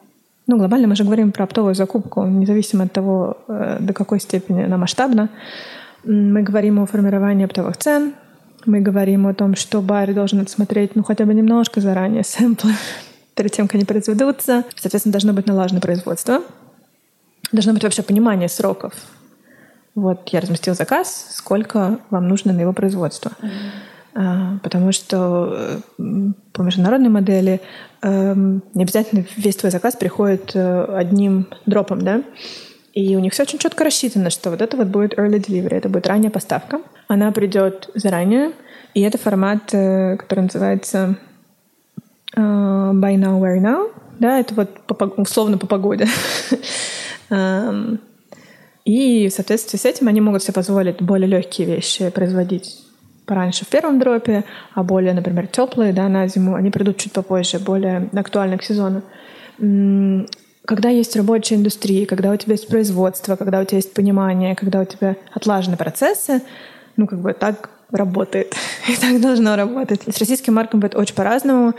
Ну, 0.47 0.59
глобально 0.59 0.89
мы 0.89 0.97
же 0.97 1.05
говорим 1.05 1.33
про 1.33 1.45
оптовую 1.45 1.75
закупку, 1.75 2.27
независимо 2.27 2.85
от 2.85 2.93
того, 2.93 3.39
э, 3.49 3.79
до 3.81 3.93
какой 3.93 4.21
степени 4.21 4.63
она 4.63 4.77
масштабна. 4.77 5.29
Мы 6.05 6.43
говорим 6.43 6.79
о 6.81 6.87
формировании 6.87 7.45
оптовых 7.45 7.77
цен, 7.77 8.15
мы 8.67 8.81
говорим 8.81 9.27
о 9.27 9.35
том, 9.35 9.55
что 9.55 9.81
бар 9.81 10.13
должен 10.13 10.41
отсмотреть 10.41 10.97
ну, 10.97 11.03
хотя 11.03 11.25
бы 11.25 11.35
немножко 11.35 11.81
заранее 11.81 12.25
сэмплы 12.25 12.73
перед 13.35 13.53
тем, 13.53 13.67
как 13.67 13.77
они 13.77 13.85
произведутся. 13.85 14.65
Соответственно, 14.77 15.13
должно 15.13 15.33
быть 15.33 15.47
налажено 15.47 15.81
производство. 15.81 16.43
Должно 17.53 17.73
быть 17.73 17.83
вообще 17.83 18.03
понимание 18.03 18.49
сроков. 18.49 18.93
Вот 19.95 20.29
я 20.29 20.41
разместил 20.41 20.75
заказ, 20.75 21.27
сколько 21.31 21.99
вам 22.11 22.29
нужно 22.29 22.53
на 22.53 22.61
его 22.61 22.73
производство. 22.73 23.33
Mm-hmm. 23.41 24.61
Потому 24.63 24.93
что 24.93 25.81
э, 25.99 26.03
по 26.53 26.63
международной 26.63 27.11
модели 27.11 27.61
эм, 28.03 28.63
не 28.75 28.83
обязательно 28.83 29.25
весь 29.37 29.57
твой 29.57 29.71
заказ 29.71 29.95
приходит 29.95 30.51
э, 30.55 30.85
одним 30.97 31.47
дропом, 31.67 32.03
да? 32.03 32.23
И 32.93 33.15
у 33.15 33.21
них 33.21 33.33
все 33.33 33.45
очень 33.45 33.61
четко 33.61 33.85
рассчитано, 33.85 34.31
что 34.31 34.51
вот 34.51 34.63
это 34.63 34.77
вот 34.77 34.89
будет 34.89 35.15
early 35.15 35.39
delivery, 35.39 35.77
это 35.77 35.89
будет 35.89 36.09
ранняя 36.09 36.33
поставка. 36.33 36.81
Она 37.07 37.31
придет 37.31 37.89
заранее, 37.95 38.51
и 38.95 39.01
это 39.03 39.17
формат, 39.17 39.73
э, 39.73 40.17
который 40.17 40.41
называется 40.41 41.17
buy 42.37 43.17
now, 43.17 43.41
wear 43.41 43.61
now. 43.61 43.93
Да, 44.19 44.39
это 44.39 44.55
вот 44.55 44.81
по, 44.87 45.05
условно 45.21 45.57
по 45.57 45.67
погоде. 45.67 46.09
um, 47.31 47.99
и 48.85 49.29
в 49.29 49.33
соответствии 49.33 49.79
с 49.79 49.85
этим 49.85 50.09
они 50.09 50.21
могут 50.21 50.43
себе 50.43 50.55
позволить 50.55 51.01
более 51.01 51.29
легкие 51.29 51.67
вещи 51.67 52.11
производить 52.11 52.79
пораньше 53.27 53.65
в 53.65 53.69
первом 53.69 54.01
дропе, 54.01 54.45
а 54.75 54.83
более, 54.83 55.15
например, 55.15 55.47
теплые 55.47 55.93
да, 55.93 56.09
на 56.09 56.27
зиму, 56.27 56.57
они 56.57 56.71
придут 56.71 56.97
чуть 56.97 57.13
попозже, 57.13 57.59
более 57.59 58.11
актуальны 58.13 58.59
к 58.59 58.63
сезону 58.63 59.03
когда 60.71 60.89
есть 60.89 61.17
рабочая 61.17 61.57
индустрия, 61.57 62.07
когда 62.07 62.31
у 62.31 62.37
тебя 62.37 62.53
есть 62.53 62.69
производство, 62.69 63.35
когда 63.37 63.61
у 63.61 63.65
тебя 63.65 63.79
есть 63.79 63.93
понимание, 63.93 64.55
когда 64.55 64.81
у 64.81 64.85
тебя 64.85 65.17
отлажены 65.33 65.77
процессы, 65.77 66.43
ну, 66.97 67.09
как 67.09 67.21
бы 67.21 67.33
так 67.33 67.71
работает. 67.91 68.55
И 68.89 68.95
так 68.95 69.21
должно 69.21 69.57
работать. 69.57 70.03
С 70.07 70.19
российским 70.19 70.55
марком 70.55 70.79
будет 70.79 70.95
очень 70.95 71.15
по-разному. 71.15 71.75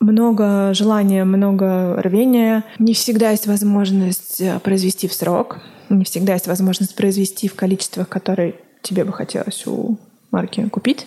Много 0.00 0.74
желания, 0.74 1.24
много 1.24 2.00
рвения. 2.02 2.64
Не 2.78 2.92
всегда 2.92 3.30
есть 3.30 3.46
возможность 3.46 4.40
э, 4.40 4.58
произвести 4.60 5.08
в 5.08 5.14
срок. 5.14 5.58
Не 5.88 6.04
всегда 6.04 6.34
есть 6.34 6.46
возможность 6.46 6.94
произвести 6.94 7.48
в 7.48 7.54
количествах, 7.54 8.08
которые 8.08 8.56
тебе 8.82 9.04
бы 9.04 9.12
хотелось 9.12 9.66
у 9.66 9.98
марки 10.30 10.68
купить. 10.68 11.06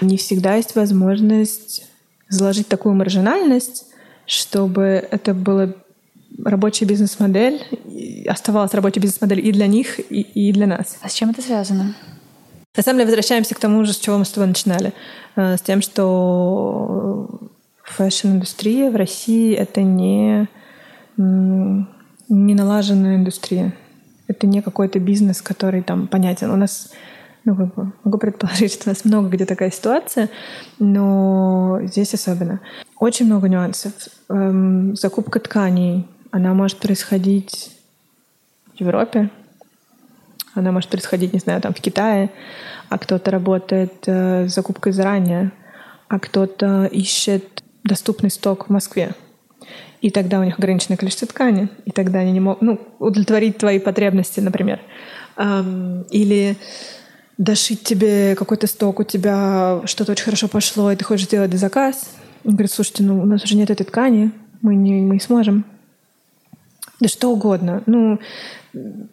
Не 0.00 0.16
всегда 0.16 0.54
есть 0.54 0.76
возможность 0.76 1.86
заложить 2.28 2.68
такую 2.68 2.94
маржинальность, 2.94 3.86
чтобы 4.26 5.06
это 5.10 5.34
была 5.34 5.72
рабочая 6.42 6.84
бизнес-модель, 6.84 7.62
оставалась 8.26 8.74
рабочая 8.74 9.00
бизнес-модель 9.00 9.46
и 9.46 9.52
для 9.52 9.66
них, 9.66 9.98
и, 9.98 10.20
и 10.20 10.52
для 10.52 10.66
нас. 10.66 10.98
А 11.00 11.08
с 11.08 11.14
чем 11.14 11.30
это 11.30 11.42
связано? 11.42 11.94
На 12.76 12.82
самом 12.82 12.98
деле 12.98 13.06
возвращаемся 13.06 13.54
к 13.54 13.60
тому 13.60 13.84
же, 13.84 13.92
с 13.92 13.98
чего 13.98 14.18
мы 14.18 14.24
с 14.24 14.30
тобой 14.30 14.48
начинали. 14.48 14.92
Э, 15.36 15.56
с 15.56 15.62
тем, 15.62 15.80
что 15.80 17.38
fashion-индустрия 17.84 18.90
в 18.90 18.96
России— 18.96 19.54
это 19.56 19.82
не, 19.82 20.48
не 21.16 22.54
налаженная 22.54 23.16
индустрия. 23.16 23.74
Это 24.26 24.46
не 24.46 24.62
какой-то 24.62 24.98
бизнес, 24.98 25.42
который 25.42 25.82
там 25.82 26.08
понятен. 26.08 26.50
У 26.50 26.56
нас 26.56 26.92
ну, 27.44 27.70
могу 28.04 28.18
предположить, 28.18 28.72
что 28.74 28.88
у 28.88 28.92
нас 28.92 29.04
много 29.04 29.28
где 29.28 29.44
такая 29.44 29.70
ситуация, 29.70 30.30
но 30.78 31.80
здесь 31.84 32.14
особенно. 32.14 32.60
Очень 32.98 33.26
много 33.26 33.48
нюансов. 33.48 33.92
Эм, 34.28 34.96
закупка 34.96 35.40
тканей, 35.40 36.06
она 36.30 36.54
может 36.54 36.78
происходить 36.78 37.70
в 38.74 38.80
Европе, 38.80 39.30
она 40.54 40.72
может 40.72 40.88
происходить, 40.88 41.32
не 41.32 41.40
знаю, 41.40 41.60
там 41.60 41.74
в 41.74 41.80
Китае, 41.80 42.30
а 42.88 42.98
кто-то 42.98 43.30
работает 43.30 43.92
э, 44.06 44.48
с 44.48 44.54
закупкой 44.54 44.92
заранее, 44.92 45.52
а 46.08 46.18
кто-то 46.18 46.86
ищет 46.86 47.63
доступный 47.84 48.30
сток 48.30 48.66
в 48.68 48.72
Москве. 48.72 49.14
И 50.00 50.10
тогда 50.10 50.40
у 50.40 50.44
них 50.44 50.58
ограниченное 50.58 50.98
количество 50.98 51.26
ткани, 51.26 51.68
и 51.84 51.90
тогда 51.90 52.18
они 52.18 52.32
не 52.32 52.40
могут 52.40 52.62
ну, 52.62 52.80
удовлетворить 52.98 53.56
твои 53.56 53.78
потребности, 53.78 54.40
например. 54.40 54.80
Или 56.10 56.56
дошить 57.38 57.82
тебе 57.84 58.34
какой-то 58.36 58.66
сток, 58.66 59.00
у 59.00 59.04
тебя 59.04 59.80
что-то 59.86 60.12
очень 60.12 60.24
хорошо 60.24 60.48
пошло, 60.48 60.92
и 60.92 60.96
ты 60.96 61.04
хочешь 61.04 61.26
сделать 61.26 61.54
заказ. 61.54 62.10
Он 62.44 62.52
говорит, 62.52 62.70
слушайте, 62.70 63.02
ну 63.02 63.22
у 63.22 63.24
нас 63.24 63.42
уже 63.44 63.56
нет 63.56 63.70
этой 63.70 63.84
ткани, 63.84 64.30
мы 64.60 64.74
не, 64.74 64.92
мы 65.00 65.14
не 65.14 65.20
сможем. 65.20 65.64
Да 67.00 67.08
что 67.08 67.30
угодно. 67.32 67.82
Ну, 67.86 68.20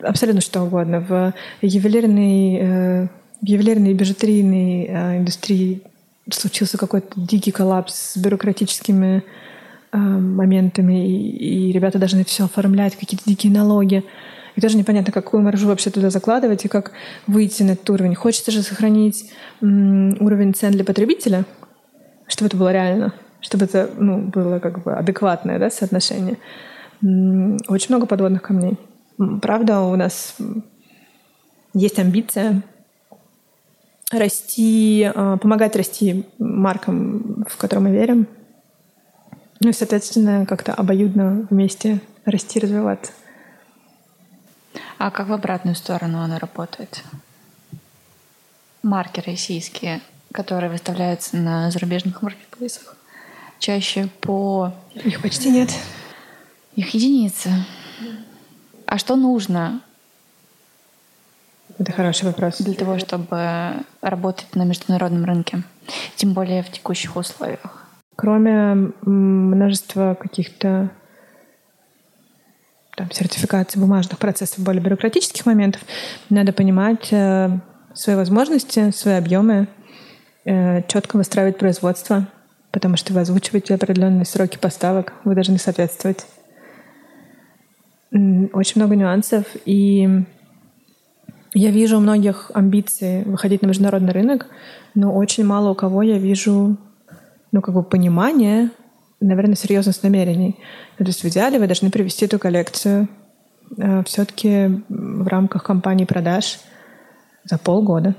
абсолютно 0.01 0.41
что 0.41 0.61
угодно. 0.61 0.99
В 0.99 1.33
ювелирной, 1.61 2.57
э, 2.61 3.07
ювелирной 3.41 3.93
бижутерийной 3.93 4.85
э, 4.85 5.17
индустрии 5.17 5.81
случился 6.29 6.77
какой-то 6.77 7.09
дикий 7.15 7.51
коллапс 7.51 8.13
с 8.13 8.17
бюрократическими 8.17 9.23
э, 9.91 9.97
моментами, 9.97 11.07
и, 11.07 11.69
и 11.69 11.71
ребята 11.71 11.99
должны 11.99 12.23
все 12.23 12.45
оформлять, 12.45 12.95
какие-то 12.95 13.23
дикие 13.25 13.51
налоги. 13.51 14.03
И 14.55 14.61
тоже 14.61 14.77
непонятно, 14.77 15.13
какую 15.13 15.43
маржу 15.43 15.67
вообще 15.67 15.89
туда 15.89 16.09
закладывать 16.09 16.65
и 16.65 16.67
как 16.67 16.91
выйти 17.25 17.63
на 17.63 17.71
этот 17.71 17.89
уровень. 17.89 18.15
Хочется 18.15 18.51
же 18.51 18.61
сохранить 18.63 19.31
уровень 19.61 20.53
цен 20.53 20.71
для 20.71 20.83
потребителя, 20.83 21.45
чтобы 22.27 22.47
это 22.47 22.57
было 22.57 22.71
реально, 22.71 23.13
чтобы 23.39 23.65
это 23.65 23.89
ну, 23.97 24.19
было 24.19 24.59
как 24.59 24.83
бы 24.83 24.93
адекватное 24.93 25.57
да, 25.57 25.69
соотношение. 25.69 26.37
Очень 27.01 27.87
много 27.89 28.05
подводных 28.07 28.41
камней. 28.41 28.77
Правда, 29.41 29.81
у 29.81 29.95
нас 29.95 30.35
есть 31.73 31.99
амбиция 31.99 32.61
расти, 34.11 35.09
а, 35.13 35.37
помогать 35.37 35.75
расти 35.75 36.25
маркам, 36.37 37.45
в 37.49 37.57
которые 37.57 37.89
мы 37.89 37.95
верим. 37.95 38.27
Ну 39.59 39.69
и, 39.69 39.73
соответственно, 39.73 40.45
как-то 40.45 40.73
обоюдно 40.73 41.47
вместе 41.49 42.01
расти, 42.25 42.59
развиваться. 42.59 43.11
А 44.97 45.11
как 45.11 45.29
в 45.29 45.33
обратную 45.33 45.75
сторону 45.75 46.19
она 46.19 46.39
работает? 46.39 47.03
Марки 48.83 49.19
российские, 49.19 50.01
которые 50.31 50.71
выставляются 50.71 51.37
на 51.37 51.69
зарубежных 51.71 52.21
маркетплейсах, 52.21 52.95
чаще 53.59 54.07
по... 54.21 54.73
Их 54.93 55.21
почти 55.21 55.49
нет. 55.49 55.71
Их 56.75 56.93
единицы. 56.93 57.51
А 58.85 58.97
что 58.97 59.15
нужно? 59.15 59.81
Это 61.81 61.93
хороший 61.93 62.25
вопрос. 62.25 62.59
Для 62.59 62.75
того, 62.75 62.99
чтобы 62.99 63.73
работать 64.01 64.55
на 64.55 64.65
международном 64.65 65.25
рынке, 65.25 65.63
тем 66.15 66.33
более 66.33 66.61
в 66.61 66.69
текущих 66.69 67.15
условиях. 67.15 67.87
Кроме 68.15 68.91
множества 69.01 70.13
каких-то 70.13 70.91
там, 72.95 73.09
сертификации 73.09 73.79
бумажных 73.79 74.19
процессов, 74.19 74.63
более 74.63 74.79
бюрократических 74.79 75.43
моментов, 75.47 75.81
надо 76.29 76.53
понимать 76.53 77.07
э, 77.09 77.49
свои 77.95 78.15
возможности, 78.15 78.91
свои 78.91 79.15
объемы, 79.15 79.67
э, 80.45 80.83
четко 80.83 81.17
выстраивать 81.17 81.57
производство, 81.57 82.27
потому 82.69 82.95
что 82.95 83.11
вы 83.11 83.21
озвучиваете 83.21 83.73
определенные 83.73 84.25
сроки 84.25 84.59
поставок, 84.59 85.13
вы 85.23 85.33
должны 85.33 85.57
соответствовать. 85.57 86.27
Очень 88.11 88.81
много 88.81 88.95
нюансов, 88.95 89.45
и 89.65 90.25
я 91.53 91.71
вижу 91.71 91.97
у 91.97 92.01
многих 92.01 92.51
амбиции 92.53 93.23
выходить 93.23 93.61
на 93.61 93.67
международный 93.67 94.13
рынок, 94.13 94.47
но 94.95 95.13
очень 95.13 95.45
мало 95.45 95.71
у 95.71 95.75
кого 95.75 96.01
я 96.01 96.17
вижу 96.17 96.77
ну, 97.51 97.61
как 97.61 97.75
бы 97.75 97.83
понимание 97.83 98.69
наверное, 99.21 99.55
серьезность 99.55 100.03
намерений. 100.03 100.57
Ну, 100.97 101.05
то 101.05 101.09
есть 101.09 101.23
в 101.23 101.27
идеале 101.27 101.59
вы 101.59 101.67
должны 101.67 101.91
привести 101.91 102.25
эту 102.25 102.39
коллекцию 102.39 103.07
э, 103.77 104.03
все-таки 104.05 104.81
в 104.89 105.27
рамках 105.27 105.63
кампании 105.63 106.05
продаж 106.05 106.59
за 107.45 107.57
полгода 107.57 108.15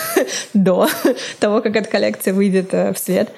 до 0.54 0.88
того, 1.38 1.60
как 1.60 1.76
эта 1.76 1.88
коллекция 1.88 2.34
выйдет 2.34 2.72
э, 2.72 2.92
в 2.92 2.98
свет 2.98 3.30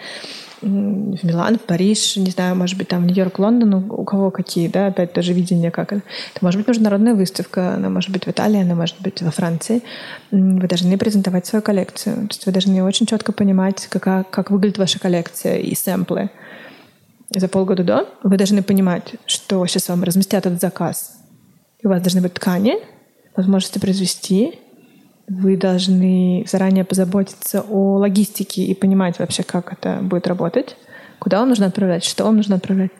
в 0.62 1.24
Милан, 1.24 1.58
в 1.58 1.62
Париж, 1.62 2.16
не 2.16 2.30
знаю, 2.30 2.56
может 2.56 2.76
быть, 2.76 2.88
там 2.88 3.02
в 3.02 3.06
Нью-Йорк, 3.06 3.38
Лондон, 3.38 3.74
у 3.74 4.04
кого 4.04 4.30
какие, 4.30 4.68
да, 4.68 4.88
опять 4.88 5.12
тоже 5.12 5.32
видение, 5.32 5.70
как 5.70 5.92
это. 5.92 6.02
Это 6.34 6.44
может 6.44 6.60
быть 6.60 6.68
международная 6.68 7.14
выставка, 7.14 7.74
она 7.74 7.88
может 7.88 8.10
быть 8.10 8.26
в 8.26 8.30
Италии, 8.30 8.60
она 8.60 8.74
может 8.74 9.00
быть 9.00 9.22
во 9.22 9.30
Франции. 9.30 9.82
Вы 10.30 10.66
должны 10.68 10.96
презентовать 10.98 11.46
свою 11.46 11.62
коллекцию. 11.62 12.16
То 12.28 12.34
есть 12.34 12.46
вы 12.46 12.52
должны 12.52 12.82
очень 12.84 13.06
четко 13.06 13.32
понимать, 13.32 13.86
как, 13.88 14.30
как 14.30 14.50
выглядит 14.50 14.78
ваша 14.78 14.98
коллекция 14.98 15.58
и 15.58 15.74
сэмплы 15.74 16.30
за 17.34 17.48
полгода 17.48 17.84
до, 17.84 18.08
вы 18.22 18.36
должны 18.36 18.62
понимать, 18.62 19.14
что 19.26 19.64
сейчас 19.66 19.88
вам 19.88 20.02
разместят 20.02 20.46
этот 20.46 20.60
заказ. 20.60 21.16
И 21.80 21.86
у 21.86 21.90
вас 21.90 22.02
должны 22.02 22.20
быть 22.20 22.34
ткани, 22.34 22.74
возможности 23.36 23.78
произвести. 23.78 24.58
Вы 25.30 25.56
должны 25.56 26.44
заранее 26.50 26.84
позаботиться 26.84 27.60
о 27.60 27.98
логистике 27.98 28.64
и 28.64 28.74
понимать 28.74 29.20
вообще, 29.20 29.44
как 29.44 29.72
это 29.72 30.00
будет 30.02 30.26
работать, 30.26 30.76
куда 31.20 31.38
вам 31.38 31.50
нужно 31.50 31.66
отправлять, 31.66 32.02
что 32.02 32.24
вам 32.24 32.36
нужно 32.36 32.56
отправлять. 32.56 32.90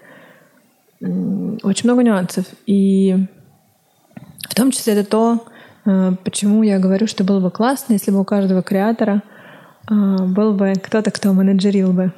очень 1.00 1.90
много 1.90 2.04
нюансов. 2.04 2.44
И 2.66 3.26
в 4.48 4.54
том 4.54 4.70
числе 4.70 4.92
это 4.92 5.10
то, 5.10 5.44
э, 5.86 6.12
почему 6.22 6.62
я 6.62 6.78
говорю, 6.78 7.08
что 7.08 7.24
было 7.24 7.40
бы 7.40 7.50
классно, 7.50 7.94
если 7.94 8.12
бы 8.12 8.20
у 8.20 8.24
каждого 8.24 8.62
креатора 8.62 9.24
э, 9.90 9.92
был 9.92 10.54
бы 10.54 10.74
кто-то, 10.74 11.10
кто 11.10 11.32
менеджерил 11.32 11.92
бы 11.92 12.12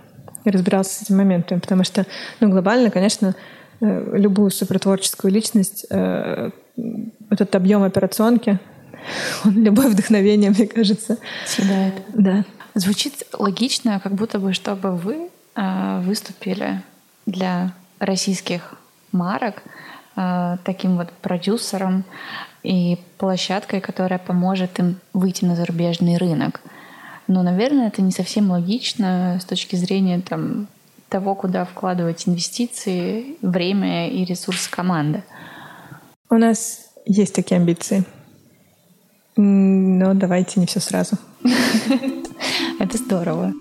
и 0.44 0.50
разбирался 0.50 0.90
с 0.90 1.02
этими 1.02 1.16
моментами. 1.16 1.58
Потому 1.58 1.84
что, 1.84 2.04
ну, 2.40 2.50
глобально, 2.50 2.90
конечно, 2.90 3.34
э, 3.80 4.18
любую 4.18 4.50
супертворческую 4.50 5.32
личность, 5.32 5.86
этот 5.88 7.54
объем 7.54 7.82
операционки, 7.82 8.58
он 9.44 9.62
любое 9.62 9.88
вдохновение, 9.88 10.50
мне 10.50 10.66
кажется. 10.66 11.18
Съедает. 11.46 11.94
Да. 12.14 12.44
Звучит 12.74 13.24
логично, 13.32 14.00
как 14.00 14.14
будто 14.14 14.38
бы, 14.38 14.52
чтобы 14.52 14.96
вы 14.96 15.28
выступили 15.54 16.82
для 17.26 17.74
российских 17.98 18.74
марок 19.12 19.62
э, 20.16 20.56
таким 20.64 20.96
вот 20.96 21.12
продюсером 21.12 22.04
и 22.62 22.98
площадкой, 23.18 23.80
которая 23.80 24.18
поможет 24.18 24.78
им 24.78 24.96
выйти 25.12 25.44
на 25.44 25.56
зарубежный 25.56 26.16
рынок. 26.16 26.60
Но, 27.28 27.42
наверное, 27.42 27.88
это 27.88 28.02
не 28.02 28.10
совсем 28.10 28.50
логично 28.50 29.38
с 29.40 29.44
точки 29.44 29.76
зрения 29.76 30.20
там, 30.20 30.68
того, 31.08 31.34
куда 31.34 31.64
вкладывать 31.64 32.26
инвестиции, 32.28 33.36
время 33.42 34.08
и 34.10 34.24
ресурсы 34.24 34.70
команды. 34.70 35.22
У 36.30 36.36
нас 36.36 36.90
есть 37.04 37.34
такие 37.34 37.58
амбиции. 37.58 38.04
Но 39.36 40.14
давайте 40.14 40.60
не 40.60 40.66
все 40.66 40.80
сразу. 40.80 41.16
Это 42.78 42.98
здорово. 42.98 43.52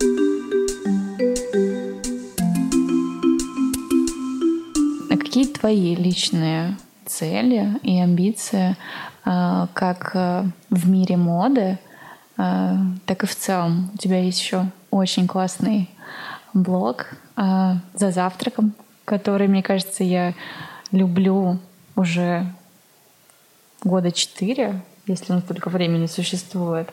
Какие 5.08 5.46
твои 5.46 5.94
личные 5.94 6.76
цели 7.06 7.78
и 7.82 7.98
амбиции 7.98 8.76
а, 9.24 9.68
как 9.72 10.12
а, 10.14 10.46
в 10.68 10.90
мире 10.90 11.16
моды, 11.16 11.78
а, 12.36 12.76
так 13.06 13.22
и 13.22 13.26
в 13.26 13.34
целом? 13.34 13.90
У 13.94 13.96
тебя 13.96 14.20
есть 14.20 14.40
еще 14.40 14.66
очень 14.90 15.26
классный 15.26 15.88
блог 16.52 17.06
«За 17.34 17.80
завтраком», 17.94 18.74
который, 19.06 19.48
мне 19.48 19.62
кажется, 19.62 20.04
я 20.04 20.34
люблю 20.90 21.58
уже 21.96 22.46
года 23.82 24.12
четыре, 24.12 24.82
если 25.06 25.32
он 25.32 25.40
столько 25.40 25.68
времени 25.68 26.06
существует. 26.06 26.88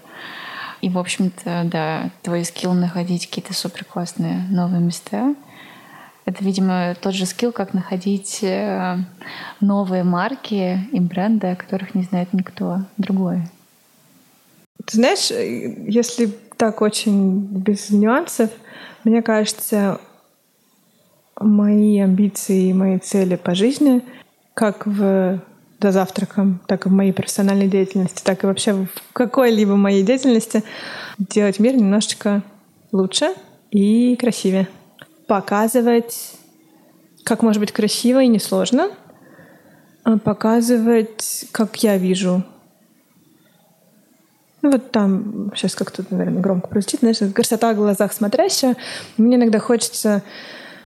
И, 0.81 0.89
в 0.89 0.97
общем-то, 0.97 1.63
да, 1.65 2.09
твой 2.21 2.45
скилл 2.45 2.73
находить 2.73 3.27
какие-то 3.27 3.53
супер 3.53 3.83
классные 3.83 4.45
новые 4.49 4.81
места— 4.81 5.35
это, 6.29 6.43
видимо, 6.43 6.95
тот 7.01 7.15
же 7.15 7.25
скилл, 7.25 7.51
как 7.51 7.73
находить 7.73 8.43
э, 8.43 8.97
новые 9.61 10.03
марки 10.03 10.79
и 10.91 10.99
бренды, 10.99 11.47
о 11.47 11.55
которых 11.55 11.95
не 11.95 12.03
знает 12.03 12.33
никто 12.33 12.81
другой. 12.97 13.41
Ты 14.85 14.97
знаешь, 14.97 15.31
если 15.31 16.27
так 16.55 16.83
очень 16.83 17.39
без 17.39 17.89
нюансов, 17.89 18.51
мне 19.03 19.23
кажется, 19.23 19.99
мои 21.39 21.97
амбиции 21.97 22.69
и 22.69 22.73
мои 22.73 22.99
цели 22.99 23.35
по 23.35 23.55
жизни, 23.55 24.03
как 24.53 24.85
в 24.85 25.41
за 25.81 25.91
завтраком, 25.91 26.61
так 26.67 26.85
и 26.85 26.89
в 26.89 26.91
моей 26.91 27.13
профессиональной 27.13 27.67
деятельности, 27.67 28.21
так 28.23 28.43
и 28.43 28.47
вообще 28.47 28.73
в 28.73 28.87
какой-либо 29.13 29.75
моей 29.75 30.03
деятельности, 30.03 30.63
делать 31.17 31.59
мир 31.59 31.75
немножечко 31.75 32.43
лучше 32.91 33.33
и 33.71 34.15
красивее 34.15 34.67
показывать, 35.29 36.33
как 37.23 37.43
может 37.43 37.59
быть 37.59 37.71
красиво 37.71 38.21
и 38.21 38.27
несложно, 38.27 38.89
а 40.03 40.17
показывать, 40.17 41.45
как 41.51 41.75
я 41.83 41.97
вижу. 41.97 42.43
Ну 44.61 44.71
вот 44.71 44.91
там, 44.91 45.51
сейчас 45.55 45.75
как-то, 45.75 46.03
наверное, 46.09 46.41
громко 46.41 46.67
прозвучит, 46.67 47.01
знаешь, 47.01 47.19
красота 47.33 47.73
в 47.73 47.77
глазах 47.77 48.11
смотрящая. 48.11 48.75
Мне 49.17 49.37
иногда 49.37 49.59
хочется... 49.59 50.23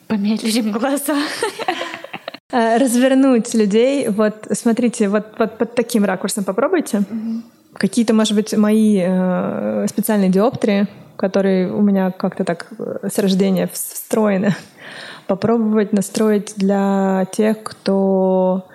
Поменять 0.07 0.43
людям 0.43 0.71
глаза. 0.71 1.15
А, 2.51 2.77
развернуть 2.77 3.53
людей. 3.53 4.09
Вот 4.09 4.47
смотрите, 4.51 5.09
вот, 5.09 5.27
вот 5.37 5.57
под 5.57 5.75
таким 5.75 6.05
ракурсом 6.05 6.43
попробуйте. 6.43 6.97
Mm-hmm. 6.97 7.41
Какие-то, 7.73 8.13
может 8.13 8.35
быть, 8.35 8.53
мои 8.55 9.01
э, 9.01 9.85
специальные 9.89 10.29
диоптрии— 10.29 10.87
которые 11.21 11.71
у 11.71 11.81
меня 11.81 12.09
как-то 12.09 12.43
так 12.43 12.65
э, 12.79 13.07
с 13.09 13.19
рождения 13.19 13.69
встроены, 13.71 14.55
попробовать 15.27 15.93
настроить 15.93 16.53
для 16.57 17.27
тех, 17.31 17.61
кто 17.61 18.65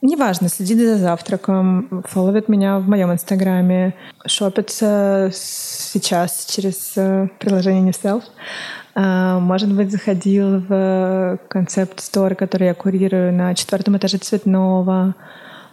неважно, 0.00 0.48
следит 0.48 0.78
за 0.78 0.96
завтраком, 0.96 2.02
фолловит 2.08 2.48
меня 2.48 2.78
в 2.78 2.88
моем 2.88 3.12
инстаграме, 3.12 3.94
шопится 4.26 5.30
сейчас 5.34 6.46
через 6.46 6.94
э, 6.96 7.28
приложение 7.38 7.92
NewSelf. 7.92 8.22
А, 8.22 8.83
может 8.96 9.74
быть, 9.74 9.90
заходил 9.90 10.60
в 10.60 11.40
концепт-стор, 11.48 12.36
который 12.36 12.68
я 12.68 12.74
курирую 12.74 13.32
на 13.32 13.54
четвертом 13.54 13.96
этаже 13.96 14.18
Цветного. 14.18 15.14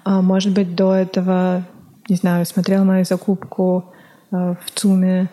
А, 0.03 0.21
может 0.21 0.53
быть, 0.53 0.75
до 0.75 0.93
этого, 0.93 1.63
не 2.09 2.15
знаю, 2.15 2.45
смотрел 2.45 2.83
мою 2.83 3.05
закупку 3.05 3.93
э, 4.31 4.55
в 4.65 4.71
ЦУМе. 4.73 5.29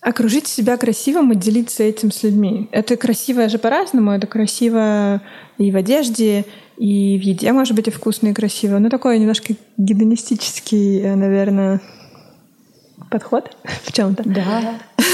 Окружить 0.00 0.46
себя 0.46 0.76
красивым 0.76 1.32
и 1.32 1.36
делиться 1.36 1.82
этим 1.82 2.12
с 2.12 2.22
людьми. 2.22 2.68
Это 2.70 2.96
красивое 2.96 3.48
же 3.48 3.58
по-разному. 3.58 4.12
Это 4.12 4.26
красиво 4.26 5.20
и 5.58 5.70
в 5.70 5.76
одежде, 5.76 6.44
и 6.78 7.18
в 7.18 7.22
еде, 7.22 7.52
может 7.52 7.74
быть, 7.74 7.88
и 7.88 7.90
вкусно, 7.90 8.28
и 8.28 8.32
красиво. 8.34 8.78
Ну, 8.78 8.88
такой 8.88 9.18
немножко 9.18 9.54
гедонистический, 9.76 11.02
э, 11.02 11.14
наверное, 11.16 11.80
подход 13.10 13.56
в 13.84 13.92
чем-то. 13.92 14.22
Да. 14.24 14.78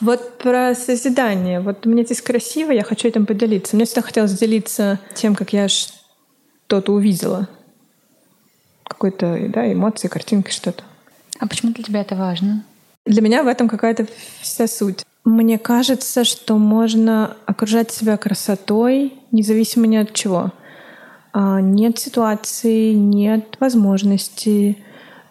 Вот 0.00 0.38
про 0.38 0.74
созидание. 0.74 1.60
Вот 1.60 1.86
мне 1.86 2.04
здесь 2.04 2.20
красиво, 2.20 2.70
я 2.70 2.84
хочу 2.84 3.08
этим 3.08 3.26
поделиться. 3.26 3.74
Мне 3.74 3.86
всегда 3.86 4.02
хотелось 4.02 4.32
делиться 4.32 5.00
тем, 5.14 5.34
как 5.34 5.52
я 5.52 5.68
что-то 5.68 6.92
увидела. 6.92 7.48
Какой-то, 8.84 9.38
да, 9.48 9.72
эмоции, 9.72 10.08
картинки, 10.08 10.50
что-то. 10.50 10.84
А 11.40 11.46
почему 11.48 11.72
для 11.72 11.82
тебя 11.82 12.02
это 12.02 12.14
важно? 12.14 12.64
Для 13.06 13.22
меня 13.22 13.42
в 13.42 13.46
этом 13.48 13.68
какая-то 13.68 14.06
вся 14.40 14.66
суть. 14.66 15.04
Мне 15.24 15.58
кажется, 15.58 16.24
что 16.24 16.56
можно 16.58 17.36
окружать 17.46 17.90
себя 17.90 18.16
красотой, 18.16 19.14
независимо 19.32 19.86
ни 19.86 19.96
от 19.96 20.12
чего. 20.14 20.52
А, 21.32 21.60
нет 21.60 21.98
ситуации, 21.98 22.92
нет 22.92 23.56
возможности, 23.60 24.78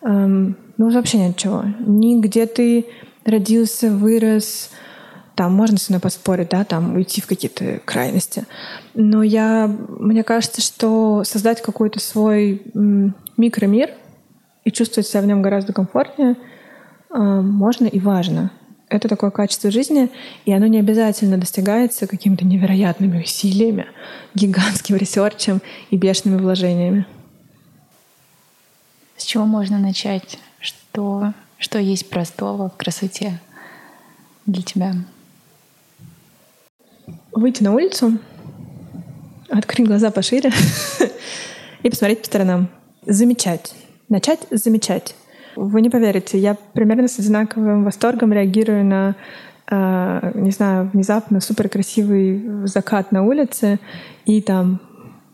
эм, 0.02 0.56
ну 0.78 0.89
вообще 0.89 1.17
ни 1.17 1.30
от. 1.30 1.43
Ни 1.80 2.19
где 2.19 2.45
ты 2.45 2.86
родился, 3.25 3.91
вырос, 3.91 4.69
там 5.36 5.53
можно 5.53 5.78
со 5.78 5.91
мной 5.91 5.99
поспорить, 5.99 6.49
да, 6.49 6.63
там 6.63 6.95
уйти 6.95 7.21
в 7.21 7.28
какие-то 7.28 7.80
крайности. 7.86 8.45
Но 8.93 9.21
я, 9.23 9.67
мне 9.67 10.23
кажется, 10.23 10.61
что 10.61 11.23
создать 11.23 11.61
какой-то 11.61 11.99
свой 11.99 12.61
микромир— 13.38 13.91
и 14.67 14.71
чувствовать 14.71 15.07
себя 15.07 15.21
в 15.21 15.25
нем 15.25 15.41
гораздо 15.41 15.71
комфортнее 15.71 16.36
а, 17.09 17.41
можно 17.41 17.86
и 17.86 18.01
важно. 18.01 18.51
Это 18.89 19.07
такое 19.07 19.30
качество 19.30 19.71
жизни, 19.71 20.09
и 20.43 20.51
оно 20.51 20.67
не 20.67 20.80
обязательно 20.80 21.38
достигается 21.38 22.05
какими-то 22.05 22.45
невероятными 22.45 23.21
усилиями, 23.21 23.86
гигантским 24.36 24.97
ресерчем 24.97 25.61
и 25.89 25.95
бешеными 25.95 26.41
вложениями. 26.41 27.05
С 29.15 29.23
чего 29.23 29.45
можно 29.45 29.80
начать? 29.80 30.38
Что, 30.60 31.34
что 31.58 31.80
есть 31.80 32.10
простого 32.10 32.70
в 32.70 32.78
красоте 32.78 33.39
для 34.45 34.64
тебя? 34.64 34.93
Выйти 37.32 37.64
на 37.64 37.74
улицу, 37.74 38.18
открыть 39.49 39.88
глаза 39.88 40.12
пошире 40.12 40.51
и 41.84 41.89
посмотреть 41.89 42.22
по 42.22 42.26
сторонам. 42.28 42.70
Замечать 43.05 43.74
начать 44.10 44.39
замечать. 44.51 45.16
Вы 45.55 45.82
не 45.82 45.89
поверите, 45.89 46.38
я 46.38 46.55
примерно 46.74 47.08
с 47.08 47.20
одинаковым 47.20 47.84
восторгом 47.84 48.32
реагирую 48.32 48.86
на, 48.86 49.16
э, 49.70 50.32
не 50.36 50.51
знаю, 50.51 50.89
внезапно 50.93 51.41
супер 51.41 51.68
красивый 51.68 52.68
закат 52.68 53.12
на 53.12 53.24
улице 53.24 53.80
и 54.26 54.41
там 54.41 54.80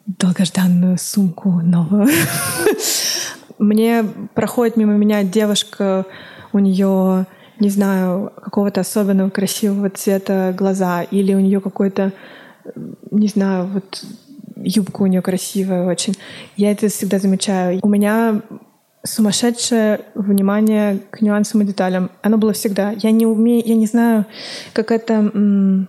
долгожданную 0.06 0.98
сумку 0.98 1.50
новую. 1.50 2.08
Мне 3.64 4.06
проходит 4.34 4.76
мимо 4.76 4.94
меня 4.94 5.24
девушка, 5.24 6.06
у 6.52 6.60
нее, 6.60 7.26
не 7.60 7.70
знаю, 7.70 8.32
какого-то 8.36 8.82
особенного 8.82 9.30
красивого 9.30 9.90
цвета 9.90 10.54
глаза, 10.56 11.04
или 11.04 11.34
у 11.34 11.40
нее 11.40 11.62
какой-то, 11.62 12.12
не 13.10 13.28
знаю, 13.28 13.68
вот 13.68 14.04
юбка 14.58 15.02
у 15.02 15.08
нее 15.08 15.22
красивая 15.22 15.86
очень. 15.86 16.16
Я 16.58 16.72
это 16.72 16.90
всегда 16.90 17.20
замечаю. 17.20 17.80
У 17.82 17.88
меня 17.88 18.42
сумасшедшее 19.06 20.02
внимание 20.14 21.00
к 21.10 21.22
нюансам 21.22 21.62
и 21.62 21.66
деталям. 21.66 22.10
Оно 22.22 22.38
было 22.38 22.54
всегда. 22.54 22.92
Я 22.92 23.12
не 23.12 23.26
умею, 23.26 23.64
я 23.66 23.76
не 23.76 23.86
знаю, 23.86 24.26
как 24.74 24.92
это 24.92 25.88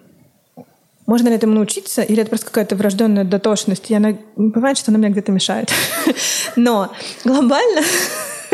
Можно 1.07 1.29
ли 1.29 1.35
этому 1.35 1.55
научиться, 1.55 2.03
или 2.03 2.23
это 2.23 2.31
просто 2.31 2.47
какая-то 2.47 2.77
врожденная 2.77 3.25
дотошность? 3.25 3.91
Она 3.93 4.17
бывает, 4.37 4.79
что 4.79 4.91
она 4.91 4.99
мне 4.99 5.11
где-то 5.11 5.33
мешает. 5.33 5.71
Но 6.57 6.93
глобально 7.25 7.83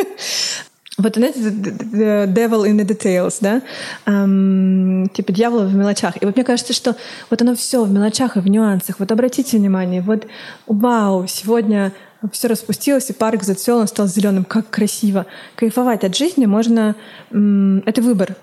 вот, 0.98 1.14
знаете, 1.14 1.40
the 1.40 2.26
devil 2.26 2.64
in 2.64 2.76
the 2.76 2.84
details, 2.84 3.38
да? 3.40 3.62
Um, 4.04 5.08
типа 5.12 5.32
дьявол 5.32 5.66
в 5.66 5.74
мелочах. 5.74 6.20
И 6.20 6.26
вот 6.26 6.34
мне 6.34 6.44
кажется, 6.44 6.72
что 6.72 6.96
вот 7.30 7.40
оно 7.40 7.54
все 7.54 7.84
в 7.84 7.90
мелочах 7.90 8.36
и 8.36 8.40
в 8.40 8.48
нюансах. 8.48 8.98
Вот 8.98 9.12
обратите 9.12 9.56
внимание, 9.56 10.02
вот 10.02 10.26
вау, 10.66 11.26
сегодня 11.28 11.92
все 12.32 12.48
распустилось, 12.48 13.08
и 13.10 13.12
парк 13.12 13.42
зацвел, 13.44 13.78
он 13.78 13.88
стал 13.88 14.06
зеленым. 14.06 14.44
Как 14.44 14.68
красиво. 14.68 15.26
Кайфовать 15.56 16.04
от 16.04 16.16
жизни 16.16 16.46
можно... 16.46 16.94
Это 17.30 18.02
выбор. 18.02 18.36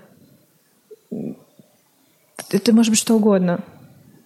Это 2.49 2.73
может 2.73 2.91
быть 2.91 2.99
что 2.99 3.15
угодно. 3.15 3.59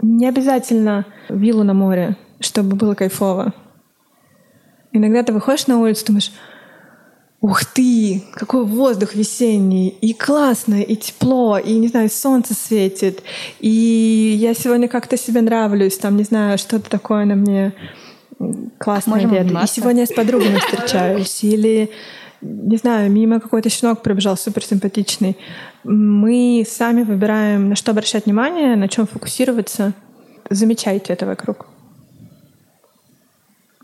Не 0.02 0.28
обязательно 0.28 1.06
виллу 1.30 1.64
на 1.64 1.74
море, 1.74 2.16
чтобы 2.40 2.76
было 2.76 2.96
кайфово. 2.96 3.54
Иногда 4.92 5.24
ты 5.24 5.32
выходишь 5.32 5.68
на 5.68 5.80
улицу, 5.80 6.08
думаешь, 6.08 6.32
ух 7.40 7.66
ты, 7.66 8.24
какой 8.34 8.66
воздух 8.66 9.16
весенний, 9.16 9.90
и 9.90 10.14
классно, 10.14 10.82
и 10.82 10.96
тепло, 10.96 11.58
и, 11.58 11.74
не 11.74 11.88
знаю, 11.88 12.10
солнце 12.10 12.54
светит, 12.54 13.24
и 13.60 14.36
я 14.40 14.54
сегодня 14.54 14.88
как-то 14.88 15.18
себе 15.18 15.42
нравлюсь, 15.42 15.98
там, 15.98 16.18
не 16.18 16.24
знаю, 16.24 16.58
что-то 16.58 16.90
такое 16.90 17.26
на 17.26 17.36
мне 17.36 17.74
классное 18.78 19.26
лето. 19.26 19.60
И 19.64 19.68
сегодня 19.68 20.02
я 20.02 20.08
с 20.08 20.14
подругами 20.14 20.58
встречаюсь, 20.58 21.44
или, 21.44 21.90
не 22.42 22.78
знаю, 22.78 23.12
мимо 23.12 23.40
какой-то 23.40 23.70
щенок 23.70 24.02
пробежал 24.02 24.36
супер 24.38 24.64
симпатичный. 24.64 25.38
Мы 25.84 26.66
сами 26.68 27.04
выбираем, 27.04 27.70
на 27.70 27.76
что 27.76 27.92
обращать 27.92 28.26
внимание, 28.26 28.76
на 28.76 28.88
чем 28.88 29.08
фокусироваться. 29.08 29.94
Замечайте 30.50 31.14
это 31.14 31.26
вокруг. 31.26 31.68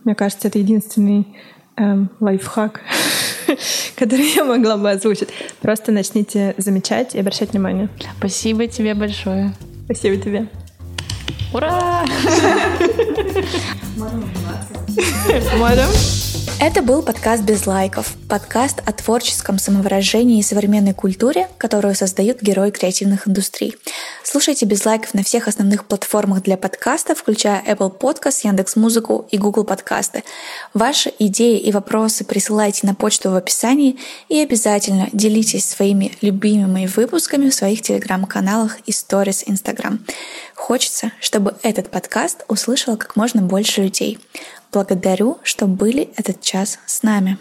Мне 0.03 0.15
кажется, 0.15 0.47
это 0.47 0.57
единственный 0.59 1.27
эм, 1.75 2.09
лайфхак, 2.19 2.81
который 3.95 4.33
я 4.33 4.43
могла 4.43 4.77
бы 4.77 4.89
озвучить. 4.89 5.29
Просто 5.61 5.91
начните 5.91 6.55
замечать 6.57 7.13
и 7.15 7.19
обращать 7.19 7.51
внимание. 7.51 7.89
Спасибо 8.17 8.67
тебе 8.67 8.93
большое. 8.95 9.53
Спасибо 9.85 10.17
тебе. 10.17 10.47
Ура! 11.53 12.05
Можем? 15.57 16.26
Это 16.59 16.81
был 16.81 17.03
подкаст 17.03 17.43
«Без 17.43 17.67
лайков», 17.67 18.15
подкаст 18.27 18.81
о 18.83 18.91
творческом 18.91 19.59
самовыражении 19.59 20.39
и 20.39 20.43
современной 20.43 20.95
культуре, 20.95 21.47
которую 21.59 21.93
создают 21.93 22.41
герои 22.41 22.71
креативных 22.71 23.27
индустрий. 23.27 23.75
Слушайте 24.23 24.65
«Без 24.65 24.83
лайков» 24.83 25.13
на 25.13 25.23
всех 25.23 25.47
основных 25.47 25.85
платформах 25.85 26.41
для 26.41 26.57
подкастов, 26.57 27.19
включая 27.19 27.61
Apple 27.61 27.95
Podcast, 27.95 28.39
Яндекс.Музыку 28.43 29.27
и 29.29 29.37
Google 29.37 29.65
Подкасты. 29.65 30.23
Ваши 30.73 31.13
идеи 31.19 31.59
и 31.59 31.71
вопросы 31.71 32.25
присылайте 32.25 32.87
на 32.87 32.95
почту 32.95 33.29
в 33.29 33.35
описании 33.35 33.99
и 34.27 34.39
обязательно 34.39 35.09
делитесь 35.13 35.69
своими 35.69 36.17
любимыми 36.21 36.87
выпусками 36.87 37.49
в 37.49 37.53
своих 37.53 37.83
телеграм-каналах 37.83 38.79
и 38.87 38.91
сторис 38.91 39.43
Instagram. 39.45 40.03
Хочется, 40.55 41.11
чтобы 41.21 41.55
этот 41.61 41.91
подкаст 41.91 42.45
услышало 42.47 42.95
как 42.95 43.15
можно 43.15 43.43
больше 43.43 43.83
людей. 43.83 44.17
Благодарю, 44.77 45.39
что 45.41 45.65
были 45.65 46.11
этот 46.17 46.39
час 46.39 46.77
с 46.85 47.01
нами. 47.01 47.39